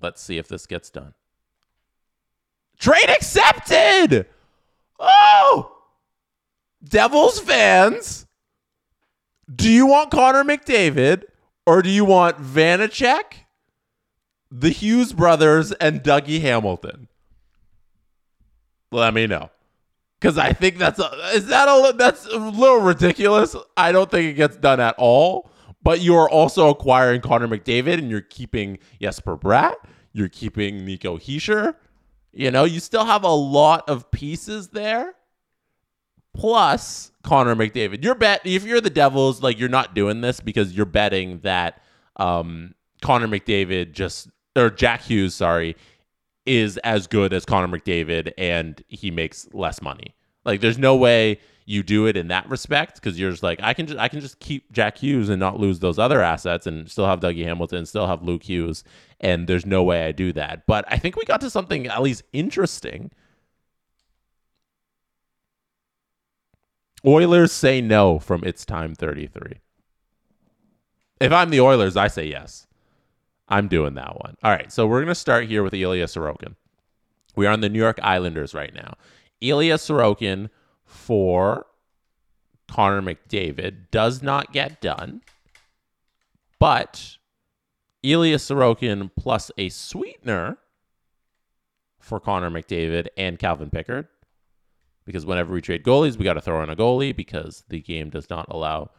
Let's 0.00 0.22
see 0.22 0.38
if 0.38 0.48
this 0.48 0.66
gets 0.66 0.88
done. 0.88 1.14
Trade 2.78 3.10
accepted! 3.10 4.26
Oh! 4.98 5.76
Devils 6.82 7.40
fans, 7.40 8.26
do 9.52 9.68
you 9.68 9.86
want 9.86 10.10
Connor 10.10 10.44
McDavid 10.44 11.24
or 11.66 11.82
do 11.82 11.90
you 11.90 12.04
want 12.04 12.38
Vanecek, 12.38 13.44
the 14.50 14.70
Hughes 14.70 15.12
brothers, 15.12 15.72
and 15.72 16.02
Dougie 16.02 16.40
Hamilton? 16.40 17.08
Let 18.90 19.12
me 19.12 19.26
know. 19.26 19.50
Because 20.20 20.36
I 20.36 20.52
think 20.52 20.78
that's 20.78 20.98
a, 20.98 21.10
is 21.34 21.46
that 21.46 21.68
a 21.68 21.94
that's 21.96 22.26
a 22.26 22.38
little 22.38 22.80
ridiculous. 22.80 23.54
I 23.76 23.92
don't 23.92 24.10
think 24.10 24.30
it 24.30 24.34
gets 24.34 24.56
done 24.56 24.80
at 24.80 24.94
all. 24.98 25.50
But 25.82 26.00
you 26.00 26.16
are 26.16 26.28
also 26.28 26.68
acquiring 26.68 27.20
Connor 27.20 27.46
McDavid, 27.46 27.94
and 27.98 28.10
you're 28.10 28.20
keeping 28.20 28.78
Jesper 29.00 29.38
Bratt. 29.38 29.76
You're 30.12 30.28
keeping 30.28 30.84
Nico 30.84 31.18
Hischier. 31.18 31.76
You 32.32 32.50
know, 32.50 32.64
you 32.64 32.80
still 32.80 33.04
have 33.04 33.22
a 33.22 33.28
lot 33.28 33.88
of 33.88 34.10
pieces 34.10 34.68
there. 34.68 35.14
Plus 36.34 37.12
Connor 37.22 37.56
McDavid. 37.56 38.04
You're 38.04 38.14
bet 38.14 38.42
if 38.44 38.64
you're 38.64 38.80
the 38.80 38.90
Devils, 38.90 39.42
like 39.42 39.58
you're 39.58 39.68
not 39.68 39.94
doing 39.94 40.20
this 40.20 40.40
because 40.40 40.72
you're 40.72 40.86
betting 40.86 41.40
that 41.40 41.80
um, 42.16 42.74
Connor 43.02 43.28
McDavid 43.28 43.92
just 43.92 44.28
or 44.56 44.70
Jack 44.70 45.02
Hughes, 45.02 45.34
sorry, 45.34 45.76
is 46.48 46.78
as 46.78 47.06
good 47.06 47.32
as 47.32 47.44
Connor 47.44 47.78
McDavid 47.78 48.32
and 48.38 48.82
he 48.88 49.10
makes 49.10 49.46
less 49.52 49.82
money. 49.82 50.14
Like 50.44 50.60
there's 50.60 50.78
no 50.78 50.96
way 50.96 51.40
you 51.66 51.82
do 51.82 52.06
it 52.06 52.16
in 52.16 52.28
that 52.28 52.48
respect 52.48 52.94
because 52.94 53.20
you're 53.20 53.30
just 53.30 53.42
like 53.42 53.60
I 53.62 53.74
can 53.74 53.86
just 53.86 53.98
I 53.98 54.08
can 54.08 54.20
just 54.20 54.40
keep 54.40 54.72
Jack 54.72 54.96
Hughes 54.96 55.28
and 55.28 55.38
not 55.38 55.60
lose 55.60 55.80
those 55.80 55.98
other 55.98 56.22
assets 56.22 56.66
and 56.66 56.90
still 56.90 57.04
have 57.04 57.20
Dougie 57.20 57.44
Hamilton, 57.44 57.84
still 57.84 58.06
have 58.06 58.22
Luke 58.22 58.44
Hughes, 58.44 58.82
and 59.20 59.46
there's 59.46 59.66
no 59.66 59.82
way 59.82 60.06
I 60.06 60.12
do 60.12 60.32
that. 60.32 60.66
But 60.66 60.86
I 60.88 60.96
think 60.96 61.16
we 61.16 61.24
got 61.26 61.42
to 61.42 61.50
something 61.50 61.86
at 61.86 62.00
least 62.00 62.22
interesting. 62.32 63.10
Oilers 67.04 67.52
say 67.52 67.82
no 67.82 68.18
from 68.18 68.42
its 68.44 68.64
time 68.64 68.94
33. 68.94 69.60
If 71.20 71.32
I'm 71.32 71.50
the 71.50 71.60
Oilers, 71.60 71.96
I 71.96 72.08
say 72.08 72.26
yes. 72.26 72.67
I'm 73.48 73.68
doing 73.68 73.94
that 73.94 74.16
one. 74.16 74.36
All 74.42 74.50
right, 74.50 74.70
so 74.70 74.86
we're 74.86 74.98
going 74.98 75.08
to 75.08 75.14
start 75.14 75.46
here 75.46 75.62
with 75.62 75.74
Ilya 75.74 76.06
Sorokin. 76.06 76.54
We 77.34 77.46
are 77.46 77.52
on 77.52 77.60
the 77.60 77.68
New 77.68 77.78
York 77.78 77.98
Islanders 78.02 78.54
right 78.54 78.74
now. 78.74 78.94
Ilya 79.40 79.76
Sorokin 79.76 80.50
for 80.84 81.66
Connor 82.68 83.00
McDavid 83.02 83.90
does 83.90 84.22
not 84.22 84.52
get 84.52 84.80
done, 84.80 85.22
but 86.58 87.16
Ilya 88.02 88.36
Sorokin 88.36 89.10
plus 89.16 89.50
a 89.56 89.68
sweetener 89.68 90.58
for 91.98 92.20
Connor 92.20 92.50
McDavid 92.50 93.08
and 93.16 93.38
Calvin 93.38 93.70
Pickard. 93.70 94.08
Because 95.04 95.24
whenever 95.24 95.54
we 95.54 95.62
trade 95.62 95.84
goalies, 95.84 96.18
we 96.18 96.24
got 96.24 96.34
to 96.34 96.40
throw 96.40 96.62
in 96.62 96.68
a 96.68 96.76
goalie 96.76 97.16
because 97.16 97.64
the 97.68 97.80
game 97.80 98.10
does 98.10 98.28
not 98.28 98.46
allow 98.50 98.90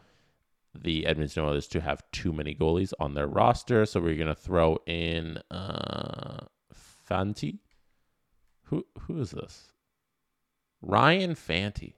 the 0.76 1.05
Edmonton 1.05 1.43
Oilers 1.43 1.67
to 1.67 1.82
have 1.82 2.03
too 2.11 2.32
many 2.32 2.55
goalies 2.55 2.93
on 2.99 3.13
their 3.13 3.28
roster. 3.28 3.86
So 3.86 3.99
we're 3.99 4.17
gonna 4.17 4.36
throw 4.36 4.78
in 4.86 5.39
uh 5.51 6.45
Fanti. 6.74 7.59
Who 8.65 8.86
who 9.01 9.20
is 9.20 9.32
this? 9.32 9.72
Ryan 10.82 11.36
Fanti. 11.36 11.95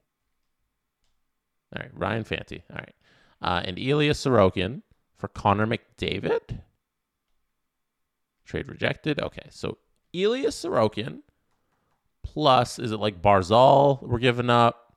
All 1.75 1.83
right, 1.83 1.91
Ryan 1.93 2.23
Fanti. 2.23 2.63
All 2.69 2.77
right. 2.77 2.95
Uh, 3.41 3.61
and 3.65 3.79
Elias 3.79 4.23
Sorokin 4.23 4.81
for 5.15 5.27
Connor 5.27 5.65
McDavid. 5.65 6.59
Trade 8.45 8.67
rejected. 8.67 9.19
Okay, 9.19 9.47
so 9.49 9.77
Elias 10.13 10.63
Sorokin 10.63 11.21
plus, 12.23 12.79
is 12.79 12.91
it 12.91 12.99
like 12.99 13.21
Barzal 13.21 14.01
we're 14.01 14.19
giving 14.19 14.49
up? 14.49 14.95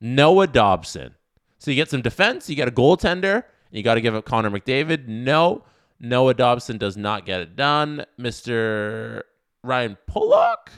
Noah 0.00 0.46
Dobson. 0.46 1.14
So 1.60 1.70
you 1.70 1.76
get 1.76 1.90
some 1.90 2.00
defense, 2.00 2.48
you 2.48 2.56
get 2.56 2.68
a 2.68 2.72
goaltender, 2.72 3.44
you 3.70 3.82
got 3.82 3.94
to 3.94 4.00
give 4.00 4.14
up 4.14 4.24
Connor 4.24 4.50
McDavid. 4.50 5.06
No, 5.06 5.62
Noah 6.00 6.32
Dobson 6.32 6.78
does 6.78 6.96
not 6.96 7.26
get 7.26 7.40
it 7.40 7.54
done. 7.54 8.04
Mr. 8.18 9.22
Ryan 9.62 9.98
Pulock. 10.08 10.72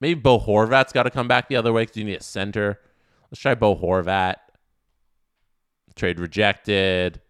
Maybe 0.00 0.20
Bo 0.20 0.40
Horvat's 0.40 0.92
got 0.92 1.04
to 1.04 1.10
come 1.10 1.28
back 1.28 1.48
the 1.48 1.56
other 1.56 1.72
way 1.72 1.82
because 1.82 1.96
you 1.96 2.04
need 2.04 2.18
a 2.18 2.22
center. 2.22 2.80
Let's 3.30 3.40
try 3.40 3.54
Bo 3.54 3.76
Horvat. 3.76 4.36
Trade 5.94 6.18
rejected. 6.18 7.20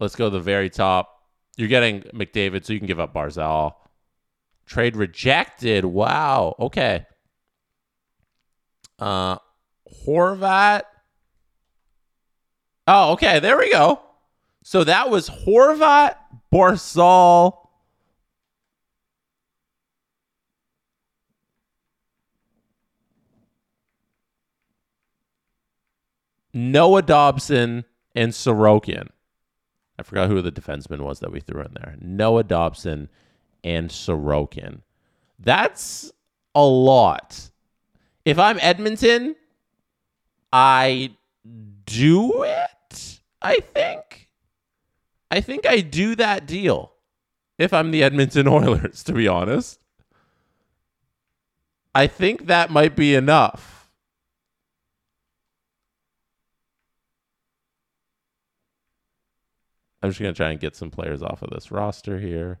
Let's 0.00 0.16
go 0.16 0.26
to 0.26 0.30
the 0.30 0.40
very 0.40 0.70
top. 0.70 1.22
You're 1.58 1.68
getting 1.68 2.00
McDavid, 2.14 2.64
so 2.64 2.72
you 2.72 2.80
can 2.80 2.88
give 2.88 3.00
up 3.00 3.14
Barzal. 3.14 3.74
Trade 4.64 4.96
rejected. 4.96 5.84
Wow. 5.84 6.56
Okay. 6.58 7.06
Uh, 8.98 9.36
Horvat. 10.06 10.82
Oh, 12.86 13.12
okay. 13.12 13.40
There 13.40 13.58
we 13.58 13.70
go. 13.70 14.00
So 14.62 14.84
that 14.84 15.10
was 15.10 15.28
Horvat, 15.28 16.16
Barzal. 16.52 17.66
Noah 26.52 27.02
Dobson 27.02 27.84
and 28.14 28.32
Sorokin. 28.32 29.08
I 29.98 30.02
forgot 30.02 30.30
who 30.30 30.40
the 30.40 30.50
defenseman 30.50 31.00
was 31.00 31.20
that 31.20 31.30
we 31.30 31.40
threw 31.40 31.60
in 31.60 31.74
there. 31.74 31.96
Noah 32.00 32.44
Dobson 32.44 33.10
and 33.62 33.90
Sorokin. 33.90 34.80
That's 35.38 36.10
a 36.54 36.64
lot. 36.64 37.50
If 38.24 38.38
I'm 38.38 38.58
Edmonton, 38.60 39.36
I 40.52 41.10
do 41.84 42.42
it. 42.42 43.20
I 43.42 43.56
think. 43.56 44.28
I 45.30 45.40
think 45.40 45.66
I 45.66 45.80
do 45.80 46.14
that 46.16 46.46
deal. 46.46 46.92
If 47.58 47.72
I'm 47.72 47.90
the 47.90 48.02
Edmonton 48.02 48.48
Oilers, 48.48 49.02
to 49.04 49.12
be 49.12 49.28
honest, 49.28 49.80
I 51.94 52.06
think 52.06 52.46
that 52.46 52.70
might 52.70 52.94
be 52.94 53.14
enough. 53.14 53.90
I'm 60.02 60.10
just 60.10 60.20
going 60.20 60.32
to 60.32 60.36
try 60.36 60.50
and 60.50 60.60
get 60.60 60.76
some 60.76 60.90
players 60.90 61.22
off 61.22 61.42
of 61.42 61.50
this 61.50 61.72
roster 61.72 62.20
here. 62.20 62.60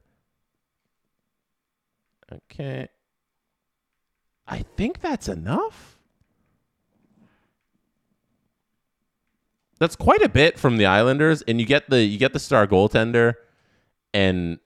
Okay. 2.32 2.88
I 4.48 4.62
think 4.76 5.00
that's 5.00 5.28
enough. 5.28 5.95
That's 9.78 9.96
quite 9.96 10.22
a 10.22 10.28
bit 10.28 10.58
from 10.58 10.78
the 10.78 10.86
Islanders 10.86 11.42
and 11.42 11.60
you 11.60 11.66
get 11.66 11.90
the 11.90 12.02
you 12.02 12.18
get 12.18 12.32
the 12.32 12.38
star 12.38 12.66
goaltender 12.66 13.34
and 14.14 14.58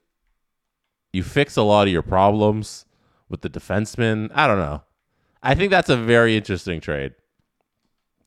you 1.12 1.22
fix 1.22 1.56
a 1.56 1.62
lot 1.62 1.88
of 1.88 1.92
your 1.92 2.02
problems 2.02 2.86
with 3.28 3.40
the 3.40 3.50
defenseman. 3.50 4.30
I 4.34 4.46
don't 4.46 4.58
know. 4.58 4.82
I 5.42 5.54
think 5.54 5.70
that's 5.70 5.88
a 5.88 5.96
very 5.96 6.36
interesting 6.36 6.80
trade. 6.80 7.14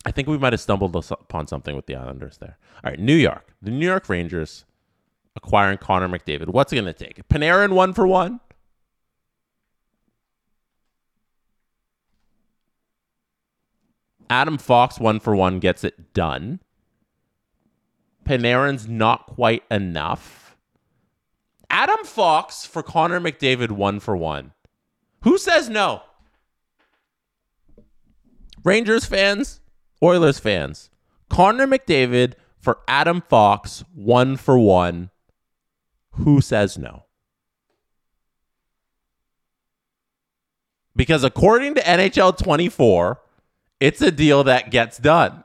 I 0.06 0.12
think 0.12 0.28
we 0.28 0.38
might 0.38 0.52
have 0.52 0.60
stumbled 0.60 0.96
upon 0.96 1.48
something 1.48 1.76
with 1.76 1.86
the 1.86 1.96
Islanders 1.96 2.38
there. 2.38 2.58
All 2.84 2.92
right, 2.92 3.00
New 3.00 3.16
York. 3.16 3.54
The 3.62 3.72
New 3.72 3.86
York 3.86 4.10
Rangers 4.10 4.66
acquiring 5.36 5.78
Connor 5.78 6.10
McDavid. 6.10 6.50
What's 6.50 6.74
it 6.74 6.76
going 6.76 6.86
to 6.86 6.94
take? 6.94 7.26
Panarin 7.30 7.72
one 7.72 7.94
for 7.94 8.06
one? 8.06 8.42
Adam 14.30 14.58
Fox 14.58 15.00
one 15.00 15.20
for 15.20 15.36
one 15.36 15.60
gets 15.60 15.84
it 15.84 16.14
done. 16.14 16.60
Panarin's 18.24 18.88
not 18.88 19.26
quite 19.28 19.64
enough. 19.70 20.56
Adam 21.70 22.04
Fox 22.06 22.66
for 22.66 22.84
Connor 22.84 23.20
McDavid 23.20 23.72
one 23.72 24.00
for 24.00 24.16
one. 24.16 24.54
Who 25.22 25.38
says 25.38 25.70
no? 25.70 26.04
Rangers 28.64 29.06
fans, 29.06 29.60
Oilers 30.02 30.40
fans, 30.40 30.90
Connor 31.30 31.68
McDavid 31.68 32.34
for 32.60 32.80
Adam 32.88 33.22
Fox, 33.28 33.84
one 33.94 34.38
for 34.38 34.58
one. 34.58 35.10
Who 36.12 36.42
says 36.42 36.78
no? 36.78 37.06
Because 40.96 41.24
according 41.24 41.76
to 41.76 41.82
NHL 41.82 42.38
24, 42.38 43.20
it's 43.80 44.02
a 44.02 44.12
deal 44.12 44.44
that 44.44 44.70
gets 44.70 44.98
done. 44.98 45.44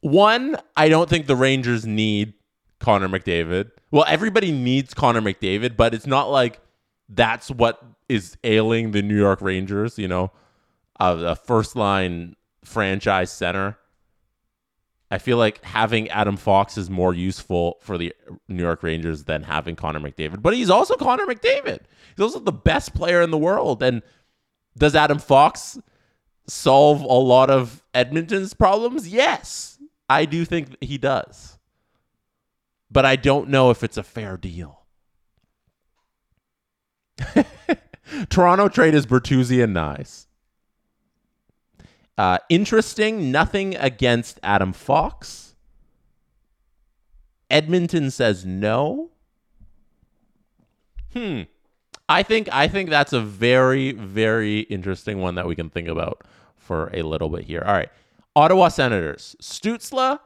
One, 0.00 0.56
I 0.76 0.88
don't 0.88 1.08
think 1.08 1.26
the 1.26 1.36
Rangers 1.36 1.86
need 1.86 2.34
Connor 2.78 3.08
McDavid. 3.08 3.70
Well, 3.90 4.04
everybody 4.08 4.50
needs 4.50 4.94
Connor 4.94 5.20
McDavid, 5.20 5.76
but 5.76 5.94
it's 5.94 6.06
not 6.06 6.30
like 6.30 6.60
that's 7.08 7.50
what 7.50 7.82
is 8.08 8.36
ailing 8.44 8.92
the 8.92 9.02
New 9.02 9.16
York 9.16 9.40
Rangers, 9.42 9.98
you 9.98 10.08
know, 10.08 10.32
uh, 10.98 11.16
a 11.20 11.36
first 11.36 11.76
line 11.76 12.36
franchise 12.64 13.30
center. 13.30 13.76
I 15.10 15.18
feel 15.18 15.38
like 15.38 15.64
having 15.64 16.08
Adam 16.10 16.36
Fox 16.36 16.78
is 16.78 16.88
more 16.88 17.12
useful 17.12 17.78
for 17.80 17.98
the 17.98 18.14
New 18.48 18.62
York 18.62 18.82
Rangers 18.82 19.24
than 19.24 19.42
having 19.42 19.74
Connor 19.74 19.98
McDavid. 19.98 20.40
But 20.40 20.54
he's 20.54 20.70
also 20.70 20.94
Connor 20.96 21.26
McDavid. 21.26 21.80
He's 22.16 22.22
also 22.22 22.38
the 22.38 22.52
best 22.52 22.94
player 22.94 23.20
in 23.20 23.32
the 23.32 23.38
world. 23.38 23.82
And 23.82 24.02
does 24.78 24.94
Adam 24.94 25.18
Fox 25.18 25.78
solve 26.46 27.02
a 27.02 27.06
lot 27.06 27.50
of 27.50 27.82
Edmonton's 27.92 28.54
problems? 28.54 29.08
Yes, 29.08 29.69
I 30.10 30.24
do 30.24 30.44
think 30.44 30.76
he 30.80 30.98
does. 30.98 31.56
But 32.90 33.06
I 33.06 33.14
don't 33.14 33.48
know 33.48 33.70
if 33.70 33.84
it's 33.84 33.96
a 33.96 34.02
fair 34.02 34.36
deal. 34.36 34.80
Toronto 38.28 38.68
trade 38.68 38.94
is 38.94 39.06
Bertuzzi 39.06 39.62
and 39.62 39.74
Knies. 39.74 40.26
Uh, 42.18 42.38
interesting, 42.48 43.30
nothing 43.30 43.76
against 43.76 44.40
Adam 44.42 44.72
Fox. 44.72 45.54
Edmonton 47.48 48.10
says 48.10 48.44
no. 48.44 49.10
Hmm. 51.12 51.42
I 52.08 52.24
think 52.24 52.48
I 52.50 52.66
think 52.66 52.90
that's 52.90 53.12
a 53.12 53.20
very 53.20 53.92
very 53.92 54.60
interesting 54.62 55.20
one 55.20 55.36
that 55.36 55.46
we 55.46 55.54
can 55.54 55.70
think 55.70 55.86
about 55.86 56.24
for 56.56 56.90
a 56.92 57.02
little 57.02 57.28
bit 57.28 57.44
here. 57.44 57.62
All 57.64 57.72
right. 57.72 57.90
Ottawa 58.36 58.68
Senators. 58.68 59.36
Stützle, 59.42 60.18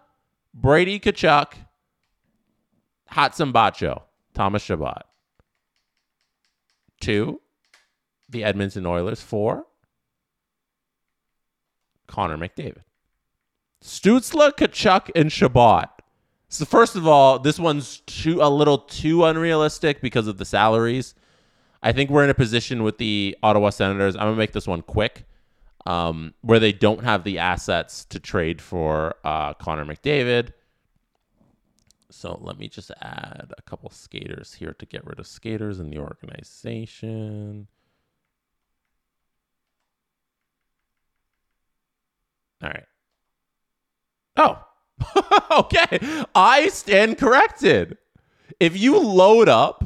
Brady 0.53 1.01
Tkachuk, 1.01 1.55
Hatzenbacho, 3.13 4.03
Thomas 4.35 4.63
Chabot. 4.63 5.03
To, 7.01 7.41
the 8.29 8.45
Edmonton 8.45 8.87
Oilers. 8.87 9.21
For, 9.21 9.67
Connor 12.07 12.37
McDavid. 12.37 12.83
Stützle, 13.83 14.53
Tkachuk, 14.53 15.11
and 15.15 15.31
Chabot. 15.31 15.89
So 16.49 16.65
first 16.65 16.95
of 16.95 17.07
all, 17.07 17.39
this 17.39 17.59
one's 17.59 18.01
too 18.07 18.41
a 18.41 18.49
little 18.49 18.79
too 18.79 19.25
unrealistic 19.25 20.01
because 20.01 20.27
of 20.29 20.39
the 20.39 20.45
salaries. 20.45 21.15
I 21.83 21.93
think 21.93 22.11
we're 22.11 22.25
in 22.25 22.31
a 22.31 22.35
position 22.35 22.83
with 22.83 22.99
the 22.99 23.37
Ottawa 23.43 23.71
Senators. 23.71 24.15
I'm 24.15 24.23
gonna 24.23 24.37
make 24.37 24.53
this 24.53 24.67
one 24.67 24.81
quick, 24.81 25.27
um, 25.87 26.35
where 26.41 26.59
they 26.59 26.73
don't 26.73 27.05
have 27.05 27.25
the 27.25 27.39
assets 27.39 28.05
to 28.07 28.19
trade 28.19 28.61
for 28.61 29.17
uh, 29.25 29.55
Connor 29.55 29.85
McDavid. 29.85 30.53
So 32.11 32.39
let 32.41 32.59
me 32.59 32.69
just 32.69 32.91
add 33.03 33.53
a 33.59 33.63
couple 33.63 33.91
skaters 33.91 34.55
here 34.55 34.75
to 34.79 34.87
get 34.87 35.05
rid 35.05 35.19
of 35.19 35.27
skaters 35.27 35.81
in 35.81 35.91
the 35.91 35.99
organization. 35.99 37.67
All 42.63 42.71
right. 42.71 42.87
Oh, 44.37 44.65
okay. 45.59 46.25
I 46.35 46.69
stand 46.69 47.19
corrected. 47.19 47.99
If 48.61 48.79
you 48.79 48.99
load 48.99 49.49
up, 49.49 49.85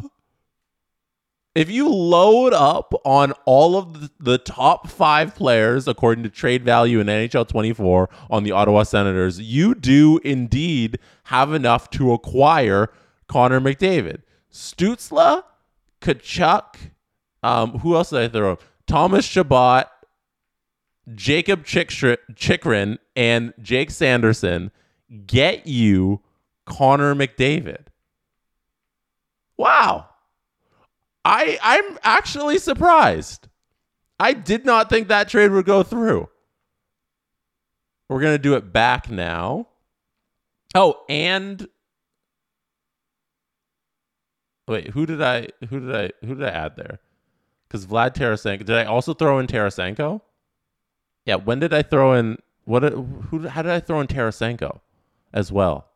if 1.58 1.68
you 1.68 1.88
load 1.88 2.54
up 2.54 2.94
on 3.04 3.32
all 3.44 3.76
of 3.76 4.12
the, 4.20 4.38
top 4.38 4.88
five 4.88 5.34
players 5.34 5.88
according 5.88 6.22
to 6.22 6.30
trade 6.30 6.62
value 6.62 7.00
in 7.00 7.08
NHL 7.08 7.48
24 7.48 8.08
on 8.30 8.44
the 8.44 8.52
Ottawa 8.52 8.84
Senators, 8.84 9.40
you 9.40 9.74
do 9.74 10.20
indeed 10.22 11.00
have 11.24 11.52
enough 11.52 11.90
to 11.90 12.12
acquire 12.12 12.90
Connor 13.26 13.60
McDavid. 13.60 14.22
Stützle, 14.52 15.42
Tkachuk, 16.00 16.76
um, 17.42 17.80
who 17.80 17.96
else 17.96 18.10
did 18.10 18.20
I 18.20 18.28
throw? 18.28 18.56
Thomas 18.86 19.26
Chabot, 19.26 19.86
Jakob 21.12 21.64
Chychrun 21.64 22.98
and 23.16 23.52
Jake 23.60 23.90
Sanderson 23.90 24.70
get 25.26 25.66
you 25.66 26.20
Connor 26.66 27.16
McDavid. 27.16 27.86
Wow. 29.56 30.08
I 31.28 31.58
I'm 31.62 31.98
actually 32.02 32.58
surprised. 32.58 33.48
I 34.18 34.32
did 34.32 34.64
not 34.64 34.88
think 34.88 35.08
that 35.08 35.28
trade 35.28 35.50
would 35.50 35.66
go 35.66 35.82
through. 35.82 36.28
We're 38.08 38.20
going 38.20 38.34
to 38.34 38.42
do 38.42 38.54
it 38.54 38.72
back 38.72 39.10
now. 39.10 39.68
Oh, 40.74 41.02
and 41.08 41.68
Wait, 44.66 44.88
who 44.88 45.06
did 45.06 45.22
I 45.22 45.48
who 45.68 45.80
did 45.80 45.94
I 45.94 46.26
who 46.26 46.34
did 46.34 46.44
I 46.44 46.50
add 46.50 46.76
there? 46.76 46.98
Cuz 47.70 47.86
Vlad 47.86 48.14
Tarasenko. 48.14 48.64
Did 48.64 48.76
I 48.76 48.84
also 48.84 49.14
throw 49.14 49.38
in 49.38 49.46
Tarasenko? 49.46 50.20
Yeah, 51.24 51.36
when 51.36 51.58
did 51.58 51.72
I 51.74 51.82
throw 51.82 52.12
in 52.14 52.38
what? 52.64 52.82
Who? 52.82 53.48
How 53.48 53.62
did 53.62 53.72
I 53.72 53.80
throw 53.80 54.00
in 54.00 54.06
Tarasenko 54.06 54.80
as 55.32 55.50
well? 55.52 55.88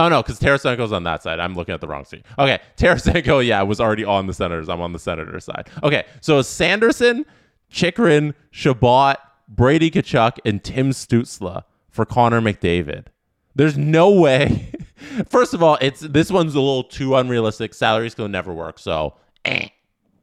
Oh 0.00 0.08
no, 0.08 0.22
because 0.22 0.40
Tarasenko's 0.40 0.92
on 0.92 1.02
that 1.04 1.22
side. 1.22 1.40
I'm 1.40 1.54
looking 1.54 1.74
at 1.74 1.82
the 1.82 1.86
wrong 1.86 2.06
screen. 2.06 2.22
Okay, 2.38 2.58
Tarasenko, 2.78 3.44
yeah, 3.46 3.60
was 3.60 3.80
already 3.80 4.02
on 4.02 4.26
the 4.26 4.32
Senators. 4.32 4.70
I'm 4.70 4.80
on 4.80 4.94
the 4.94 4.98
Senator 4.98 5.38
side. 5.40 5.68
Okay, 5.82 6.06
so 6.22 6.40
Sanderson, 6.40 7.26
Chychrun, 7.70 8.34
Chabot, 8.50 9.16
Brady 9.46 9.90
Tkachuk, 9.90 10.38
and 10.46 10.64
Tim 10.64 10.90
Stützle 10.90 11.64
for 11.90 12.06
Connor 12.06 12.40
McDavid. 12.40 13.08
There's 13.54 13.76
no 13.76 14.10
way. 14.10 14.72
First 15.28 15.52
of 15.52 15.62
all, 15.62 15.76
it's 15.82 16.00
this 16.00 16.30
one's 16.30 16.54
a 16.54 16.60
little 16.60 16.84
too 16.84 17.14
unrealistic. 17.16 17.74
Salaries 17.74 18.14
gonna 18.14 18.30
never 18.30 18.54
work. 18.54 18.78
So, 18.78 19.16
eh, 19.44 19.68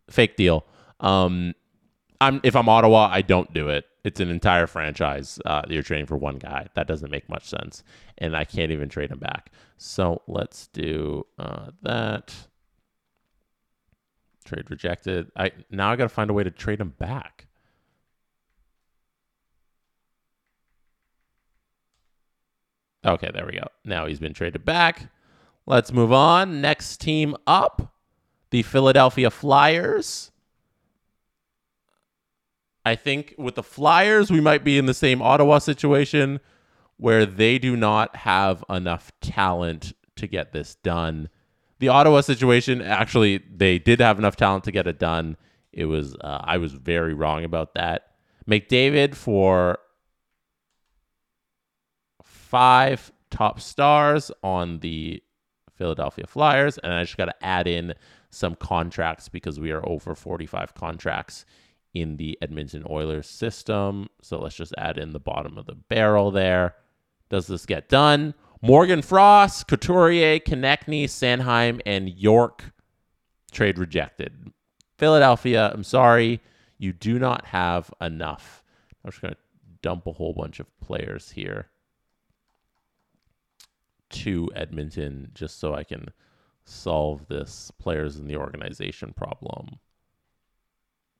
fake 0.10 0.38
deal. 0.38 0.66
Um, 1.02 1.54
I'm 2.20 2.42
if 2.44 2.56
I'm 2.56 2.68
Ottawa, 2.68 3.10
I 3.12 3.22
don't 3.22 3.54
do 3.54 3.70
it. 3.70 3.86
It's 4.04 4.20
an 4.20 4.30
entire 4.30 4.66
franchise. 4.66 5.40
Uh, 5.46 5.62
you're 5.68 5.84
trading 5.84 6.08
for 6.08 6.18
one 6.18 6.38
guy. 6.38 6.68
That 6.74 6.88
doesn't 6.88 7.12
make 7.12 7.30
much 7.30 7.48
sense, 7.48 7.84
and 8.18 8.36
I 8.36 8.44
can't 8.44 8.72
even 8.72 8.90
trade 8.90 9.12
him 9.12 9.20
back. 9.20 9.52
So 9.78 10.24
let's 10.28 10.68
do 10.68 11.26
uh, 11.38 11.68
that. 11.84 12.34
Trade 14.44 14.70
rejected. 14.70 15.32
I 15.36 15.52
now 15.70 15.92
I 15.92 15.96
got 15.96 16.06
to 16.06 16.10
find 16.10 16.30
a 16.30 16.34
way 16.34 16.44
to 16.44 16.52
trade 16.52 16.80
him 16.80 16.94
back. 16.98 17.48
Okay, 23.06 23.30
there 23.34 23.46
we 23.46 23.54
go. 23.54 23.68
Now 23.86 24.06
he's 24.08 24.20
been 24.20 24.34
traded 24.34 24.66
back. 24.66 25.10
Let's 25.66 25.94
move 25.94 26.12
on. 26.12 26.62
Next 26.62 26.98
team 26.98 27.36
up, 27.46 27.94
the 28.50 28.64
Philadelphia 28.64 29.30
Flyers. 29.30 30.32
I 32.86 32.96
think 32.96 33.36
with 33.38 33.56
the 33.56 33.64
Flyers, 33.64 34.32
we 34.32 34.40
might 34.40 34.64
be 34.64 34.78
in 34.78 34.86
the 34.86 34.94
same 34.94 35.22
Ottawa 35.22 35.60
situation 35.60 36.40
where 36.98 37.26
they 37.26 37.60
do 37.60 37.76
not 37.76 38.16
have 38.18 38.64
enough 38.70 39.12
talent 39.22 39.94
to 40.16 40.28
get 40.28 40.52
this 40.52 40.76
done. 40.76 41.30
The 41.80 41.90
Ottawa 41.90 42.22
situation, 42.22 42.82
actually, 42.82 43.44
they 43.54 43.78
did 43.78 44.00
have 44.00 44.18
enough 44.18 44.36
talent 44.36 44.64
to 44.66 44.72
get 44.72 44.88
it 44.88 45.00
done. 45.00 45.38
It 45.72 45.86
was 45.86 46.16
uh, 46.16 46.42
I 46.44 46.58
was 46.58 46.74
very 46.74 47.14
wrong 47.14 47.44
about 47.44 47.76
that. 47.76 48.14
McDavid 48.50 49.14
for 49.14 49.78
five 52.24 53.12
top 53.30 53.60
stars 53.60 54.32
on 54.42 54.80
the 54.80 55.22
Philadelphia 55.76 56.26
Flyers, 56.26 56.78
and 56.80 56.94
I 56.94 57.04
just 57.04 57.18
got 57.18 57.26
to 57.26 57.46
add 57.46 57.68
in 57.68 57.94
some 58.30 58.56
contracts 58.56 59.30
because 59.30 59.60
we 59.60 59.72
are 59.72 59.88
over 59.88 60.16
45 60.16 60.74
contracts 60.74 61.46
in 61.94 62.18
the 62.18 62.38
Edmonton 62.42 62.84
Oilers 62.90 63.28
system. 63.28 64.08
So 64.22 64.40
let's 64.40 64.56
just 64.56 64.74
add 64.78 64.98
in 64.98 65.14
the 65.14 65.20
bottom 65.20 65.58
of 65.58 65.66
the 65.66 65.76
barrel 65.76 66.32
there. 66.32 66.76
Does 67.30 67.48
this 67.48 67.66
get 67.66 67.90
done? 67.90 68.34
Morgan 68.62 69.02
Frost, 69.02 69.68
Couturier, 69.68 70.40
Konecny, 70.40 71.06
Sanheim, 71.06 71.82
and 71.86 72.10
York 72.10 72.64
trade 73.52 73.78
rejected. 73.78 74.52
Philadelphia, 74.98 75.72
I'm 75.74 75.84
sorry, 75.84 76.42
you 76.78 76.94
do 76.94 77.20
not 77.20 77.46
have 77.46 77.94
enough. 78.02 78.64
I'm 79.04 79.12
just 79.12 79.22
going 79.22 79.34
to 79.34 79.40
dump 79.82 80.08
a 80.08 80.12
whole 80.12 80.34
bunch 80.34 80.60
of 80.60 80.68
players 80.80 81.32
here 81.32 81.68
to 84.10 84.50
Edmonton 84.56 85.32
just 85.34 85.60
so 85.60 85.74
I 85.76 85.84
can 85.84 86.08
solve 86.66 87.28
this 87.28 87.72
players 87.80 88.18
in 88.18 88.28
the 88.28 88.38
organization 88.38 89.14
problem. 89.14 89.80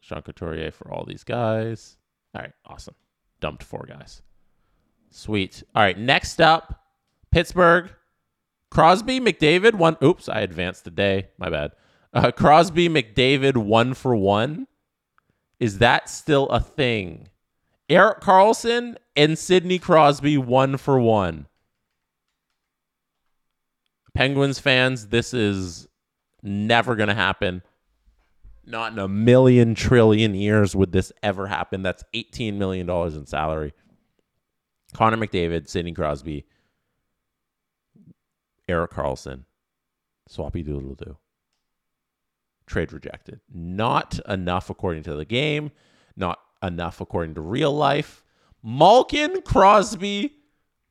Sean 0.02 0.22
Couturier 0.22 0.72
for 0.72 0.92
all 0.92 1.06
these 1.06 1.24
guys. 1.24 1.98
All 2.34 2.42
right, 2.42 2.54
awesome. 2.66 2.96
Dumped 3.40 3.64
four 3.64 3.86
guys. 3.88 4.22
Sweet. 5.10 5.64
All 5.74 5.82
right, 5.84 5.98
next 5.98 6.42
up, 6.42 6.84
Pittsburgh. 7.32 7.92
Crosby, 8.70 9.20
McDavid, 9.20 9.76
one. 9.76 9.98
Oops, 10.04 10.28
I 10.30 10.42
advanced 10.42 10.84
the 10.84 10.92
day. 10.92 11.30
My 11.38 11.50
bad. 11.50 11.72
Uh, 12.14 12.32
Crosby, 12.32 12.90
McDavid, 12.90 13.58
one 13.58 13.94
for 13.94 14.16
one. 14.16 14.68
Is 15.60 15.80
that 15.80 16.10
still 16.10 16.48
a 16.50 16.60
thing? 16.60 17.30
Erik 17.90 18.20
Karlsson 18.20 18.98
and 19.16 19.38
Sidney 19.38 19.80
Crosby, 19.80 20.38
one 20.38 20.78
for 20.78 21.00
one. 21.00 21.48
Penguins 24.14 24.60
fans, 24.60 25.08
this 25.08 25.34
is 25.34 25.88
never 26.44 26.96
going 26.96 27.10
to 27.10 27.16
happen. 27.16 27.62
Not 28.66 28.92
in 28.92 29.00
a 29.00 29.08
million 29.08 29.76
trillion 29.76 30.36
years 30.36 30.76
would 30.76 30.92
this 30.92 31.14
ever 31.24 31.48
happen. 31.48 31.84
That's 31.84 32.04
$18 32.14 32.56
million 32.56 32.90
in 32.90 33.26
salary. 33.26 33.74
Connor 34.94 35.18
McDavid, 35.18 35.68
Sidney 35.68 35.94
Crosby, 35.94 36.46
Erik 38.68 38.92
Karlsson, 38.92 39.44
Swappy 40.30 40.64
Doodle 40.64 40.96
Doo. 40.96 41.18
Trade 42.66 42.92
rejected. 42.92 43.40
Not 43.54 44.20
enough 44.28 44.70
according 44.70 45.04
to 45.04 45.16
the 45.16 45.26
game, 45.26 45.72
not 46.16 46.40
enough 46.62 47.00
according 47.00 47.36
to 47.36 47.42
real 47.42 47.74
life. 47.74 48.24
Malkin, 48.64 49.42
Crosby, 49.42 50.34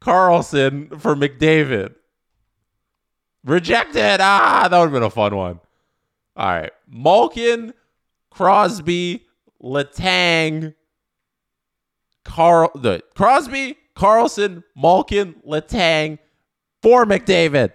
Karlsson 0.00 1.00
for 1.00 1.14
McDavid. 1.14 1.94
Rejected. 3.44 4.20
Ah, 4.20 4.68
that 4.68 4.78
would 4.78 4.86
have 4.86 4.92
been 4.92 5.02
a 5.02 5.10
fun 5.10 5.36
one. 5.36 5.60
All 6.36 6.46
right. 6.46 6.72
Malkin, 6.88 7.74
Crosby, 8.30 9.26
Letang, 9.62 10.74
Carl 12.24 12.70
the 12.74 13.02
Crosby, 13.14 13.78
Karlsson, 13.96 14.62
Malkin, 14.76 15.34
Letang 15.46 16.18
for 16.82 17.04
McDavid. 17.04 17.72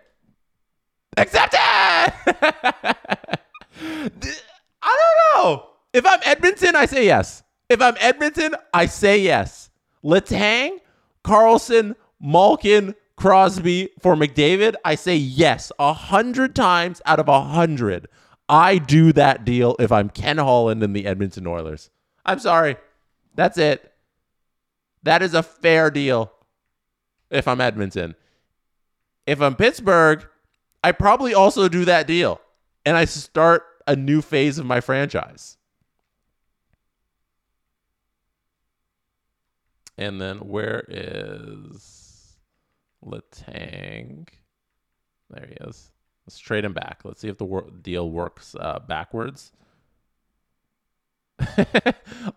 Accepted. 1.17 1.57
I 1.59 2.13
don't 4.83 5.35
know. 5.35 5.65
If 5.93 6.05
I'm 6.05 6.19
Edmonton, 6.23 6.75
I 6.75 6.85
say 6.85 7.05
yes. 7.05 7.43
If 7.69 7.81
I'm 7.81 7.95
Edmonton, 7.99 8.55
I 8.73 8.85
say 8.85 9.19
yes. 9.19 9.69
Letang, 10.03 10.77
Karlsson, 11.23 11.95
Malkin, 12.19 12.95
Crosby 13.15 13.89
for 13.99 14.15
McDavid, 14.15 14.75
I 14.85 14.95
say 14.95 15.15
yes. 15.15 15.71
A 15.79 15.93
hundred 15.93 16.55
times 16.55 17.01
out 17.05 17.19
of 17.19 17.27
a 17.27 17.41
hundred. 17.41 18.07
I 18.47 18.77
do 18.77 19.13
that 19.13 19.45
deal 19.45 19.75
if 19.79 19.91
I'm 19.91 20.09
Ken 20.09 20.37
Holland 20.37 20.83
and 20.83 20.95
the 20.95 21.05
Edmonton 21.05 21.47
Oilers. 21.47 21.89
I'm 22.25 22.39
sorry. 22.39 22.77
That's 23.35 23.57
it. 23.57 23.90
That 25.03 25.21
is 25.21 25.33
a 25.33 25.43
fair 25.43 25.89
deal 25.89 26.31
if 27.29 27.47
I'm 27.47 27.61
Edmonton. 27.61 28.15
If 29.25 29.41
I'm 29.41 29.55
Pittsburgh, 29.55 30.25
I 30.83 30.91
probably 30.91 31.33
also 31.33 31.67
do 31.67 31.85
that 31.85 32.07
deal 32.07 32.41
and 32.85 32.97
I 32.97 33.05
start 33.05 33.63
a 33.87 33.95
new 33.95 34.21
phase 34.21 34.57
of 34.57 34.65
my 34.65 34.81
franchise. 34.81 35.57
And 39.97 40.19
then 40.19 40.37
where 40.37 40.83
is 40.87 42.37
Letang? 43.05 44.27
There 45.29 45.45
he 45.47 45.55
is. 45.67 45.91
Let's 46.25 46.39
trade 46.39 46.65
him 46.65 46.73
back. 46.73 47.01
Let's 47.03 47.21
see 47.21 47.27
if 47.27 47.37
the 47.37 47.45
wor- 47.45 47.69
deal 47.81 48.09
works 48.09 48.55
uh, 48.59 48.79
backwards. 48.79 49.51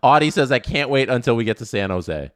Audie 0.03 0.31
says, 0.31 0.51
I 0.51 0.59
can't 0.59 0.89
wait 0.89 1.09
until 1.09 1.35
we 1.35 1.43
get 1.43 1.57
to 1.57 1.65
San 1.65 1.89
Jose. 1.89 2.31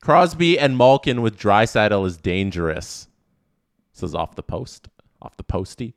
Crosby 0.00 0.58
and 0.58 0.76
Malkin 0.76 1.22
with 1.22 1.38
Draisaitl 1.38 2.06
is 2.06 2.16
dangerous. 2.16 3.08
Says 3.92 4.14
off 4.14 4.34
the 4.34 4.42
post, 4.42 4.88
off 5.20 5.36
the 5.36 5.44
posty. 5.44 5.94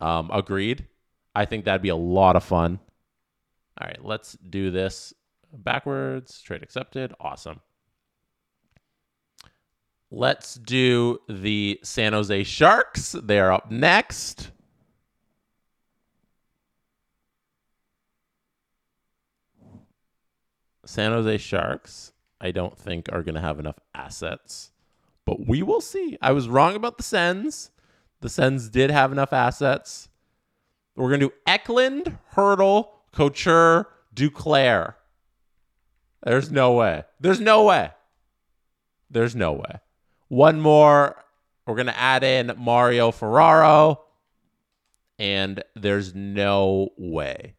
Um, 0.00 0.30
agreed. 0.32 0.86
I 1.34 1.44
think 1.44 1.64
that'd 1.64 1.82
be 1.82 1.90
a 1.90 1.96
lot 1.96 2.36
of 2.36 2.44
fun. 2.44 2.80
All 3.80 3.86
right, 3.86 4.02
let's 4.02 4.32
do 4.48 4.70
this 4.70 5.12
backwards. 5.52 6.40
Trade 6.40 6.62
accepted. 6.62 7.12
Awesome. 7.20 7.60
Let's 10.10 10.54
do 10.54 11.18
the 11.28 11.78
San 11.82 12.14
Jose 12.14 12.42
Sharks. 12.44 13.14
They're 13.22 13.52
up 13.52 13.70
next. 13.70 14.50
San 20.84 21.12
Jose 21.12 21.38
Sharks, 21.38 22.12
I 22.40 22.50
don't 22.50 22.78
think 22.78 23.08
are 23.12 23.22
going 23.22 23.34
to 23.34 23.40
have 23.40 23.58
enough 23.58 23.78
assets, 23.94 24.70
but 25.24 25.46
we 25.46 25.62
will 25.62 25.80
see. 25.80 26.16
I 26.22 26.32
was 26.32 26.48
wrong 26.48 26.74
about 26.74 26.96
the 26.96 27.02
Sens. 27.02 27.70
The 28.20 28.28
Sens 28.28 28.68
did 28.68 28.90
have 28.90 29.12
enough 29.12 29.32
assets. 29.32 30.08
We're 30.96 31.08
going 31.08 31.20
to 31.20 31.28
do 31.28 31.34
Eklund, 31.46 32.18
Hertl, 32.34 32.88
Couture, 33.12 33.88
Duclair. 34.14 34.94
There's 36.22 36.50
no 36.50 36.72
way. 36.72 37.04
There's 37.18 37.40
no 37.40 37.64
way. 37.64 37.90
There's 39.10 39.34
no 39.34 39.52
way. 39.52 39.80
One 40.28 40.60
more. 40.60 41.16
We're 41.66 41.74
going 41.74 41.86
to 41.86 41.98
add 41.98 42.24
in 42.24 42.52
Mario 42.58 43.10
Ferraro. 43.10 44.02
And 45.18 45.62
there's 45.74 46.14
no 46.14 46.90
way. 46.96 47.54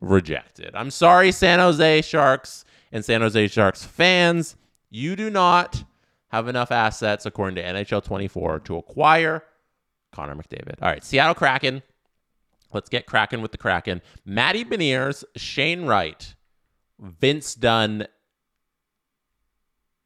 Rejected. 0.00 0.74
I'm 0.74 0.90
sorry, 0.90 1.32
San 1.32 1.58
Jose 1.58 2.02
Sharks 2.02 2.64
and 2.92 3.04
San 3.04 3.20
Jose 3.20 3.48
Sharks 3.48 3.84
fans. 3.84 4.56
You 4.90 5.16
do 5.16 5.30
not 5.30 5.84
have 6.28 6.48
enough 6.48 6.70
assets, 6.70 7.26
according 7.26 7.56
to 7.56 7.62
NHL 7.62 8.04
24, 8.04 8.60
to 8.60 8.76
acquire 8.76 9.44
Connor 10.12 10.34
McDavid. 10.34 10.76
All 10.82 10.88
right, 10.88 11.04
Seattle 11.04 11.34
Kraken. 11.34 11.82
Let's 12.72 12.88
get 12.88 13.06
Kraken 13.06 13.42
with 13.42 13.52
the 13.52 13.58
Kraken. 13.58 14.00
Matty 14.24 14.64
Beniers, 14.64 15.24
Shane 15.36 15.86
Wright, 15.86 16.34
Vince 16.98 17.54
Dunn, 17.54 18.06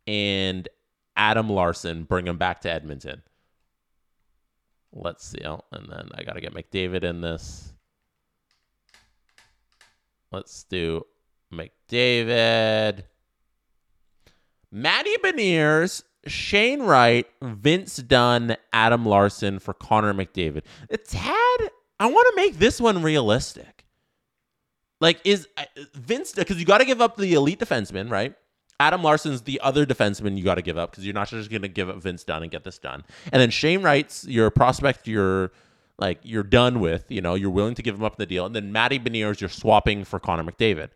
and 0.07 0.69
Adam 1.17 1.49
Larsson 1.49 2.05
bring 2.05 2.27
him 2.27 2.39
back 2.39 2.63
to 2.63 2.71
Edmonton. 2.71 3.23
Let's 4.93 5.27
see. 5.27 5.41
Oh, 5.45 5.63
and 5.73 5.91
then 5.91 6.11
I 6.15 6.23
got 6.23 6.35
to 6.35 6.41
get 6.41 6.55
McDavid 6.55 7.05
in 7.05 7.21
this. 7.21 7.73
Let's 10.31 10.65
do 10.65 11.07
McDavid. 11.55 13.05
Matty 14.71 15.17
Beniers, 15.23 16.03
Shane 16.27 16.83
Wright, 16.83 17.27
Vince 17.43 17.97
Dunn, 17.97 18.57
Adam 18.73 19.07
Larsson 19.07 19.59
for 19.59 19.73
Connor 19.73 20.13
McDavid. 20.13 20.63
A 20.91 20.97
tad. 20.97 21.71
I 22.01 22.07
want 22.07 22.27
to 22.31 22.37
make 22.37 22.59
this 22.59 22.81
one 22.81 23.03
realistic. 23.03 23.85
Like, 25.01 25.21
is 25.25 25.47
uh, 25.57 25.65
Vince, 25.95 26.33
because 26.33 26.59
you 26.59 26.65
got 26.65 26.79
to 26.79 26.85
give 26.85 27.01
up 27.01 27.17
the 27.17 27.35
elite 27.35 27.61
defenseman, 27.61 28.11
right? 28.11 28.35
Adam 28.81 29.03
Larsson's 29.03 29.43
the 29.43 29.61
other 29.61 29.87
defenseman 29.87 30.37
you 30.37 30.43
got 30.43 30.57
to 30.57 30.63
give 30.63 30.77
up 30.77 30.91
because 30.91 31.05
you're 31.05 31.15
not 31.15 31.29
just 31.29 31.51
going 31.51 31.63
to 31.63 31.69
give 31.69 31.89
up 31.89 32.03
Vince 32.03 32.25
Dunn 32.25 32.43
and 32.43 32.51
get 32.51 32.65
this 32.65 32.79
done. 32.79 33.05
And 33.33 33.41
then 33.41 33.51
Shane 33.51 33.83
Wright's 33.83 34.27
your 34.27 34.51
prospect, 34.51 35.07
you're 35.07 35.53
like 35.99 36.19
you're 36.23 36.43
done 36.43 36.81
with. 36.81 37.05
You 37.09 37.21
know, 37.21 37.35
you're 37.35 37.51
willing 37.51 37.75
to 37.77 37.83
give 37.83 37.95
him 37.95 38.03
up 38.03 38.17
the 38.17 38.27
deal. 38.27 38.47
And 38.47 38.55
then 38.55 38.73
Matty 38.73 38.99
Beniers, 38.99 39.41
you're 39.41 39.51
swapping 39.51 40.05
for 40.05 40.19
Connor 40.19 40.43
McDavid. 40.43 40.89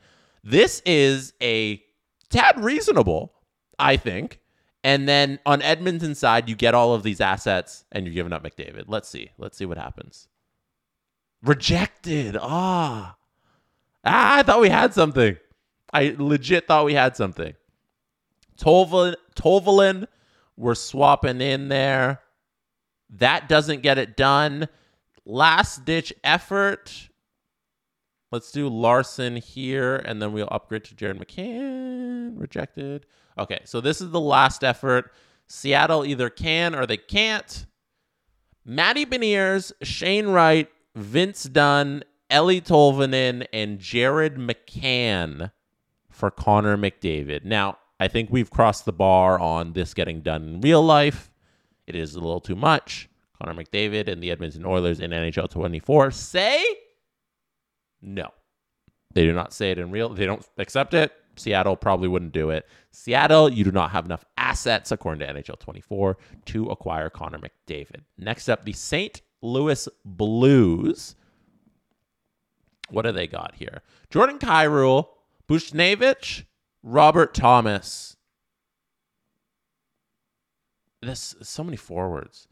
This 0.45 0.81
is 0.87 1.33
a 1.43 1.83
tad 2.31 2.63
reasonable, 2.63 3.33
I 3.79 3.97
think. 3.97 4.41
And 4.85 5.09
then 5.09 5.39
on 5.45 5.61
Edmonton's 5.63 6.19
side, 6.19 6.49
you 6.49 6.55
get 6.55 6.75
all 6.75 6.95
of 6.95 7.03
these 7.03 7.21
assets 7.21 7.85
and 7.93 8.07
you're 8.07 8.15
giving 8.15 8.33
up 8.33 8.45
McDavid. 8.45 8.85
Let's 8.87 9.09
see. 9.09 9.31
Let's 9.37 9.59
see 9.59 9.67
what 9.67 9.79
happens. 9.79 10.29
Rejected. 11.43 12.37
Ah. 12.41 13.17
Ah, 14.05 14.37
I 14.37 14.43
thought 14.43 14.61
we 14.61 14.69
had 14.69 14.95
something. 14.95 15.37
I 15.93 16.15
legit 16.19 16.67
thought 16.67 16.85
we 16.85 16.95
had 16.95 17.17
something. 17.17 17.55
Tolvanen, 18.59 19.17
Tolvanen, 19.35 20.07
we're 20.57 20.75
swapping 20.75 21.41
in 21.41 21.69
there. 21.69 22.21
That 23.11 23.49
doesn't 23.49 23.83
get 23.83 23.99
it 23.99 24.17
done. 24.17 24.69
Last 25.25 25.85
ditch 25.85 26.13
effort. 26.25 27.08
Let's 28.31 28.53
do 28.53 28.69
Larsson 28.69 29.37
here, 29.37 29.97
and 29.97 30.21
then 30.21 30.33
we'll 30.33 30.49
upgrade 30.51 30.85
to 30.85 30.95
Jared 30.95 31.19
McCann. 31.19 32.39
Rejected. 32.39 33.07
Okay, 33.39 33.61
so 33.65 33.81
this 33.81 34.01
is 34.01 34.11
the 34.11 34.21
last 34.21 34.63
effort. 34.63 35.13
Seattle 35.47 36.05
either 36.05 36.29
can 36.29 36.75
or 36.75 36.85
they 36.85 36.99
can't. 36.99 37.67
Matty 38.67 39.07
Beniers, 39.07 39.73
Shane 39.83 40.29
Wright, 40.29 40.69
Vince 40.95 41.45
Dunn, 41.45 42.05
Eeli 42.31 42.63
Tolvanen, 42.63 43.47
and 43.51 43.79
Jared 43.79 44.37
McCann 44.37 45.51
for 46.11 46.31
Connor 46.31 46.77
McDavid. 46.77 47.47
Now, 47.47 47.79
I 47.99 48.09
think 48.09 48.29
we've 48.31 48.51
crossed 48.51 48.85
the 48.85 48.93
bar 48.93 49.41
on 49.41 49.73
this 49.73 49.95
getting 49.95 50.21
done 50.21 50.43
in 50.43 50.61
real 50.61 50.83
life. 50.83 51.31
It 51.87 51.95
is 51.95 52.15
a 52.15 52.21
little 52.21 52.43
too 52.43 52.57
much. 52.57 53.09
Connor 53.41 53.55
McDavid 53.55 54.07
and 54.07 54.23
the 54.23 54.31
Edmonton 54.31 54.67
Oilers 54.67 55.01
in 55.01 55.13
NHL 55.13 55.49
24 55.49 56.11
say 56.11 56.63
no. 58.03 58.31
They 59.15 59.25
do 59.25 59.33
not 59.33 59.53
say 59.53 59.71
it 59.71 59.79
in 59.79 59.91
real. 59.91 60.11
They 60.11 60.27
don't 60.27 60.47
accept 60.59 60.95
it. 60.95 61.13
Seattle 61.37 61.77
probably 61.77 62.09
wouldn't 62.09 62.33
do 62.33 62.51
it. 62.51 62.67
Seattle, 62.91 63.51
you 63.51 63.65
do 63.65 63.71
not 63.71 63.91
have 63.91 64.05
enough 64.05 64.25
assets, 64.37 64.91
according 64.91 65.21
to 65.21 65.33
NHL 65.33 65.59
24, 65.59 66.19
to 66.47 66.69
acquire 66.69 67.09
Connor 67.11 67.39
McDavid. 67.39 68.03
Next 68.19 68.49
up, 68.49 68.65
the 68.65 68.73
St. 68.73 69.23
Louis 69.41 69.89
Blues. 70.05 71.15
What 72.91 73.03
do 73.03 73.13
they 73.13 73.27
got 73.27 73.55
here? 73.55 73.83
Jordan 74.11 74.39
Kyrou, 74.39 75.07
Buchnevich, 75.49 76.45
Robert 76.83 77.35
Thomas. 77.35 78.17
This 81.01 81.37
so 81.43 81.63
many 81.63 81.77
forwards. 81.77 82.49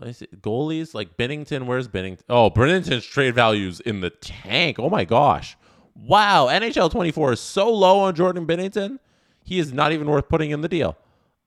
Me 0.00 0.12
see. 0.12 0.26
Goalies 0.40 0.94
like 0.94 1.16
Binnington. 1.16 1.66
Where's 1.66 1.88
Binnington? 1.88 2.22
Oh, 2.28 2.50
Binnington's 2.50 3.04
trade 3.04 3.34
values 3.34 3.80
in 3.80 4.00
the 4.00 4.10
tank. 4.10 4.78
Oh 4.78 4.90
my 4.90 5.04
gosh. 5.04 5.56
Wow. 5.94 6.46
NHL 6.46 6.90
24 6.90 7.34
is 7.34 7.40
so 7.40 7.72
low 7.72 8.00
on 8.00 8.14
Jordan 8.14 8.46
Binnington. 8.46 8.98
He 9.44 9.58
is 9.58 9.72
not 9.72 9.92
even 9.92 10.08
worth 10.08 10.28
putting 10.28 10.50
in 10.50 10.62
the 10.62 10.68
deal. 10.68 10.96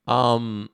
Um, 0.05 0.69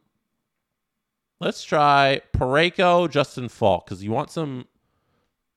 let's 1.39 1.63
try 1.63 2.21
Parayko, 2.33 3.09
Justin 3.09 3.49
Faulk, 3.49 3.85
because 3.85 4.03
you 4.03 4.11
want 4.11 4.29
some, 4.29 4.67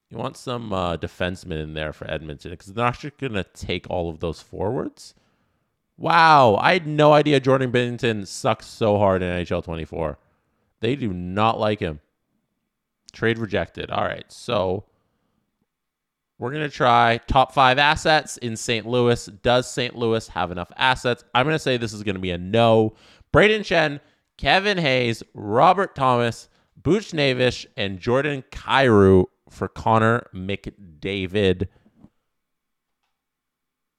you 0.08 0.16
want 0.16 0.36
some 0.36 0.72
uh, 0.72 0.96
defensemen 0.96 1.62
in 1.62 1.74
there 1.74 1.92
for 1.92 2.10
Edmonton, 2.10 2.52
because 2.52 2.68
they're 2.68 2.84
not 2.84 2.98
just 2.98 3.18
gonna 3.18 3.44
take 3.44 3.90
all 3.90 4.08
of 4.08 4.20
those 4.20 4.40
forwards. 4.40 5.14
Wow, 5.98 6.56
I 6.56 6.74
had 6.74 6.86
no 6.86 7.12
idea 7.12 7.40
Jordan 7.40 7.72
Binnington 7.72 8.26
sucks 8.26 8.66
so 8.66 8.98
hard 8.98 9.22
in 9.22 9.44
NHL 9.44 9.64
24. 9.64 10.18
They 10.80 10.94
do 10.94 11.12
not 11.12 11.58
like 11.58 11.80
him. 11.80 12.00
Trade 13.12 13.38
rejected. 13.38 13.90
All 13.90 14.04
right, 14.04 14.30
so 14.30 14.84
we're 16.38 16.50
going 16.50 16.68
to 16.68 16.74
try 16.74 17.18
top 17.26 17.52
five 17.52 17.78
assets 17.78 18.36
in 18.36 18.56
St. 18.56 18.86
Louis. 18.86 19.26
Does 19.26 19.70
St. 19.70 19.96
Louis 19.96 20.28
have 20.28 20.50
enough 20.50 20.70
assets? 20.76 21.24
I'm 21.34 21.46
going 21.46 21.54
to 21.54 21.58
say 21.58 21.76
this 21.76 21.94
is 21.94 22.02
going 22.02 22.16
to 22.16 22.20
be 22.20 22.30
a 22.30 22.38
no. 22.38 22.94
Brayden 23.32 23.60
Schenn, 23.60 24.00
Kevin 24.36 24.76
Hayes, 24.76 25.22
Robert 25.32 25.94
Thomas, 25.94 26.48
Buchnevich, 26.80 27.66
and 27.76 27.98
Jordan 27.98 28.44
Kyrou 28.50 29.24
for 29.48 29.68
Connor 29.68 30.28
McDavid. 30.34 31.68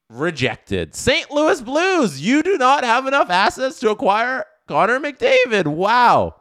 Rejected. 0.08 0.94
St. 0.94 1.30
Louis 1.30 1.60
Blues, 1.60 2.20
you 2.20 2.42
do 2.42 2.56
not 2.56 2.84
have 2.84 3.06
enough 3.06 3.30
assets 3.30 3.80
to 3.80 3.90
acquire 3.90 4.44
Connor 4.68 5.00
McDavid. 5.00 5.66
Wow. 5.66 6.36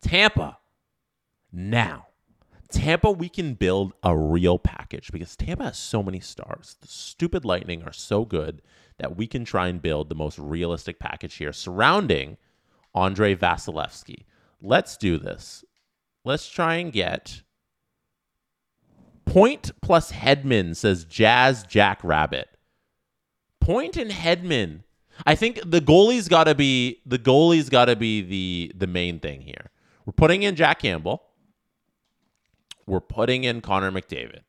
Tampa. 0.00 0.57
Now, 1.52 2.08
Tampa, 2.70 3.10
we 3.10 3.28
can 3.28 3.54
build 3.54 3.94
a 4.02 4.16
real 4.16 4.58
package 4.58 5.10
because 5.10 5.36
Tampa 5.36 5.64
has 5.64 5.78
so 5.78 6.02
many 6.02 6.20
stars. 6.20 6.76
The 6.80 6.88
stupid 6.88 7.44
Lightning 7.44 7.82
are 7.82 7.92
so 7.92 8.24
good 8.24 8.60
that 8.98 9.16
we 9.16 9.26
can 9.26 9.44
try 9.44 9.68
and 9.68 9.80
build 9.80 10.08
the 10.08 10.14
most 10.14 10.38
realistic 10.38 10.98
package 10.98 11.36
here 11.36 11.52
surrounding 11.52 12.36
Andrei 12.94 13.34
Vasilevskiy. 13.34 14.24
Let's 14.60 14.96
do 14.96 15.18
this. 15.18 15.64
Let's 16.24 16.48
try 16.48 16.74
and 16.74 16.92
get 16.92 17.42
point 19.24 19.70
plus 19.80 20.12
Hedman, 20.12 20.76
says 20.76 21.04
Jazz 21.04 21.62
Jack 21.62 22.00
Rabbit. 22.02 22.48
Point 23.60 23.96
and 23.96 24.10
Hedman. 24.10 24.82
I 25.26 25.34
think 25.34 25.60
the 25.64 25.80
goalie's 25.80 26.28
got 26.28 26.44
to 26.44 26.54
be 26.54 27.00
the 27.06 27.18
goalie's 27.18 27.68
got 27.68 27.86
to 27.86 27.96
be 27.96 28.20
the 28.20 28.72
the 28.76 28.86
main 28.86 29.20
thing 29.20 29.40
here. 29.40 29.70
We're 30.04 30.12
putting 30.12 30.42
in 30.42 30.54
Jack 30.54 30.80
Campbell. 30.80 31.22
We're 32.88 33.00
putting 33.00 33.44
in 33.44 33.60
Connor 33.60 33.92
McDavid. 33.92 34.40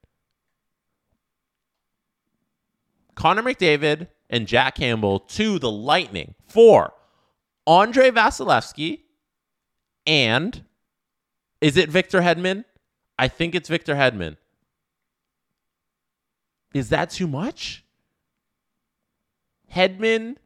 Connor 3.15 3.43
McDavid 3.43 4.07
and 4.29 4.47
Jack 4.47 4.75
Campbell 4.75 5.19
to 5.19 5.59
the 5.59 5.69
Lightning 5.69 6.35
for 6.47 6.93
Andrei 7.67 8.11
Vasilevskiy 8.11 9.01
and 10.07 10.63
is 11.59 11.75
it 11.75 11.89
Victor 11.89 12.21
Hedman? 12.21 12.63
I 13.17 13.27
think 13.27 13.55
it's 13.55 13.67
Victor 13.67 13.95
Hedman. 13.95 14.37
Is 16.73 16.89
that 16.89 17.09
too 17.09 17.27
much? 17.27 17.83
Hedman 19.73 20.37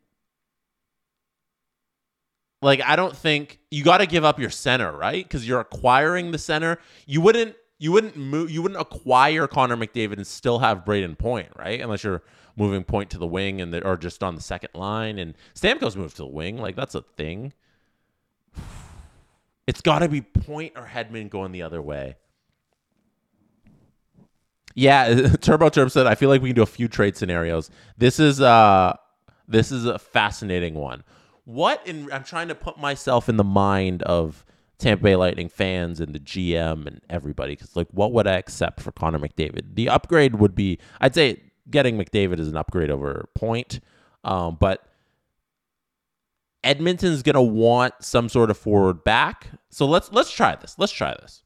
like 2.64 2.82
I 2.82 2.96
don't 2.96 3.16
think 3.16 3.60
you 3.70 3.84
got 3.84 4.00
to 4.00 4.08
give 4.08 4.26
up 4.26 4.40
your 4.40 4.50
center, 4.50 4.92
right? 4.92 5.30
Cuz 5.30 5.48
you're 5.48 5.60
acquiring 5.60 6.32
the 6.32 6.38
center. 6.40 6.80
You 7.06 7.22
wouldn't 7.22 7.56
you 7.84 7.92
wouldn't 7.92 8.16
move 8.16 8.50
you 8.50 8.62
wouldn't 8.62 8.80
acquire 8.80 9.46
Connor 9.46 9.76
McDavid 9.76 10.14
and 10.14 10.26
still 10.26 10.60
have 10.60 10.86
Brayden 10.86 11.18
Point, 11.18 11.50
right? 11.60 11.82
Unless 11.82 12.06
you're 12.06 12.24
moving 12.56 12.86
Point 12.86 13.10
to 13.10 13.18
the 13.18 13.28
wing 13.28 13.60
and 13.60 13.74
the, 13.74 13.86
or 13.86 13.98
just 13.98 14.24
on 14.24 14.36
the 14.36 14.42
second 14.42 14.70
line 14.74 15.20
and 15.20 15.34
Stamkos 15.54 15.98
moved 15.98 16.16
to 16.16 16.22
the 16.22 16.30
wing, 16.30 16.58
like 16.58 16.78
that's 16.78 16.96
a 16.96 17.02
thing. 17.02 17.52
It's 19.66 19.80
got 19.80 20.00
to 20.00 20.10
be 20.10 20.20
Point 20.20 20.74
or 20.76 20.86
Hedman 20.86 21.30
going 21.30 21.54
the 21.54 21.62
other 21.62 21.82
way. 21.82 22.18
Yeah, 24.76 25.30
Turbo 25.42 25.70
Turb 25.70 25.90
said 25.90 26.06
I 26.06 26.16
feel 26.16 26.28
like 26.28 26.42
we 26.42 26.50
can 26.50 26.56
do 26.56 26.64
a 26.64 26.66
few 26.66 26.90
trade 26.90 27.16
scenarios. 27.18 27.70
This 27.98 28.20
is 28.20 28.40
uh 28.40 28.96
this 29.48 29.74
is 29.74 29.86
a 29.86 30.00
fascinating 30.00 30.76
one. 30.76 31.04
What 31.44 31.86
in 31.86 32.12
I'm 32.14 32.24
trying 32.24 32.48
to 32.48 32.56
put 32.56 32.78
myself 32.78 33.28
in 33.28 33.36
the 33.36 33.44
mind 33.44 34.04
of 34.04 34.46
Tampa 34.84 35.02
Bay 35.02 35.16
Lightning 35.16 35.48
fans 35.48 36.02
and 36.02 36.14
the 36.14 36.20
GM 36.20 36.86
and 36.86 37.02
everybody 37.10 37.56
because 37.56 37.76
like 37.76 37.88
what 37.92 38.12
would 38.12 38.28
I 38.28 38.34
accept 38.34 38.82
for 38.82 38.92
Connor 38.92 39.20
McDavid? 39.20 39.76
The 39.76 39.88
upgrade 39.88 40.36
would 40.36 40.56
be 40.56 40.78
I'd 41.00 41.16
say 41.16 41.42
getting 41.70 41.98
McDavid 41.98 42.38
is 42.38 42.50
an 42.50 42.58
upgrade 42.58 42.92
over 42.92 43.30
Point, 43.34 43.80
um, 44.26 44.58
but 44.60 44.86
Edmonton's 46.66 47.24
gonna 47.24 47.42
want 47.42 47.94
some 48.02 48.28
sort 48.28 48.52
of 48.52 48.58
forward 48.58 49.06
back. 49.06 49.52
So 49.70 49.86
let's 49.86 50.12
let's 50.12 50.32
try 50.32 50.56
this. 50.58 50.76
Let's 50.78 50.92
try 50.92 51.16
this. 51.22 51.44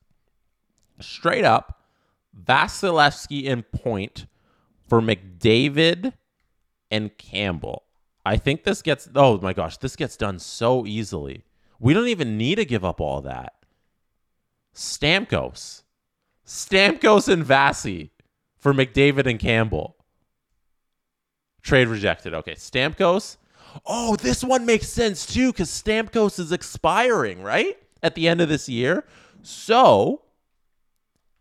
Straight 1.00 1.46
up, 1.46 1.84
Vasilevskiy 2.44 3.48
and 3.48 3.72
Point 3.72 4.26
for 4.88 5.00
McDavid 5.00 6.14
and 6.90 7.16
Campbell. 7.20 7.84
I 8.26 8.38
think 8.38 8.64
this 8.64 8.82
gets 8.82 9.08
oh 9.14 9.40
my 9.42 9.54
gosh, 9.54 9.78
this 9.78 9.96
gets 9.96 10.18
done 10.18 10.40
so 10.40 10.88
easily. 10.88 11.44
We 11.80 11.94
don't 11.94 12.08
even 12.08 12.38
need 12.38 12.56
to 12.56 12.66
give 12.66 12.84
up 12.84 13.00
all 13.00 13.22
that. 13.22 13.54
Stamkos. 14.74 15.84
Stamkos 16.46 17.28
and 17.28 17.44
Vasi 17.46 18.10
for 18.58 18.74
McDavid 18.74 19.26
and 19.26 19.40
Campbell. 19.40 19.96
Trade 21.62 21.88
rejected. 21.88 22.34
Okay, 22.34 22.56
Stamkos. 22.56 23.38
Oh, 23.86 24.16
this 24.16 24.44
one 24.44 24.66
makes 24.66 24.88
sense 24.88 25.26
too 25.26 25.52
because 25.52 25.70
Stamkos 25.70 26.40
is 26.40 26.52
expiring, 26.52 27.42
right? 27.42 27.78
At 28.02 28.16
the 28.16 28.28
end 28.28 28.42
of 28.42 28.50
this 28.50 28.70
year. 28.70 29.04
So 29.42 30.22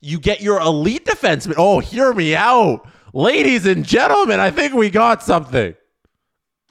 you 0.01 0.18
get 0.18 0.41
your 0.41 0.61
elite 0.61 1.07
defenseman. 1.07 1.55
Oh, 1.57 1.78
hear 1.80 2.12
me 2.12 2.34
out. 2.34 2.87
Ladies 3.12 3.66
and 3.66 3.84
gentlemen, 3.84 4.41
I 4.41 4.51
think 4.51 4.74
we 4.74 4.91
got 4.91 5.22
something. 5.22 5.74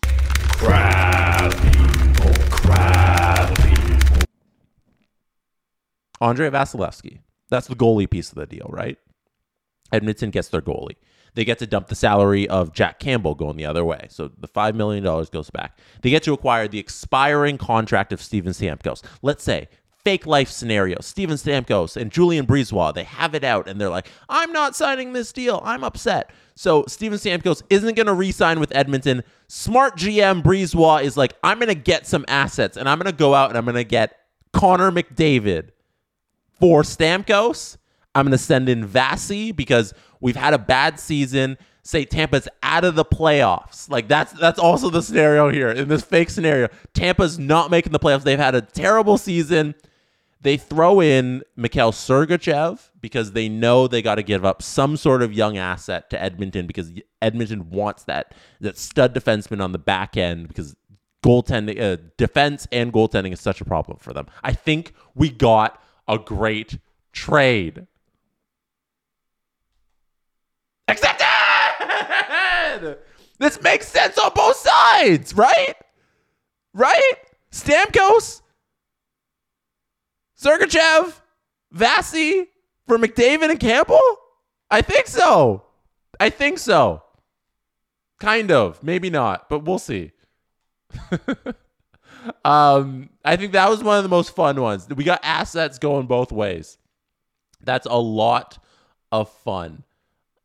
Crab 0.04 0.95
Andrei 6.26 6.50
Vasilevskiy. 6.50 7.20
That's 7.50 7.68
the 7.68 7.76
goalie 7.76 8.10
piece 8.10 8.30
of 8.30 8.36
the 8.36 8.48
deal, 8.48 8.68
right? 8.70 8.98
Edmonton 9.92 10.32
gets 10.32 10.50
their 10.50 10.62
goalie. 10.62 10.96
They 11.36 11.46
get 11.46 11.60
to 11.60 11.68
dump 11.68 11.88
the 11.88 11.96
salary 11.96 12.48
of 12.48 12.74
Jack 12.74 13.00
Campbell 13.00 13.36
going 13.36 13.58
the 13.58 13.66
other 13.66 13.84
way. 13.84 14.08
So 14.10 14.30
the 14.40 14.48
$5 14.48 14.74
million 14.74 15.04
goes 15.04 15.50
back. 15.50 15.78
They 16.02 16.10
get 16.10 16.24
to 16.24 16.34
acquire 16.34 16.68
the 16.68 16.80
expiring 16.80 17.58
contract 17.58 18.14
of 18.14 18.22
Steven 18.22 18.54
Stamkos. 18.54 19.04
Let's 19.22 19.44
say, 19.44 19.68
fake 20.06 20.26
life 20.26 20.50
scenario. 20.50 20.98
Steven 21.02 21.36
Stamkos 21.36 21.98
and 21.98 22.12
Julien 22.12 22.48
BriseBois, 22.48 22.94
they 22.94 23.04
have 23.04 23.36
it 23.36 23.44
out 23.44 23.68
and 23.68 23.82
they're 23.82 23.90
like, 23.90 24.10
I'm 24.30 24.54
not 24.54 24.76
signing 24.76 25.12
this 25.12 25.34
deal. 25.34 25.62
I'm 25.66 25.84
upset. 25.84 26.32
So 26.56 26.86
Steven 26.88 27.18
Stamkos 27.18 27.64
isn't 27.70 27.96
going 27.96 28.08
to 28.08 28.14
re 28.14 28.32
sign 28.32 28.60
with 28.60 28.74
Edmonton. 28.74 29.24
Smart 29.48 29.98
GM 29.98 30.42
BriseBois 30.42 31.04
is 31.04 31.18
like, 31.18 31.34
I'm 31.44 31.60
going 31.60 31.68
to 31.68 31.76
get 31.76 32.08
some 32.08 32.24
assets 32.30 32.78
and 32.78 32.88
I'm 32.88 32.98
going 32.98 33.12
to 33.12 33.18
go 33.18 33.34
out 33.34 33.50
and 33.50 33.58
I'm 33.58 33.66
going 33.66 33.76
to 33.76 33.84
get 33.84 34.18
Connor 34.54 34.92
McDavid 34.92 35.72
for 36.60 36.84
Stamkos. 36.84 37.78
I'm 38.14 38.26
going 38.26 38.32
to 38.32 38.38
send 38.38 38.70
in 38.70 38.88
Vasi 38.88 39.56
because 39.56 39.94
we've 40.22 40.36
had 40.36 40.54
a 40.54 40.58
bad 40.58 41.00
season. 41.00 41.58
Say 41.84 42.06
Tampa's 42.06 42.48
out 42.64 42.84
of 42.84 42.96
the 42.96 43.06
playoffs. 43.06 43.90
Like 43.90 44.08
that's 44.08 44.32
that's 44.34 44.58
also 44.58 44.90
the 44.90 45.02
scenario 45.02 45.50
here 45.50 45.70
in 45.70 45.88
this 45.88 46.04
fake 46.04 46.30
scenario. 46.30 46.70
Tampa's 46.94 47.38
not 47.38 47.70
making 47.70 47.92
the 47.92 48.00
playoffs. 48.00 48.24
They've 48.24 48.40
had 48.40 48.56
a 48.56 48.62
terrible 48.62 49.18
season. 49.18 49.76
They 50.42 50.58
throw 50.58 51.02
in 51.02 51.44
Mikhail 51.56 51.92
Sergachev 51.92 52.90
because 53.02 53.34
they 53.34 53.50
know 53.50 53.88
they 53.88 54.02
got 54.02 54.16
to 54.16 54.24
give 54.24 54.46
up 54.46 54.62
some 54.62 54.96
sort 54.96 55.22
of 55.22 55.34
young 55.34 55.58
asset 55.58 56.10
to 56.12 56.22
Edmonton 56.22 56.68
because 56.68 56.92
Edmonton 57.22 57.70
wants 57.70 58.04
that 58.04 58.34
that 58.62 58.78
stud 58.78 59.14
defenseman 59.14 59.62
on 59.62 59.72
the 59.72 59.80
back 59.80 60.18
end 60.18 60.48
because 60.48 60.76
goaltending, 61.24 61.82
uh, 61.82 61.98
defense 62.18 62.68
and 62.72 62.94
goaltending 62.94 63.34
is 63.34 63.42
such 63.42 63.60
a 63.60 63.66
problem 63.66 63.98
for 63.98 64.14
them. 64.14 64.28
I 64.44 64.54
think 64.54 64.94
we 65.16 65.30
got 65.30 65.82
a 66.08 66.18
great 66.18 66.80
trade. 67.12 67.88
Accepted. 70.88 71.26
This 73.38 73.62
makes 73.62 73.88
sense 73.88 74.18
on 74.18 74.32
both 74.34 74.56
sides, 74.56 75.34
right? 75.34 75.74
Right? 76.74 77.14
Stamkos, 77.52 78.42
Sergachev, 80.42 81.20
Vasi 81.74 82.48
for 82.88 82.98
McDavid 82.98 83.50
and 83.50 83.60
Campbell? 83.60 84.00
I 84.72 84.82
think 84.82 85.08
so. 85.08 85.64
I 86.20 86.30
think 86.30 86.60
so. 86.60 87.04
Kind 88.20 88.52
of. 88.52 88.82
Maybe 88.82 89.10
not, 89.10 89.50
but 89.50 89.66
we'll 89.66 89.80
see. 89.80 90.12
um, 92.44 93.10
I 93.24 93.36
think 93.36 93.54
that 93.54 93.70
was 93.70 93.84
one 93.84 93.98
of 93.98 94.04
the 94.04 94.10
most 94.10 94.36
fun 94.36 94.62
ones. 94.62 94.88
We 94.90 95.04
got 95.04 95.20
assets 95.24 95.80
going 95.80 96.08
both 96.08 96.32
ways. 96.32 96.78
That's 97.62 97.88
a 97.88 97.98
lot 97.98 98.58
of 99.12 99.30
fun. 99.30 99.84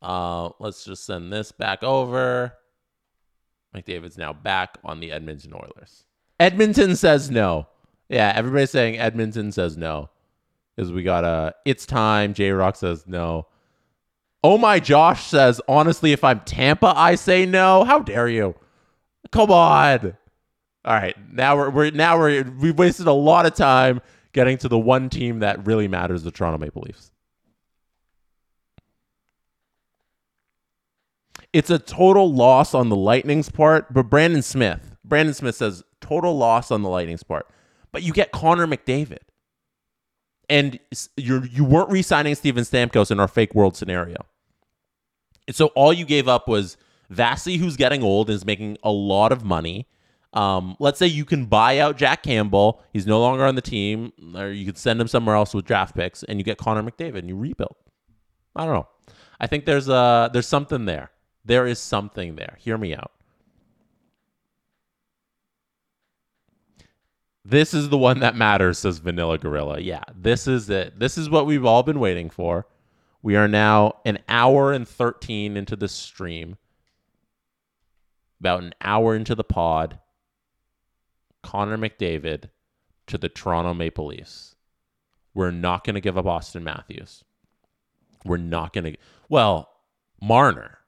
Uh, 0.01 0.49
let's 0.59 0.83
just 0.83 1.05
send 1.05 1.31
this 1.31 1.51
back 1.51 1.83
over. 1.83 2.53
McDavid's 3.75 4.17
now 4.17 4.33
back 4.33 4.77
on 4.83 4.99
the 4.99 5.11
Edmonton 5.11 5.53
Oilers. 5.53 6.05
Edmonton 6.39 6.95
says 6.95 7.29
no. 7.29 7.67
Yeah, 8.09 8.33
everybody's 8.35 8.71
saying 8.71 8.97
Edmonton 8.97 9.51
says 9.51 9.77
no. 9.77 10.09
Because 10.75 10.91
we 10.91 11.03
got 11.03 11.23
a 11.23 11.53
it's 11.65 11.85
time. 11.85 12.33
J 12.33 12.51
Rock 12.51 12.75
says 12.75 13.05
no. 13.07 13.47
Oh 14.43 14.57
my 14.57 14.79
Josh 14.79 15.27
says, 15.27 15.61
honestly, 15.67 16.11
if 16.11 16.23
I'm 16.23 16.39
Tampa, 16.41 16.93
I 16.95 17.15
say 17.15 17.45
no. 17.45 17.83
How 17.83 17.99
dare 17.99 18.27
you? 18.27 18.55
Come 19.31 19.51
on. 19.51 20.17
All 20.83 20.93
right. 20.93 21.15
Now 21.31 21.55
we're, 21.55 21.69
we're 21.69 21.91
now 21.91 22.17
we're 22.17 22.43
we've 22.43 22.77
wasted 22.77 23.07
a 23.07 23.13
lot 23.13 23.45
of 23.45 23.53
time 23.53 24.01
getting 24.33 24.57
to 24.59 24.67
the 24.67 24.79
one 24.79 25.09
team 25.09 25.39
that 25.39 25.65
really 25.65 25.87
matters, 25.87 26.23
the 26.23 26.31
Toronto 26.31 26.57
Maple 26.57 26.81
Leafs. 26.83 27.11
It's 31.53 31.69
a 31.69 31.77
total 31.77 32.33
loss 32.33 32.73
on 32.73 32.89
the 32.89 32.95
Lightning's 32.95 33.49
part, 33.49 33.93
but 33.93 34.03
Brandon 34.03 34.41
Smith, 34.41 34.95
Brandon 35.03 35.33
Smith 35.33 35.55
says 35.55 35.83
total 35.99 36.37
loss 36.37 36.71
on 36.71 36.81
the 36.81 36.89
Lightning's 36.89 37.23
part. 37.23 37.47
But 37.91 38.03
you 38.03 38.13
get 38.13 38.31
Connor 38.31 38.67
McDavid. 38.67 39.19
And 40.49 40.79
you're 41.15 41.45
you 41.45 41.63
weren't 41.63 41.89
re-signing 41.89 42.35
Steven 42.35 42.63
Stamkos 42.63 43.09
in 43.09 43.19
our 43.21 43.27
fake 43.27 43.55
world 43.55 43.77
scenario. 43.77 44.17
And 45.47 45.55
so 45.55 45.67
all 45.67 45.93
you 45.93 46.05
gave 46.05 46.27
up 46.27 46.47
was 46.47 46.75
Vasi, 47.09 47.57
who's 47.57 47.77
getting 47.77 48.03
old 48.03 48.29
and 48.29 48.35
is 48.35 48.45
making 48.45 48.77
a 48.83 48.91
lot 48.91 49.31
of 49.31 49.45
money. 49.45 49.87
Um, 50.33 50.77
let's 50.79 50.97
say 50.97 51.07
you 51.07 51.25
can 51.25 51.45
buy 51.45 51.79
out 51.79 51.97
Jack 51.97 52.23
Campbell. 52.23 52.81
He's 52.93 53.05
no 53.05 53.19
longer 53.19 53.45
on 53.45 53.55
the 53.55 53.61
team, 53.61 54.13
or 54.35 54.49
you 54.49 54.65
could 54.65 54.77
send 54.77 55.01
him 55.01 55.07
somewhere 55.07 55.35
else 55.35 55.53
with 55.53 55.65
draft 55.65 55.95
picks, 55.95 56.23
and 56.23 56.39
you 56.39 56.43
get 56.43 56.57
Connor 56.57 56.83
McDavid 56.83 57.19
and 57.19 57.29
you 57.29 57.35
rebuild. 57.35 57.75
I 58.55 58.65
don't 58.65 58.73
know. 58.73 58.87
I 59.39 59.47
think 59.47 59.65
there's 59.65 59.89
a 59.89 60.29
there's 60.31 60.47
something 60.47 60.85
there. 60.85 61.11
There 61.43 61.65
is 61.65 61.79
something 61.79 62.35
there. 62.35 62.57
Hear 62.59 62.77
me 62.77 62.95
out. 62.95 63.11
This 67.43 67.73
is 67.73 67.89
the 67.89 67.97
one 67.97 68.19
that 68.19 68.35
matters, 68.35 68.77
says 68.77 68.99
Vanilla 68.99 69.37
Gorilla. 69.37 69.79
Yeah, 69.79 70.03
this 70.15 70.47
is 70.47 70.69
it. 70.69 70.99
This 70.99 71.17
is 71.17 71.29
what 71.29 71.47
we've 71.47 71.65
all 71.65 71.81
been 71.81 71.99
waiting 71.99 72.29
for. 72.29 72.67
We 73.23 73.35
are 73.35 73.47
now 73.47 73.97
an 74.05 74.19
hour 74.29 74.71
and 74.71 74.87
13 74.87 75.57
into 75.57 75.75
the 75.75 75.87
stream, 75.87 76.57
about 78.39 78.63
an 78.63 78.73
hour 78.81 79.15
into 79.15 79.33
the 79.33 79.43
pod. 79.43 79.99
Connor 81.43 81.77
McDavid 81.77 82.49
to 83.07 83.17
the 83.17 83.29
Toronto 83.29 83.73
Maple 83.73 84.07
Leafs. 84.07 84.55
We're 85.33 85.51
not 85.51 85.83
going 85.83 85.95
to 85.95 86.01
give 86.01 86.17
up 86.17 86.25
Auston 86.25 86.63
Matthews. 86.63 87.23
We're 88.25 88.37
not 88.37 88.73
going 88.73 88.93
to. 88.93 88.97
Well, 89.29 89.69
Marner 90.21 90.79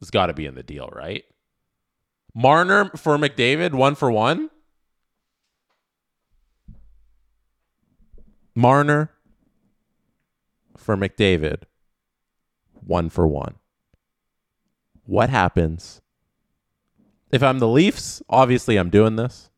has 0.00 0.10
got 0.10 0.26
to 0.26 0.34
be 0.34 0.46
in 0.46 0.54
the 0.54 0.62
deal, 0.62 0.88
right? 0.92 1.24
Marner 2.34 2.90
for 2.96 3.18
McDavid, 3.18 3.72
one 3.72 3.94
for 3.94 4.10
one. 4.10 4.50
Marner 8.54 9.10
for 10.76 10.96
McDavid, 10.96 11.62
one 12.84 13.08
for 13.10 13.26
one. 13.26 13.54
What 15.04 15.30
happens 15.30 16.00
if 17.30 17.42
I'm 17.42 17.58
the 17.58 17.68
Leafs? 17.68 18.22
Obviously, 18.28 18.76
I'm 18.76 18.90
doing 18.90 19.16
this. 19.16 19.50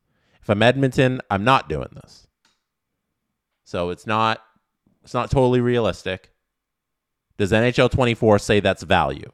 If 0.45 0.51
I'm 0.51 0.62
Edmonton, 0.62 1.22
I'm 1.30 1.42
not 1.42 1.70
doing 1.70 1.88
this. 1.95 2.26
So 3.64 3.88
it's 3.88 4.07
not 4.07 4.42
it's 5.03 5.14
not 5.14 5.30
totally 5.30 5.62
realistic. 5.62 6.32
Does 7.38 7.51
NHL 7.51 7.90
24 7.90 8.38
say 8.40 8.61
that's 8.61 8.82
value? 8.82 9.32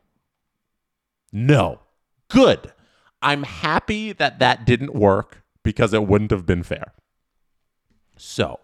No. 1.32 1.80
Good. 2.28 2.72
I'm 3.20 3.42
happy 3.42 4.12
that 4.12 4.38
that 4.38 4.64
didn't 4.64 4.94
work 4.94 5.42
because 5.64 5.92
it 5.92 6.06
wouldn't 6.06 6.30
have 6.30 6.46
been 6.46 6.62
fair. 6.62 6.92
So, 8.16 8.60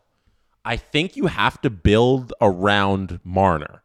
I 0.64 0.76
think 0.76 1.16
you 1.16 1.26
have 1.26 1.60
to 1.62 1.70
build 1.70 2.32
around 2.40 3.18
Marner 3.24 3.82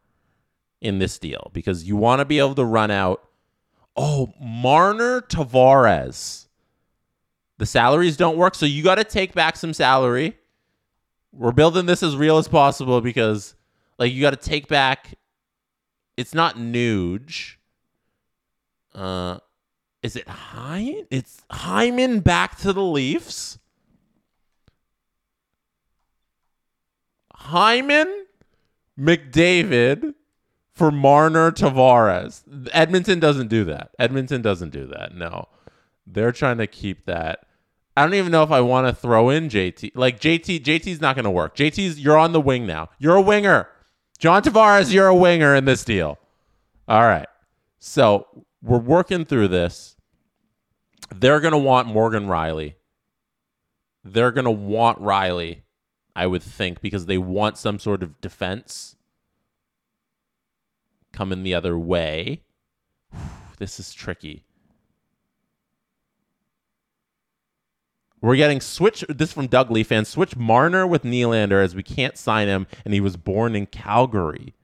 in 0.80 1.00
this 1.00 1.18
deal 1.18 1.50
because 1.52 1.82
you 1.82 1.96
want 1.96 2.20
to 2.20 2.24
be 2.24 2.38
able 2.38 2.54
to 2.54 2.64
run 2.64 2.92
out. 2.92 3.24
Oh, 3.96 4.32
Marner 4.40 5.20
Tavares. 5.20 6.46
The 7.58 7.66
salaries 7.66 8.16
don't 8.16 8.36
work, 8.36 8.54
so 8.54 8.66
you 8.66 8.82
got 8.82 8.96
to 8.96 9.04
take 9.04 9.34
back 9.34 9.56
some 9.56 9.72
salary. 9.72 10.36
We're 11.32 11.52
building 11.52 11.86
this 11.86 12.02
as 12.02 12.16
real 12.16 12.38
as 12.38 12.48
possible 12.48 13.00
because, 13.00 13.54
like, 13.98 14.12
you 14.12 14.20
got 14.20 14.30
to 14.30 14.36
take 14.36 14.68
back. 14.68 15.14
It's 16.16 16.34
not 16.34 16.56
Nuge. 16.56 17.56
Uh, 18.94 19.38
is 20.02 20.16
it 20.16 20.28
Hyman? 20.28 21.06
It's 21.10 21.42
Hyman 21.50 22.20
back 22.20 22.58
to 22.58 22.72
the 22.72 22.82
Leafs. 22.82 23.58
Hyman, 27.34 28.26
McDavid 28.98 30.14
for 30.74 30.90
Marner 30.90 31.50
Tavares. 31.50 32.42
Edmonton 32.72 33.20
doesn't 33.20 33.48
do 33.48 33.64
that. 33.64 33.90
Edmonton 33.98 34.42
doesn't 34.42 34.70
do 34.70 34.86
that. 34.86 35.14
No. 35.14 35.48
They're 36.06 36.32
trying 36.32 36.58
to 36.58 36.66
keep 36.66 37.06
that. 37.06 37.46
I 37.96 38.02
don't 38.04 38.14
even 38.14 38.32
know 38.32 38.42
if 38.42 38.50
I 38.50 38.60
want 38.60 38.86
to 38.86 38.92
throw 38.92 39.28
in 39.28 39.48
JT. 39.48 39.92
Like 39.94 40.18
JT, 40.20 40.62
JT's 40.62 41.00
not 41.00 41.14
going 41.14 41.24
to 41.24 41.30
work. 41.30 41.54
JT's 41.56 42.00
you're 42.00 42.18
on 42.18 42.32
the 42.32 42.40
wing 42.40 42.66
now. 42.66 42.88
You're 42.98 43.16
a 43.16 43.22
winger. 43.22 43.68
John 44.18 44.42
Tavares, 44.42 44.92
you're 44.92 45.08
a 45.08 45.14
winger 45.14 45.54
in 45.54 45.64
this 45.64 45.84
deal. 45.84 46.18
All 46.88 47.02
right. 47.02 47.26
So 47.78 48.44
we're 48.62 48.78
working 48.78 49.24
through 49.24 49.48
this. 49.48 49.96
They're 51.14 51.40
going 51.40 51.52
to 51.52 51.58
want 51.58 51.88
Morgan 51.88 52.26
Rielly. 52.26 52.74
They're 54.04 54.32
going 54.32 54.46
to 54.46 54.50
want 54.50 55.00
Rielly, 55.00 55.62
I 56.16 56.26
would 56.26 56.42
think, 56.42 56.80
because 56.80 57.06
they 57.06 57.18
want 57.18 57.58
some 57.58 57.78
sort 57.78 58.02
of 58.02 58.20
defense 58.20 58.96
coming 61.12 61.42
the 61.42 61.54
other 61.54 61.78
way. 61.78 62.42
This 63.58 63.78
is 63.78 63.92
tricky. 63.92 64.44
We're 68.22 68.36
getting 68.36 68.60
switch. 68.60 69.04
This 69.08 69.32
from 69.32 69.48
Doug 69.48 69.70
Lee 69.70 69.82
fans. 69.82 70.08
Switch 70.08 70.36
Marner 70.36 70.86
with 70.86 71.02
Nylander 71.02 71.62
as 71.62 71.74
we 71.74 71.82
can't 71.82 72.16
sign 72.16 72.46
him, 72.46 72.68
and 72.84 72.94
he 72.94 73.00
was 73.00 73.16
born 73.16 73.56
in 73.56 73.66
Calgary. 73.66 74.54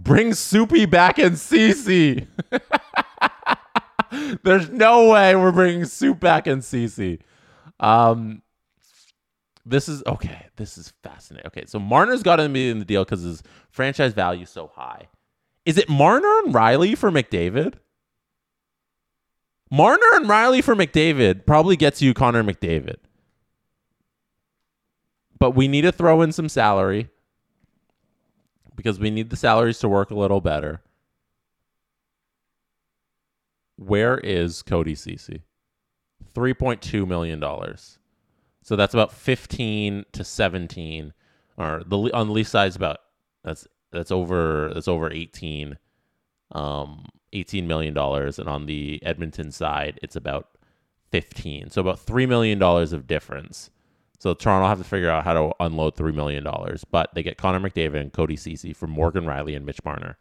Bring 0.00 0.32
Soupy 0.32 0.86
back 0.86 1.18
in 1.18 1.34
CC. 1.34 2.26
There's 4.42 4.70
no 4.70 5.10
way 5.10 5.36
we're 5.36 5.52
bringing 5.52 5.84
Soup 5.84 6.18
back 6.18 6.46
in 6.46 6.60
CC. 6.60 7.20
Um, 7.78 8.42
this 9.66 9.88
is 9.88 10.02
okay. 10.06 10.46
This 10.56 10.78
is 10.78 10.94
fascinating. 11.02 11.46
Okay, 11.48 11.64
so 11.66 11.78
Marner's 11.78 12.22
got 12.22 12.36
to 12.36 12.48
be 12.48 12.70
in 12.70 12.78
the 12.78 12.84
deal 12.86 13.04
because 13.04 13.22
his 13.22 13.42
franchise 13.70 14.14
value 14.14 14.44
is 14.44 14.50
so 14.50 14.70
high. 14.74 15.08
Is 15.66 15.76
it 15.76 15.90
Marner 15.90 16.40
and 16.44 16.54
Rielly 16.54 16.96
for 16.96 17.10
McDavid? 17.10 17.74
Marner 19.70 20.06
and 20.14 20.26
Rielly 20.26 20.62
for 20.62 20.74
McDavid 20.74 21.46
probably 21.46 21.76
gets 21.76 22.00
you 22.02 22.14
Connor 22.14 22.42
McDavid. 22.42 22.96
But 25.38 25.52
we 25.52 25.68
need 25.68 25.82
to 25.82 25.92
throw 25.92 26.22
in 26.22 26.32
some 26.32 26.48
salary 26.48 27.08
because 28.76 28.98
we 28.98 29.10
need 29.10 29.30
the 29.30 29.36
salaries 29.36 29.78
to 29.80 29.88
work 29.88 30.10
a 30.10 30.14
little 30.14 30.40
better. 30.40 30.80
Where 33.76 34.18
is 34.18 34.62
Cody 34.62 34.94
Ceci? 34.94 35.42
$3.2 36.34 37.06
million. 37.06 37.42
So 38.62 38.76
that's 38.76 38.94
about 38.94 39.12
15 39.12 40.04
to 40.12 40.24
17 40.24 41.12
or 41.56 41.82
the 41.86 42.10
on 42.12 42.28
the 42.28 42.32
Leafs 42.32 42.50
side 42.50 42.68
is 42.68 42.76
about 42.76 42.98
that's 43.44 43.66
that's 43.92 44.10
over 44.10 44.72
that's 44.74 44.88
over 44.88 45.12
18 45.12 45.78
um 46.54 47.06
18 47.32 47.66
million 47.66 47.92
dollars 47.94 48.38
and 48.38 48.48
on 48.48 48.66
the 48.66 49.02
Edmonton 49.04 49.50
side 49.50 49.98
it's 50.02 50.16
about 50.16 50.48
15. 51.10 51.70
So 51.70 51.80
about 51.80 52.00
3 52.00 52.26
million 52.26 52.58
dollars 52.58 52.92
of 52.92 53.06
difference. 53.06 53.70
So 54.18 54.32
Toronto 54.34 54.66
have 54.68 54.78
to 54.78 54.84
figure 54.84 55.10
out 55.10 55.24
how 55.24 55.34
to 55.34 55.52
unload 55.60 55.96
$3 55.96 56.14
million, 56.14 56.46
but 56.90 57.14
they 57.14 57.22
get 57.22 57.36
Connor 57.36 57.60
McDavid 57.60 58.00
and 58.00 58.12
Cody 58.12 58.36
Ceci 58.36 58.72
from 58.72 58.90
Morgan 58.90 59.24
Rielly 59.24 59.54
and 59.54 59.66
Mitch 59.66 59.84
Marner. 59.84 60.16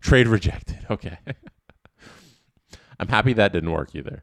Trade 0.00 0.28
rejected. 0.28 0.78
Okay. 0.90 1.18
I'm 2.98 3.08
happy 3.08 3.32
that 3.34 3.52
didn't 3.52 3.72
work 3.72 3.94
either. 3.94 4.22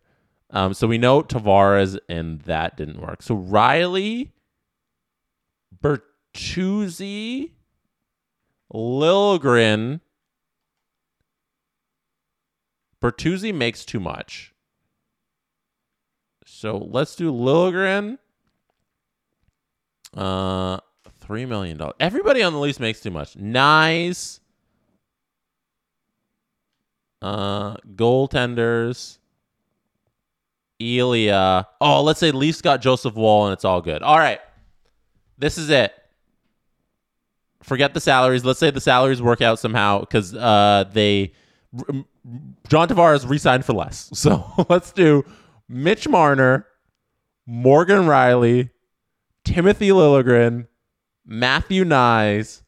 Um, 0.49 0.73
so 0.73 0.87
we 0.87 0.97
know 0.97 1.21
Tavares 1.23 1.97
and 2.07 2.41
that 2.41 2.77
didn't 2.77 3.01
work. 3.01 3.21
So 3.21 3.35
Rielly, 3.35 4.29
Bertuzzi, 5.81 7.51
Liljegren. 8.73 9.99
Bertuzzi 13.03 13.53
makes 13.53 13.83
too 13.83 13.99
much. 13.99 14.53
So 16.45 16.77
let's 16.77 17.15
do 17.17 17.33
Liljegren. 17.33 18.17
Uh, 20.15 20.77
three 21.19 21.45
million 21.45 21.77
dollars. 21.77 21.95
Everybody 21.99 22.41
on 22.43 22.53
the 22.53 22.59
Leafs 22.59 22.79
makes 22.79 23.01
too 23.01 23.11
much. 23.11 23.35
Nice. 23.35 24.39
Uh, 27.21 27.75
goaltenders. 27.95 29.17
Ilya. 30.79 31.67
Oh, 31.81 32.03
let's 32.03 32.19
say 32.21 32.31
Leafs 32.31 32.61
got 32.61 32.81
Joseph 32.81 33.15
Woll 33.15 33.47
and 33.47 33.53
it's 33.53 33.65
all 33.65 33.81
good. 33.81 34.01
All 34.01 34.17
right. 34.17 34.39
This 35.37 35.57
is 35.57 35.69
it. 35.69 35.93
Forget 37.63 37.93
the 37.93 38.01
salaries. 38.01 38.45
Let's 38.45 38.59
say 38.59 38.71
the 38.71 38.81
salaries 38.81 39.21
work 39.21 39.41
out 39.41 39.59
somehow 39.59 40.01
because 40.01 40.33
uh, 40.35 40.85
they 40.91 41.33
John 42.69 42.87
Tavares 42.87 43.27
re-signed 43.27 43.65
for 43.65 43.73
less. 43.73 44.09
So 44.15 44.43
let's 44.69 44.91
do 44.91 45.25
Mitch 45.67 46.07
Marner, 46.07 46.65
Morgan 47.45 48.03
Rielly, 48.03 48.69
Timothy 49.43 49.89
Liljegren, 49.89 50.67
Matthew 51.25 51.83
Knies, 51.83 52.61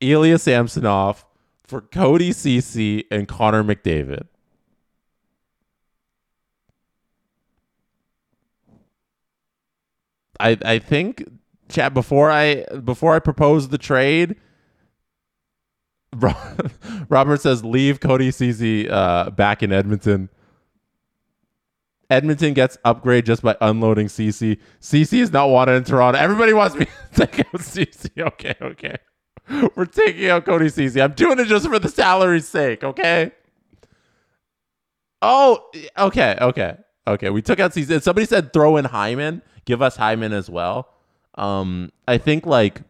Ilya 0.00 0.38
Samsonov 0.38 1.24
for 1.64 1.82
Cody 1.82 2.32
Ceci 2.32 3.04
and 3.10 3.28
Connor 3.28 3.62
McDavid. 3.62 4.26
I 10.40 10.56
I 10.64 10.78
think 10.78 11.24
chat 11.68 11.92
before 11.94 12.30
I 12.30 12.64
before 12.84 13.14
I 13.14 13.18
propose 13.18 13.68
the 13.68 13.78
trade. 13.78 14.36
Robert 17.08 17.40
says 17.40 17.64
leave 17.64 18.00
Cody 18.00 18.30
Ceci 18.30 18.88
uh, 18.88 19.30
back 19.30 19.62
in 19.62 19.72
Edmonton. 19.72 20.28
Edmonton 22.10 22.54
gets 22.54 22.78
upgrade 22.84 23.26
just 23.26 23.42
by 23.42 23.54
unloading 23.60 24.06
CC. 24.06 24.58
CC 24.80 25.20
is 25.20 25.32
not 25.32 25.50
wanted 25.50 25.72
in 25.72 25.84
Toronto. 25.84 26.18
Everybody 26.18 26.54
wants 26.54 26.74
me 26.74 26.86
to 27.14 27.26
take 27.26 27.40
out 27.40 27.60
CC. 27.60 28.10
Okay, 28.18 28.54
okay. 28.60 28.96
We're 29.76 29.86
taking 29.86 30.28
out 30.28 30.44
Cody 30.44 30.68
Ceci. 30.68 31.00
I'm 31.00 31.12
doing 31.12 31.38
it 31.38 31.46
just 31.46 31.66
for 31.66 31.78
the 31.78 31.88
salary's 31.88 32.48
sake, 32.48 32.84
okay? 32.84 33.32
Oh, 35.20 35.70
okay, 35.98 36.36
okay, 36.40 36.76
okay. 37.06 37.30
We 37.30 37.42
took 37.42 37.60
out 37.60 37.74
Ceci. 37.74 38.00
Somebody 38.00 38.26
said 38.26 38.52
throw 38.52 38.76
in 38.76 38.86
Hyman. 38.86 39.42
Give 39.64 39.82
us 39.82 39.96
Hyman 39.96 40.32
as 40.32 40.48
well. 40.48 40.94
Um, 41.34 41.90
I 42.06 42.18
think 42.18 42.46
like 42.46 42.82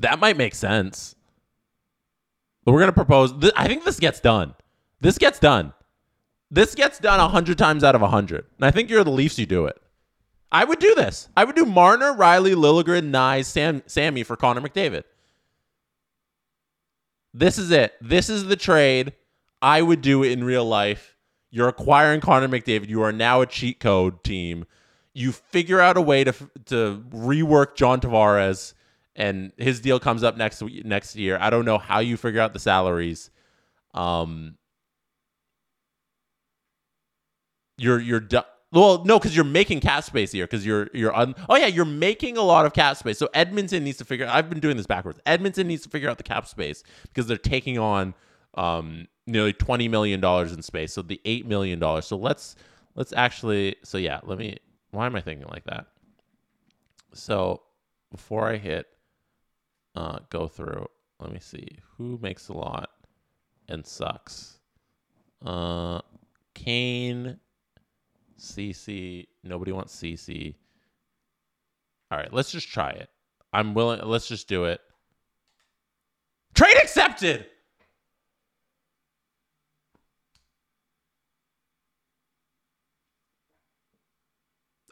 that 0.00 0.18
might 0.18 0.36
make 0.36 0.54
sense. 0.54 1.15
But 2.66 2.72
we're 2.72 2.80
gonna 2.80 2.92
propose. 2.92 3.32
Th- 3.32 3.52
I 3.56 3.68
think 3.68 3.84
this 3.84 3.98
gets 4.00 4.20
done. 4.20 4.54
This 5.00 5.16
gets 5.16 5.38
done. 5.38 5.72
This 6.50 6.74
gets 6.74 6.98
done 6.98 7.20
a 7.20 7.28
hundred 7.28 7.58
times 7.58 7.84
out 7.84 7.94
of 7.94 8.02
a 8.02 8.08
hundred. 8.08 8.44
And 8.56 8.66
I 8.66 8.72
think 8.72 8.90
you're 8.90 9.04
the 9.04 9.10
Leafs. 9.10 9.38
You 9.38 9.46
do 9.46 9.66
it. 9.66 9.80
I 10.50 10.64
would 10.64 10.80
do 10.80 10.94
this. 10.96 11.28
I 11.36 11.44
would 11.44 11.54
do 11.54 11.64
Marner, 11.64 12.12
Rielly, 12.12 12.54
Liljegren, 12.54 13.10
Knies, 13.10 13.46
Sam, 13.46 13.82
Sammy 13.86 14.24
for 14.24 14.36
Connor 14.36 14.60
McDavid. 14.60 15.04
This 17.32 17.56
is 17.56 17.70
it. 17.70 17.94
This 18.00 18.28
is 18.28 18.46
the 18.46 18.56
trade. 18.56 19.12
I 19.62 19.82
would 19.82 20.00
do 20.00 20.22
in 20.22 20.42
real 20.42 20.64
life. 20.64 21.16
You're 21.50 21.68
acquiring 21.68 22.20
Connor 22.20 22.48
McDavid. 22.48 22.88
You 22.88 23.02
are 23.02 23.12
now 23.12 23.42
a 23.42 23.46
cheat 23.46 23.78
code 23.78 24.24
team. 24.24 24.66
You 25.14 25.30
figure 25.30 25.80
out 25.80 25.96
a 25.96 26.02
way 26.02 26.24
to 26.24 26.32
to 26.66 27.04
rework 27.10 27.76
John 27.76 28.00
Tavares 28.00 28.74
and 29.16 29.52
his 29.56 29.80
deal 29.80 29.98
comes 29.98 30.22
up 30.22 30.36
next 30.36 30.62
next 30.84 31.16
year. 31.16 31.38
I 31.40 31.50
don't 31.50 31.64
know 31.64 31.78
how 31.78 31.98
you 32.00 32.16
figure 32.16 32.40
out 32.40 32.52
the 32.52 32.58
salaries. 32.58 33.30
Um, 33.94 34.56
you're 37.78 37.98
you're 37.98 38.20
du- 38.20 38.44
well, 38.72 39.04
no, 39.04 39.18
because 39.18 39.34
you're 39.34 39.44
making 39.44 39.80
cap 39.80 40.04
space 40.04 40.32
here. 40.32 40.44
Because 40.44 40.66
you're 40.66 40.88
you're 40.92 41.16
un- 41.16 41.34
oh 41.48 41.56
yeah, 41.56 41.66
you're 41.66 41.84
making 41.86 42.36
a 42.36 42.42
lot 42.42 42.66
of 42.66 42.74
cap 42.74 42.96
space. 42.96 43.18
So 43.18 43.28
Edmonton 43.34 43.84
needs 43.84 43.98
to 43.98 44.04
figure. 44.04 44.28
I've 44.30 44.50
been 44.50 44.60
doing 44.60 44.76
this 44.76 44.86
backwards. 44.86 45.18
Edmonton 45.24 45.66
needs 45.66 45.82
to 45.84 45.88
figure 45.88 46.10
out 46.10 46.18
the 46.18 46.24
cap 46.24 46.46
space 46.46 46.82
because 47.04 47.26
they're 47.26 47.38
taking 47.38 47.78
on 47.78 48.14
um 48.54 49.06
nearly 49.26 49.52
twenty 49.54 49.88
million 49.88 50.20
dollars 50.20 50.52
in 50.52 50.62
space. 50.62 50.92
So 50.92 51.02
the 51.02 51.20
eight 51.24 51.46
million 51.46 51.78
dollars. 51.78 52.06
So 52.06 52.16
let's 52.16 52.54
let's 52.94 53.12
actually. 53.14 53.76
So 53.82 53.98
yeah, 53.98 54.20
let 54.24 54.38
me. 54.38 54.58
Why 54.90 55.06
am 55.06 55.16
I 55.16 55.20
thinking 55.22 55.46
like 55.50 55.64
that? 55.64 55.86
So 57.14 57.62
before 58.10 58.48
I 58.48 58.56
hit 58.56 58.86
uh, 59.96 60.18
go 60.30 60.46
through. 60.46 60.86
Let 61.18 61.32
me 61.32 61.40
see 61.40 61.66
who 61.96 62.18
makes 62.20 62.48
a 62.48 62.52
lot 62.52 62.90
and 63.68 63.84
sucks. 63.86 64.58
Uh, 65.44 66.02
Kane, 66.54 67.38
CC. 68.38 69.26
Nobody 69.42 69.72
wants 69.72 69.96
CC. 69.96 70.54
All 72.10 72.18
right, 72.18 72.32
let's 72.32 72.52
just 72.52 72.68
try 72.68 72.90
it. 72.90 73.08
I'm 73.52 73.74
willing. 73.74 74.00
Let's 74.04 74.28
just 74.28 74.48
do 74.48 74.64
it. 74.64 74.80
Trade 76.54 76.76
accepted. 76.76 77.46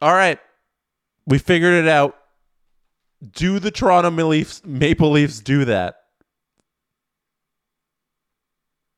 All 0.02 0.12
right, 0.12 0.38
we 1.26 1.38
figured 1.38 1.72
it 1.72 1.88
out 1.88 2.23
do 3.32 3.58
the 3.58 3.70
Toronto 3.70 4.10
Maple 4.10 5.10
Leafs 5.10 5.40
do 5.40 5.64
that? 5.64 5.96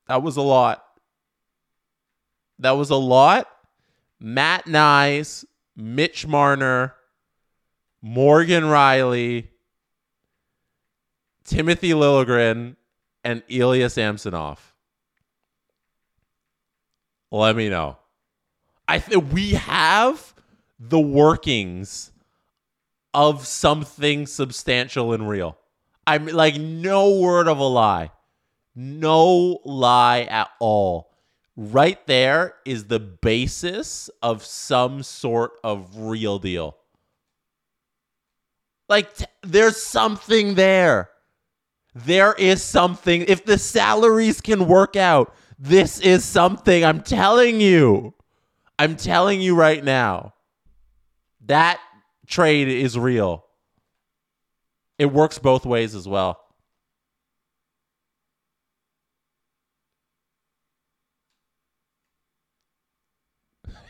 That 0.08 0.22
was 0.22 0.36
a 0.36 0.42
lot. 0.42 0.84
That 2.58 2.72
was 2.72 2.90
a 2.90 2.96
lot. 2.96 3.48
Matt 4.20 4.66
Knies, 4.66 5.44
Mitch 5.76 6.26
Marner, 6.26 6.94
Morgan 8.00 8.64
Rielly, 8.64 9.48
Timothy 11.44 11.90
Liljegren, 11.90 12.76
and 13.24 13.42
Ilya 13.48 13.90
Samsonov. 13.90 14.74
Let 17.30 17.56
me 17.56 17.68
know. 17.68 17.98
I 18.88 19.00
think 19.00 19.32
we 19.32 19.50
have 19.52 20.34
the 20.78 21.00
workings 21.00 22.12
of 23.16 23.46
something 23.46 24.26
substantial 24.26 25.14
and 25.14 25.26
real. 25.26 25.56
I'm 26.06 26.26
like 26.26 26.60
no 26.60 27.18
word 27.18 27.48
of 27.48 27.58
a 27.58 27.64
lie. 27.64 28.12
No 28.74 29.58
lie 29.64 30.24
at 30.24 30.50
all. 30.60 31.10
Right 31.56 32.06
there 32.06 32.56
is 32.66 32.84
the 32.84 33.00
basis 33.00 34.10
of 34.22 34.44
some 34.44 35.02
sort 35.02 35.52
of 35.64 35.96
real 35.96 36.38
deal. 36.38 36.76
Like 38.86 39.16
t- 39.16 39.24
there's 39.42 39.82
something 39.82 40.54
there. 40.54 41.08
There 41.94 42.34
is 42.34 42.62
something. 42.62 43.22
If 43.22 43.46
the 43.46 43.56
salaries 43.56 44.42
can 44.42 44.68
work 44.68 44.94
out, 44.94 45.34
this 45.58 46.00
is 46.00 46.22
something. 46.22 46.84
I'm 46.84 47.00
telling 47.00 47.62
you. 47.62 48.12
I'm 48.78 48.94
telling 48.94 49.40
you 49.40 49.54
right 49.54 49.82
now. 49.82 50.34
That 51.46 51.80
trade 52.26 52.68
is 52.68 52.98
real. 52.98 53.44
It 54.98 55.06
works 55.06 55.38
both 55.38 55.66
ways 55.66 55.94
as 55.94 56.08
well. 56.08 56.40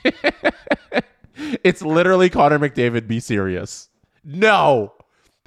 it's 1.62 1.82
literally 1.82 2.30
Connor 2.30 2.58
McDavid. 2.58 3.06
Be 3.06 3.20
serious. 3.20 3.88
No, 4.24 4.92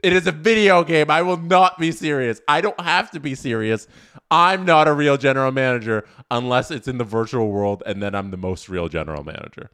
it 0.04 0.14
is 0.14 0.28
a 0.28 0.32
video 0.32 0.84
game. 0.84 1.12
I 1.12 1.22
will 1.22 1.38
not 1.38 1.78
be 1.78 1.92
serious. 1.92 2.42
I 2.48 2.62
don't 2.62 2.80
have 2.80 3.12
to 3.12 3.20
be 3.20 3.36
serious. 3.36 3.88
I'm 4.32 4.66
not 4.66 4.88
a 4.88 4.94
real 4.94 5.18
general 5.18 5.52
manager 5.52 6.06
unless 6.32 6.72
it's 6.72 6.88
in 6.88 6.98
the 6.98 7.04
virtual 7.04 7.50
world, 7.50 7.84
and 7.86 8.02
then 8.02 8.16
I'm 8.16 8.32
the 8.32 8.38
most 8.38 8.70
real 8.70 8.88
general 8.88 9.24
manager. 9.24 9.72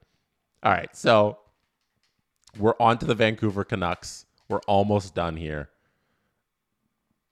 All 0.64 0.72
right, 0.72 0.96
so 0.96 1.38
we're 2.58 2.76
on 2.80 2.98
to 3.00 3.06
the 3.06 3.16
Vancouver 3.16 3.64
Canucks. 3.64 4.26
We're 4.48 4.62
almost 4.68 5.16
done 5.16 5.38
here. 5.38 5.70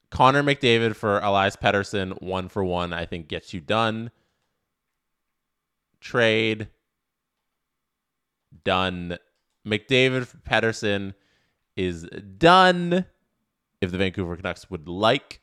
Connor 0.09 0.43
McDavid 0.43 0.95
for 0.95 1.19
Elias 1.19 1.55
Pettersson, 1.55 2.21
one 2.21 2.47
for 2.47 2.63
one, 2.63 2.93
I 2.93 3.05
think 3.05 3.27
gets 3.27 3.53
you 3.53 3.59
done. 3.59 4.11
Trade 5.99 6.67
done. 8.63 9.17
McDavid 9.65 10.27
for 10.27 10.37
is 11.75 12.03
done. 12.37 13.05
If 13.81 13.91
the 13.91 13.97
Vancouver 13.97 14.35
Canucks 14.35 14.69
would 14.69 14.87
like 14.87 15.41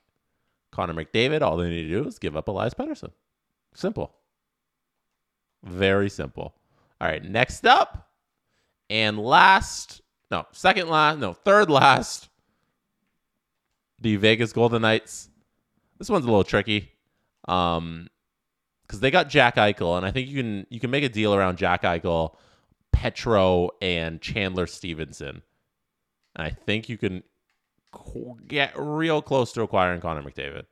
Connor 0.70 0.94
McDavid, 0.94 1.42
all 1.42 1.56
they 1.56 1.68
need 1.68 1.88
to 1.88 2.02
do 2.02 2.06
is 2.06 2.18
give 2.18 2.36
up 2.36 2.48
Elias 2.48 2.74
Pettersson. 2.74 3.10
Simple. 3.74 4.14
Very 5.64 6.08
simple. 6.08 6.54
All 7.00 7.08
right, 7.08 7.24
next 7.24 7.66
up 7.66 8.09
and 8.90 9.18
last, 9.18 10.02
no, 10.30 10.44
second 10.52 10.88
last, 10.88 11.18
no, 11.20 11.32
third 11.32 11.70
last, 11.70 12.28
the 14.00 14.16
Vegas 14.16 14.52
Golden 14.52 14.82
Knights. 14.82 15.30
This 15.98 16.10
one's 16.10 16.24
a 16.24 16.28
little 16.28 16.44
tricky. 16.44 16.90
Um, 17.48 18.08
because 18.86 18.98
they 18.98 19.12
got 19.12 19.28
Jack 19.28 19.54
Eichel, 19.54 19.96
and 19.96 20.04
I 20.04 20.10
think 20.10 20.28
you 20.28 20.42
can 20.42 20.66
you 20.68 20.80
can 20.80 20.90
make 20.90 21.04
a 21.04 21.08
deal 21.08 21.32
around 21.32 21.58
Jack 21.58 21.82
Eichel 21.82 22.34
Petro 22.92 23.70
and 23.80 24.20
Chandler 24.20 24.66
Stephenson. 24.66 25.42
And 26.34 26.46
I 26.46 26.50
think 26.50 26.88
you 26.88 26.98
can 26.98 27.22
get 28.48 28.72
real 28.76 29.22
close 29.22 29.52
to 29.52 29.62
acquiring 29.62 30.00
Connor 30.00 30.22
McDavid. 30.22 30.64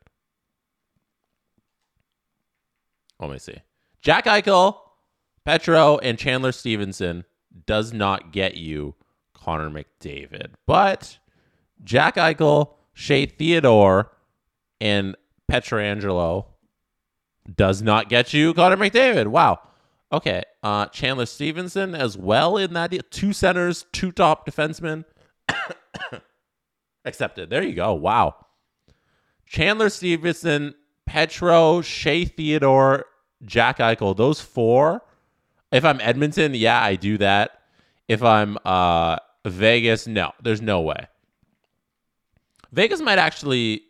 Let 3.21 3.31
me 3.31 3.39
see. 3.39 3.57
Jack 4.01 4.25
Eichel, 4.25 4.77
Petro, 5.45 5.97
and 5.99 6.17
Chandler 6.17 6.51
Stephenson 6.51 7.23
does 7.65 7.93
not 7.93 8.31
get 8.31 8.55
you 8.55 8.95
Connor 9.33 9.69
McDavid. 9.69 10.51
But 10.65 11.19
Jack 11.83 12.15
Eichel, 12.15 12.73
Shea 12.93 13.25
Theodore, 13.25 14.11
and 14.81 15.15
Pietrangelo 15.49 16.45
does 17.55 17.81
not 17.81 18.09
get 18.09 18.33
you 18.33 18.53
Connor 18.53 18.77
McDavid. 18.77 19.27
Wow. 19.27 19.59
Okay. 20.11 20.43
Uh, 20.61 20.87
Chandler 20.87 21.25
Stephenson 21.25 21.95
as 21.95 22.17
well 22.17 22.57
in 22.57 22.73
that 22.73 22.91
deal. 22.91 23.01
Two 23.09 23.33
centers, 23.33 23.85
two 23.91 24.11
top 24.11 24.47
defensemen. 24.47 25.05
Accepted. 27.05 27.49
There 27.49 27.63
you 27.63 27.73
go. 27.73 27.93
Wow. 27.93 28.35
Chandler 29.45 29.89
Stephenson, 29.89 30.75
Petro, 31.05 31.81
Shea 31.81 32.25
Theodore, 32.25 33.05
Jack 33.43 33.79
Eichel. 33.79 34.15
Those 34.15 34.41
four. 34.41 35.01
If 35.71 35.85
I'm 35.85 36.01
Edmonton, 36.01 36.53
yeah, 36.55 36.81
I 36.81 36.95
do 36.95 37.17
that. 37.19 37.61
If 38.07 38.23
I'm 38.23 38.57
uh, 38.65 39.17
Vegas, 39.45 40.07
no, 40.07 40.31
there's 40.41 40.61
no 40.61 40.81
way. 40.81 41.07
Vegas 42.71 43.01
might 43.01 43.19
actually. 43.19 43.83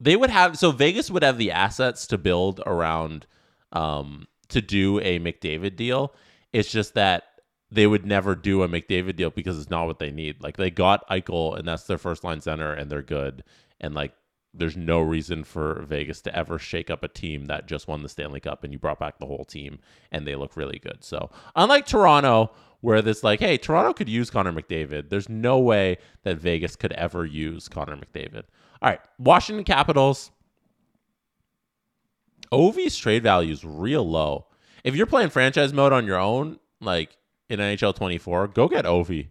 They 0.00 0.16
would 0.16 0.30
have 0.30 0.58
so 0.58 0.72
Vegas 0.72 1.10
would 1.10 1.22
have 1.22 1.38
the 1.38 1.52
assets 1.52 2.08
to 2.08 2.18
build 2.18 2.60
around 2.66 3.26
um, 3.70 4.26
to 4.48 4.60
do 4.60 4.98
a 5.00 5.20
McDavid 5.20 5.76
deal. 5.76 6.12
It's 6.52 6.70
just 6.70 6.94
that 6.94 7.24
they 7.70 7.86
would 7.86 8.04
never 8.04 8.34
do 8.34 8.62
a 8.62 8.68
McDavid 8.68 9.16
deal 9.16 9.30
because 9.30 9.58
it's 9.58 9.70
not 9.70 9.86
what 9.86 9.98
they 9.98 10.10
need. 10.10 10.42
Like 10.42 10.56
they 10.56 10.70
got 10.70 11.08
Eichel 11.08 11.56
and 11.56 11.66
that's 11.66 11.84
their 11.84 11.98
first 11.98 12.24
line 12.24 12.40
center 12.40 12.72
and 12.72 12.90
they're 12.90 13.02
good. 13.02 13.44
And 13.80 13.94
like 13.94 14.12
there's 14.54 14.76
no 14.76 15.00
reason 15.00 15.44
for 15.44 15.82
Vegas 15.82 16.20
to 16.22 16.36
ever 16.36 16.58
shake 16.58 16.90
up 16.90 17.02
a 17.02 17.08
team 17.08 17.46
that 17.46 17.66
just 17.66 17.88
won 17.88 18.02
the 18.02 18.08
Stanley 18.08 18.40
Cup 18.40 18.64
and 18.64 18.72
you 18.72 18.78
brought 18.78 18.98
back 18.98 19.18
the 19.18 19.26
whole 19.26 19.44
team 19.44 19.78
and 20.10 20.26
they 20.26 20.34
look 20.34 20.56
really 20.56 20.78
good. 20.78 20.98
So 21.00 21.30
unlike 21.56 21.86
Toronto, 21.86 22.50
where 22.82 23.00
this 23.00 23.24
like, 23.24 23.40
hey, 23.40 23.56
Toronto 23.56 23.94
could 23.94 24.08
use 24.08 24.28
Connor 24.28 24.52
McDavid. 24.52 25.08
There's 25.08 25.28
no 25.28 25.58
way 25.58 25.98
that 26.24 26.36
Vegas 26.36 26.76
could 26.76 26.92
ever 26.92 27.24
use 27.24 27.68
Connor 27.68 27.96
McDavid. 27.96 28.42
All 28.82 28.90
right, 28.90 29.00
Washington 29.18 29.64
Capitals. 29.64 30.30
Ovi's 32.50 32.98
trade 32.98 33.22
value 33.22 33.52
is 33.52 33.64
real 33.64 34.06
low. 34.06 34.46
If 34.84 34.96
you're 34.96 35.06
playing 35.06 35.30
franchise 35.30 35.72
mode 35.72 35.92
on 35.92 36.06
your 36.06 36.18
own, 36.18 36.58
like 36.80 37.16
in 37.48 37.60
NHL 37.60 37.94
24, 37.94 38.48
go 38.48 38.68
get 38.68 38.84
Ovi. 38.84 39.28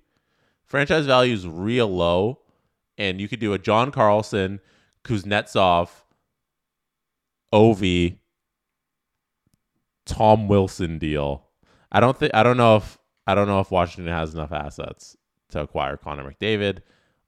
Franchise 0.65 1.05
value 1.05 1.33
is 1.33 1.45
real 1.45 1.87
low, 1.93 2.39
and 2.97 3.19
you 3.19 3.27
could 3.27 3.41
do 3.41 3.51
a 3.51 3.59
John 3.59 3.91
Carlson, 3.91 4.61
Kuznetsov, 5.03 5.89
Ovi, 7.53 8.17
Tom 10.05 10.47
Wilson 10.47 10.97
deal. 10.97 11.47
I 11.91 11.99
don't 11.99 12.17
think 12.17 12.33
I 12.33 12.43
don't 12.43 12.57
know 12.57 12.77
if 12.77 12.97
I 13.27 13.35
don't 13.35 13.47
know 13.47 13.59
if 13.59 13.71
Washington 13.71 14.13
has 14.13 14.33
enough 14.33 14.51
assets 14.51 15.17
to 15.49 15.61
acquire 15.61 15.97
Connor 15.97 16.29
McDavid. 16.29 16.79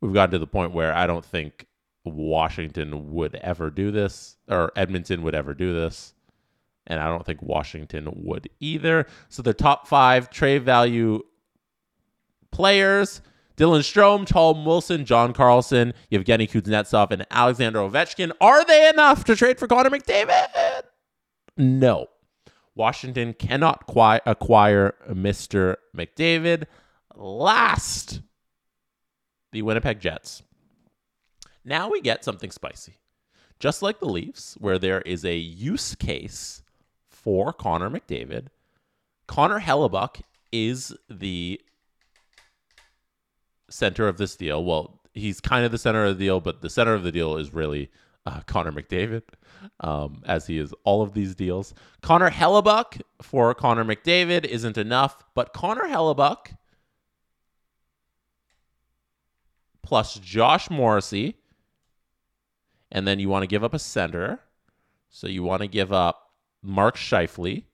We've 0.02 0.14
gotten 0.14 0.32
to 0.32 0.40
the 0.40 0.48
point 0.48 0.74
where 0.74 0.94
I 0.94 1.08
don't 1.08 1.26
think 1.26 1.66
Washington 2.04 3.14
would 3.14 3.36
ever 3.36 3.70
do 3.70 3.92
this 3.92 4.38
or 4.50 4.72
Edmonton 4.76 5.24
would 5.24 5.36
ever 5.36 5.54
do 5.54 5.74
this. 5.74 6.14
And 6.88 7.00
I 7.00 7.08
don't 7.08 7.26
think 7.26 7.42
Washington 7.42 8.10
would 8.26 8.50
either. 8.60 9.08
So 9.30 9.42
the 9.42 9.54
top 9.54 9.88
five 9.88 10.30
trade 10.30 10.64
value 10.64 11.22
players 12.52 13.22
Dylan 13.58 13.82
Strome, 13.82 14.26
Tom 14.26 14.66
Wilson, 14.66 15.06
John 15.06 15.34
Carlson, 15.34 15.94
Yevgeny 16.10 16.48
Kuznetsov, 16.48 17.12
and 17.12 17.26
Alexander 17.30 17.80
Ovechkin. 17.80 18.32
Are 18.42 18.66
they 18.66 18.90
enough 18.90 19.24
to 19.26 19.36
trade 19.36 19.60
for 19.60 19.68
Connor 19.68 19.92
McDavid? 19.92 20.84
No. 21.58 22.08
Washington 22.76 23.34
cannot 23.34 23.86
qui- 23.86 24.20
acquire 24.26 24.96
Mr. 25.10 25.76
McDavid. 25.96 26.66
Last, 27.16 28.22
the 29.52 29.62
Winnipeg 29.62 30.00
Jets. 30.00 30.42
Now 31.64 31.90
we 31.90 32.02
get 32.02 32.24
something 32.24 32.50
spicy. 32.50 32.96
Just 33.60 33.82
like 33.84 34.00
the 34.00 34.08
Leafs, 34.10 34.56
where 34.60 34.80
there 34.80 35.02
is 35.02 35.24
a 35.24 35.38
use 35.38 35.96
case 35.96 36.64
for 37.08 37.54
Connor 37.54 37.90
McDavid, 37.90 38.48
Connor 39.28 39.60
Hellebuyck 39.62 40.22
is 40.52 40.94
the 41.10 41.62
center 43.74 44.08
of 44.08 44.18
this 44.18 44.36
deal. 44.36 44.64
Well, 44.64 45.02
he's 45.14 45.42
kind 45.42 45.66
of 45.66 45.72
the 45.72 45.78
center 45.78 46.06
of 46.06 46.18
the 46.18 46.24
deal, 46.26 46.40
but 46.40 46.62
the 46.62 46.70
center 46.70 46.94
of 46.94 47.04
the 47.04 47.12
deal 47.12 47.38
is 47.38 47.54
really 47.54 47.90
uh, 48.26 48.42
Connor 48.46 48.72
McDavid, 48.72 49.24
um, 49.82 50.22
as 50.26 50.48
he 50.48 50.58
is 50.58 50.74
all 50.84 51.02
of 51.02 51.14
these 51.14 51.36
deals. 51.36 51.74
Connor 52.02 52.30
Hellebuyck 52.30 53.02
for 53.22 53.54
Connor 53.54 53.84
McDavid 53.84 54.46
isn't 54.46 54.78
enough, 54.78 55.24
but 55.34 55.54
Connor 55.54 55.88
Hellebuyck 55.88 56.56
plus 59.82 60.16
Josh 60.20 60.70
Morrissey, 60.70 61.36
and 62.92 63.08
then 63.08 63.20
you 63.20 63.28
want 63.28 63.44
to 63.44 63.48
give 63.48 63.64
up 63.64 63.74
a 63.74 63.80
center. 63.80 64.40
So 65.10 65.28
you 65.28 65.44
want 65.44 65.62
to 65.62 65.68
give 65.68 65.92
up 65.92 66.32
Mark 66.62 66.96
Scheifele. 66.96 67.66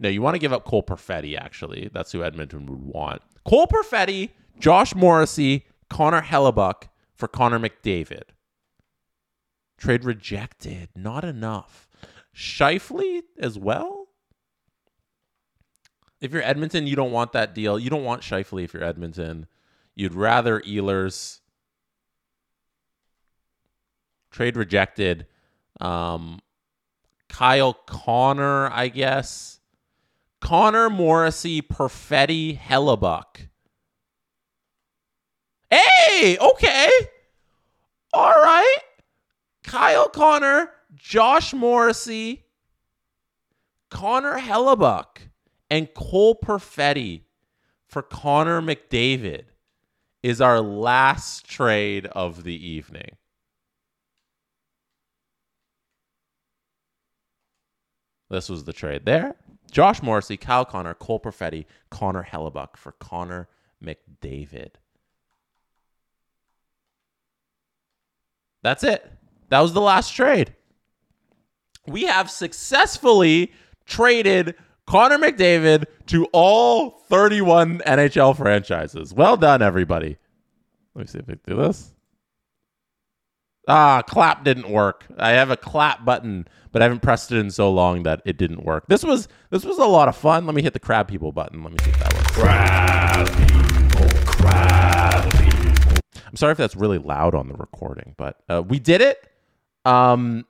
No, 0.00 0.08
you 0.08 0.22
want 0.22 0.34
to 0.34 0.38
give 0.38 0.52
up 0.52 0.64
Cole 0.64 0.82
Perfetti, 0.82 1.38
actually. 1.38 1.90
That's 1.92 2.12
who 2.12 2.22
Edmonton 2.24 2.66
would 2.66 2.82
want. 2.82 3.22
Cole 3.44 3.66
Perfetti, 3.66 4.30
Josh 4.58 4.94
Morrissey, 4.94 5.66
Connor 5.88 6.22
Hellebuyck 6.22 6.88
for 7.14 7.28
Connor 7.28 7.58
McDavid. 7.58 8.24
Trade 9.76 10.04
rejected. 10.04 10.88
Not 10.94 11.24
enough. 11.24 11.88
Scheifele 12.34 13.22
as 13.38 13.58
well? 13.58 14.08
If 16.20 16.32
you're 16.32 16.42
Edmonton, 16.42 16.86
you 16.86 16.96
don't 16.96 17.12
want 17.12 17.32
that 17.32 17.54
deal. 17.54 17.78
You 17.78 17.90
don't 17.90 18.04
want 18.04 18.22
Scheifele 18.22 18.64
if 18.64 18.74
you're 18.74 18.82
Edmonton. 18.82 19.46
You'd 19.94 20.14
rather 20.14 20.60
Ehlers. 20.60 21.40
Trade 24.30 24.56
rejected. 24.56 25.26
Um, 25.80 26.40
Kyle 27.28 27.74
Connor, 27.74 28.68
I 28.70 28.88
guess. 28.88 29.60
Connor 30.40 30.90
Morrissey, 30.90 31.62
Perfetti, 31.62 32.58
Hellebuyck. 32.58 33.47
Hey, 35.70 36.38
okay. 36.38 36.88
All 38.12 38.30
right. 38.30 38.78
Kyle 39.64 40.08
Connor, 40.08 40.70
Josh 40.94 41.52
Morrissey, 41.52 42.44
Connor 43.90 44.38
Hellebuyck, 44.38 45.28
and 45.70 45.92
Cole 45.94 46.38
Perfetti 46.42 47.22
for 47.86 48.02
Connor 48.02 48.62
McDavid 48.62 49.44
is 50.22 50.40
our 50.40 50.60
last 50.60 51.48
trade 51.48 52.06
of 52.06 52.44
the 52.44 52.66
evening. 52.66 53.16
This 58.30 58.48
was 58.48 58.64
the 58.64 58.72
trade 58.72 59.04
there. 59.06 59.36
Josh 59.70 60.02
Morrissey, 60.02 60.36
Kyle 60.36 60.64
Connor, 60.64 60.94
Cole 60.94 61.20
Perfetti, 61.20 61.66
Connor 61.90 62.26
Hellebuyck 62.30 62.76
for 62.76 62.92
Connor 62.92 63.48
McDavid. 63.82 64.72
That's 68.68 68.84
it. 68.84 69.10
That 69.48 69.60
was 69.60 69.72
the 69.72 69.80
last 69.80 70.12
trade. 70.12 70.54
We 71.86 72.02
have 72.02 72.30
successfully 72.30 73.50
traded 73.86 74.56
Connor 74.86 75.16
McDavid 75.16 75.86
to 76.08 76.26
all 76.34 76.90
31 77.08 77.78
NHL 77.86 78.36
franchises. 78.36 79.14
Well 79.14 79.38
done, 79.38 79.62
everybody. 79.62 80.18
Let 80.94 81.00
me 81.00 81.06
see 81.06 81.18
if 81.18 81.24
I 81.30 81.32
can 81.32 81.40
do 81.46 81.56
this. 81.56 81.94
Ah, 83.66 84.02
clap 84.02 84.44
didn't 84.44 84.68
work. 84.68 85.06
I 85.16 85.30
have 85.30 85.50
a 85.50 85.56
clap 85.56 86.04
button, 86.04 86.46
but 86.70 86.82
I 86.82 86.84
haven't 86.84 87.00
pressed 87.00 87.32
it 87.32 87.38
in 87.38 87.50
so 87.50 87.72
long 87.72 88.02
that 88.02 88.20
it 88.26 88.36
didn't 88.36 88.66
work. 88.66 88.84
This 88.88 89.02
was 89.02 89.28
this 89.48 89.64
was 89.64 89.78
a 89.78 89.86
lot 89.86 90.08
of 90.08 90.16
fun. 90.16 90.44
Let 90.44 90.54
me 90.54 90.60
hit 90.60 90.74
the 90.74 90.78
crab 90.78 91.08
people 91.08 91.32
button. 91.32 91.62
Let 91.62 91.72
me 91.72 91.78
see 91.82 91.90
if 91.90 91.98
that 92.00 92.12
works. 92.12 92.30
Crab 92.32 93.28
people, 93.48 94.08
crab. 94.26 94.97
I'm 96.28 96.36
sorry 96.36 96.52
if 96.52 96.58
that's 96.58 96.76
really 96.76 96.98
loud 96.98 97.34
on 97.34 97.48
the 97.48 97.54
recording, 97.54 98.14
but 98.16 98.36
uh, 98.48 98.62
we 98.66 98.78
did 98.78 99.00
it. 99.00 99.18
Um, 99.84 100.44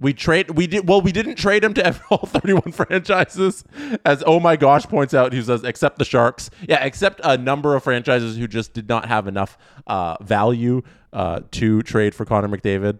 we 0.00 0.12
trade. 0.12 0.50
We 0.50 0.66
did 0.66 0.88
well. 0.88 1.00
We 1.00 1.12
didn't 1.12 1.36
trade 1.36 1.62
him 1.62 1.72
to 1.74 2.00
all 2.10 2.18
31 2.18 2.72
franchises, 2.72 3.64
as 4.04 4.22
oh 4.26 4.40
my 4.40 4.56
gosh 4.56 4.84
points 4.86 5.14
out. 5.14 5.32
He 5.32 5.42
says, 5.42 5.62
except 5.64 5.98
the 5.98 6.04
Sharks. 6.04 6.50
Yeah, 6.68 6.84
except 6.84 7.20
a 7.22 7.38
number 7.38 7.74
of 7.74 7.84
franchises 7.84 8.36
who 8.36 8.48
just 8.48 8.72
did 8.72 8.88
not 8.88 9.06
have 9.06 9.28
enough 9.28 9.56
uh, 9.86 10.16
value 10.20 10.82
uh, 11.12 11.40
to 11.52 11.82
trade 11.82 12.14
for 12.14 12.24
Connor 12.24 12.48
McDavid. 12.48 12.98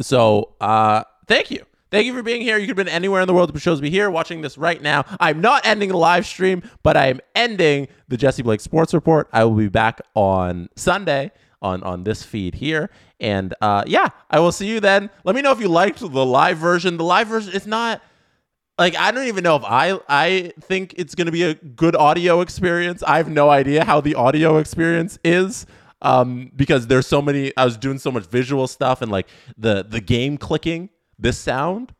So, 0.00 0.54
uh, 0.60 1.04
thank 1.28 1.50
you. 1.50 1.64
Thank 1.90 2.06
you 2.06 2.14
for 2.14 2.22
being 2.22 2.42
here. 2.42 2.58
You 2.58 2.66
could 2.66 2.76
have 2.76 2.86
been 2.86 2.94
anywhere 2.94 3.20
in 3.20 3.28
the 3.28 3.34
world, 3.34 3.52
but 3.52 3.62
chose 3.62 3.78
to 3.78 3.82
be 3.82 3.90
here 3.90 4.10
watching 4.10 4.40
this 4.40 4.58
right 4.58 4.82
now. 4.82 5.04
I'm 5.20 5.40
not 5.40 5.64
ending 5.64 5.90
the 5.90 5.96
live 5.96 6.26
stream, 6.26 6.62
but 6.82 6.96
I 6.96 7.06
am 7.06 7.20
ending 7.34 7.86
the 8.08 8.16
Jesse 8.16 8.42
Blake 8.42 8.60
Sports 8.60 8.92
Report. 8.92 9.28
I 9.32 9.44
will 9.44 9.54
be 9.54 9.68
back 9.68 10.00
on 10.14 10.68
Sunday 10.74 11.30
on 11.62 11.82
on 11.84 12.04
this 12.04 12.22
feed 12.24 12.56
here, 12.56 12.90
and 13.20 13.54
uh, 13.60 13.84
yeah, 13.86 14.08
I 14.30 14.40
will 14.40 14.52
see 14.52 14.66
you 14.66 14.80
then. 14.80 15.10
Let 15.24 15.36
me 15.36 15.42
know 15.42 15.52
if 15.52 15.60
you 15.60 15.68
liked 15.68 16.00
the 16.00 16.08
live 16.08 16.58
version. 16.58 16.96
The 16.96 17.04
live 17.04 17.28
version 17.28 17.54
is 17.54 17.66
not 17.68 18.02
like 18.78 18.96
I 18.96 19.10
don't 19.12 19.28
even 19.28 19.44
know 19.44 19.56
if 19.56 19.62
I 19.64 19.98
I 20.08 20.52
think 20.60 20.94
it's 20.98 21.14
going 21.14 21.26
to 21.26 21.32
be 21.32 21.44
a 21.44 21.54
good 21.54 21.94
audio 21.94 22.40
experience. 22.40 23.02
I 23.04 23.18
have 23.18 23.30
no 23.30 23.48
idea 23.48 23.84
how 23.84 24.00
the 24.00 24.16
audio 24.16 24.58
experience 24.58 25.18
is 25.24 25.66
um 26.02 26.50
because 26.54 26.88
there's 26.88 27.06
so 27.06 27.22
many 27.22 27.56
I 27.56 27.64
was 27.64 27.78
doing 27.78 27.98
so 27.98 28.10
much 28.10 28.26
visual 28.26 28.66
stuff 28.66 29.00
and 29.02 29.10
like 29.10 29.28
the 29.56 29.86
the 29.88 30.00
game 30.00 30.36
clicking 30.36 30.90
this 31.18 31.38
sound 31.38 31.94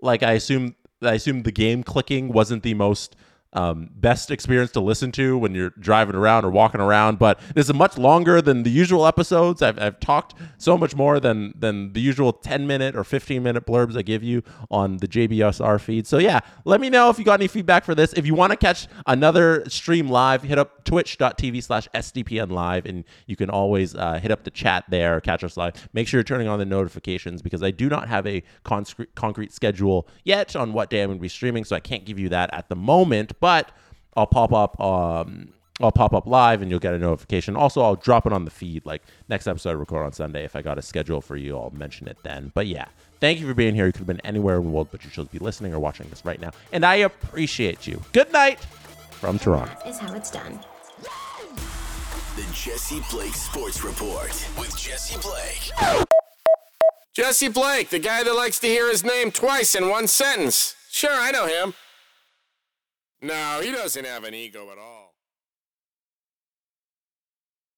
like 0.00 0.22
I 0.22 0.32
assume 0.32 0.74
I 1.02 1.14
assume 1.14 1.42
the 1.42 1.52
game 1.52 1.82
clicking 1.82 2.32
wasn't 2.32 2.62
the 2.62 2.74
most 2.74 3.14
um, 3.54 3.88
best 3.94 4.30
experience 4.30 4.72
to 4.72 4.80
listen 4.80 5.10
to 5.12 5.38
when 5.38 5.54
you're 5.54 5.70
driving 5.78 6.14
around 6.14 6.44
or 6.44 6.50
walking 6.50 6.80
around. 6.80 7.18
But 7.18 7.40
this 7.54 7.66
is 7.66 7.74
much 7.74 7.96
longer 7.96 8.42
than 8.42 8.62
the 8.62 8.70
usual 8.70 9.06
episodes. 9.06 9.62
I've, 9.62 9.78
I've 9.78 9.98
talked 10.00 10.34
so 10.58 10.76
much 10.76 10.94
more 10.94 11.18
than 11.18 11.54
than 11.56 11.92
the 11.92 12.00
usual 12.00 12.32
10 12.32 12.66
minute 12.66 12.94
or 12.94 13.04
15 13.04 13.42
minute 13.42 13.66
blurbs 13.66 13.96
I 13.96 14.02
give 14.02 14.22
you 14.22 14.42
on 14.70 14.98
the 14.98 15.08
JBSR 15.08 15.80
feed. 15.80 16.06
So 16.06 16.18
yeah, 16.18 16.40
let 16.64 16.80
me 16.80 16.90
know 16.90 17.08
if 17.08 17.18
you 17.18 17.24
got 17.24 17.40
any 17.40 17.48
feedback 17.48 17.84
for 17.84 17.94
this. 17.94 18.12
If 18.12 18.26
you 18.26 18.34
want 18.34 18.50
to 18.50 18.56
catch 18.56 18.86
another 19.06 19.64
stream 19.68 20.08
live, 20.08 20.42
hit 20.42 20.58
up 20.58 20.84
twitch.tv 20.84 21.62
slash 21.62 21.88
SDPN 21.94 22.50
live 22.50 22.86
and 22.86 23.04
you 23.26 23.36
can 23.36 23.50
always 23.50 23.94
uh, 23.94 24.18
hit 24.20 24.30
up 24.30 24.44
the 24.44 24.50
chat 24.50 24.84
there, 24.88 25.20
catch 25.20 25.42
us 25.42 25.56
live. 25.56 25.88
Make 25.92 26.06
sure 26.06 26.18
you're 26.18 26.24
turning 26.24 26.48
on 26.48 26.58
the 26.58 26.66
notifications 26.66 27.40
because 27.40 27.62
I 27.62 27.70
do 27.70 27.88
not 27.88 28.08
have 28.08 28.26
a 28.26 28.42
concrete, 28.64 29.14
concrete 29.14 29.52
schedule 29.52 30.06
yet 30.24 30.54
on 30.54 30.72
what 30.72 30.90
day 30.90 31.02
I'm 31.02 31.08
going 31.08 31.18
to 31.18 31.22
be 31.22 31.28
streaming. 31.28 31.64
So 31.64 31.76
I 31.76 31.80
can't 31.80 32.04
give 32.04 32.18
you 32.18 32.28
that 32.28 32.52
at 32.52 32.68
the 32.68 32.76
moment 32.76 33.37
but 33.40 33.70
I'll 34.16 34.26
pop 34.26 34.52
up 34.52 34.80
um 34.80 35.52
I'll 35.80 35.92
pop 35.92 36.12
up 36.12 36.26
live 36.26 36.60
and 36.60 36.70
you'll 36.70 36.80
get 36.80 36.94
a 36.94 36.98
notification. 36.98 37.54
Also, 37.54 37.80
I'll 37.80 37.94
drop 37.94 38.26
it 38.26 38.32
on 38.32 38.44
the 38.44 38.50
feed. 38.50 38.84
Like 38.84 39.02
next 39.28 39.46
episode 39.46 39.70
I 39.70 39.72
record 39.74 40.04
on 40.04 40.12
Sunday. 40.12 40.44
If 40.44 40.56
I 40.56 40.62
got 40.62 40.76
a 40.76 40.82
schedule 40.82 41.20
for 41.20 41.36
you, 41.36 41.56
I'll 41.56 41.70
mention 41.70 42.08
it 42.08 42.18
then. 42.24 42.50
But 42.54 42.66
yeah, 42.66 42.86
thank 43.20 43.38
you 43.38 43.46
for 43.46 43.54
being 43.54 43.74
here. 43.74 43.86
You 43.86 43.92
could 43.92 44.00
have 44.00 44.06
been 44.08 44.20
anywhere 44.22 44.56
in 44.56 44.64
the 44.64 44.70
world, 44.70 44.88
but 44.90 45.04
you 45.04 45.10
chose 45.10 45.26
to 45.26 45.32
be 45.32 45.38
listening 45.38 45.72
or 45.72 45.78
watching 45.78 46.08
this 46.08 46.24
right 46.24 46.40
now. 46.40 46.50
And 46.72 46.84
I 46.84 46.96
appreciate 46.96 47.86
you. 47.86 48.02
Good 48.12 48.32
night 48.32 48.58
from 49.12 49.38
Toronto. 49.38 49.72
Is 49.88 49.98
how 49.98 50.14
it's 50.14 50.30
done. 50.30 50.58
The 52.34 52.44
Jesse 52.52 53.00
Blake 53.10 53.34
Sports 53.34 53.82
Report 53.84 54.30
with 54.58 54.76
Jesse 54.76 55.18
Blake. 55.20 56.06
Jesse 57.14 57.48
Blake, 57.48 57.90
the 57.90 57.98
guy 57.98 58.22
that 58.22 58.34
likes 58.34 58.60
to 58.60 58.68
hear 58.68 58.88
his 58.88 59.02
name 59.04 59.32
twice 59.32 59.74
in 59.74 59.88
one 59.88 60.06
sentence. 60.06 60.76
Sure, 60.88 61.12
I 61.12 61.32
know 61.32 61.46
him. 61.46 61.74
No, 63.20 63.60
he 63.62 63.72
doesn't 63.72 64.04
have 64.04 64.24
an 64.24 64.34
ego 64.34 64.70
at 64.70 64.78
all. 64.78 65.07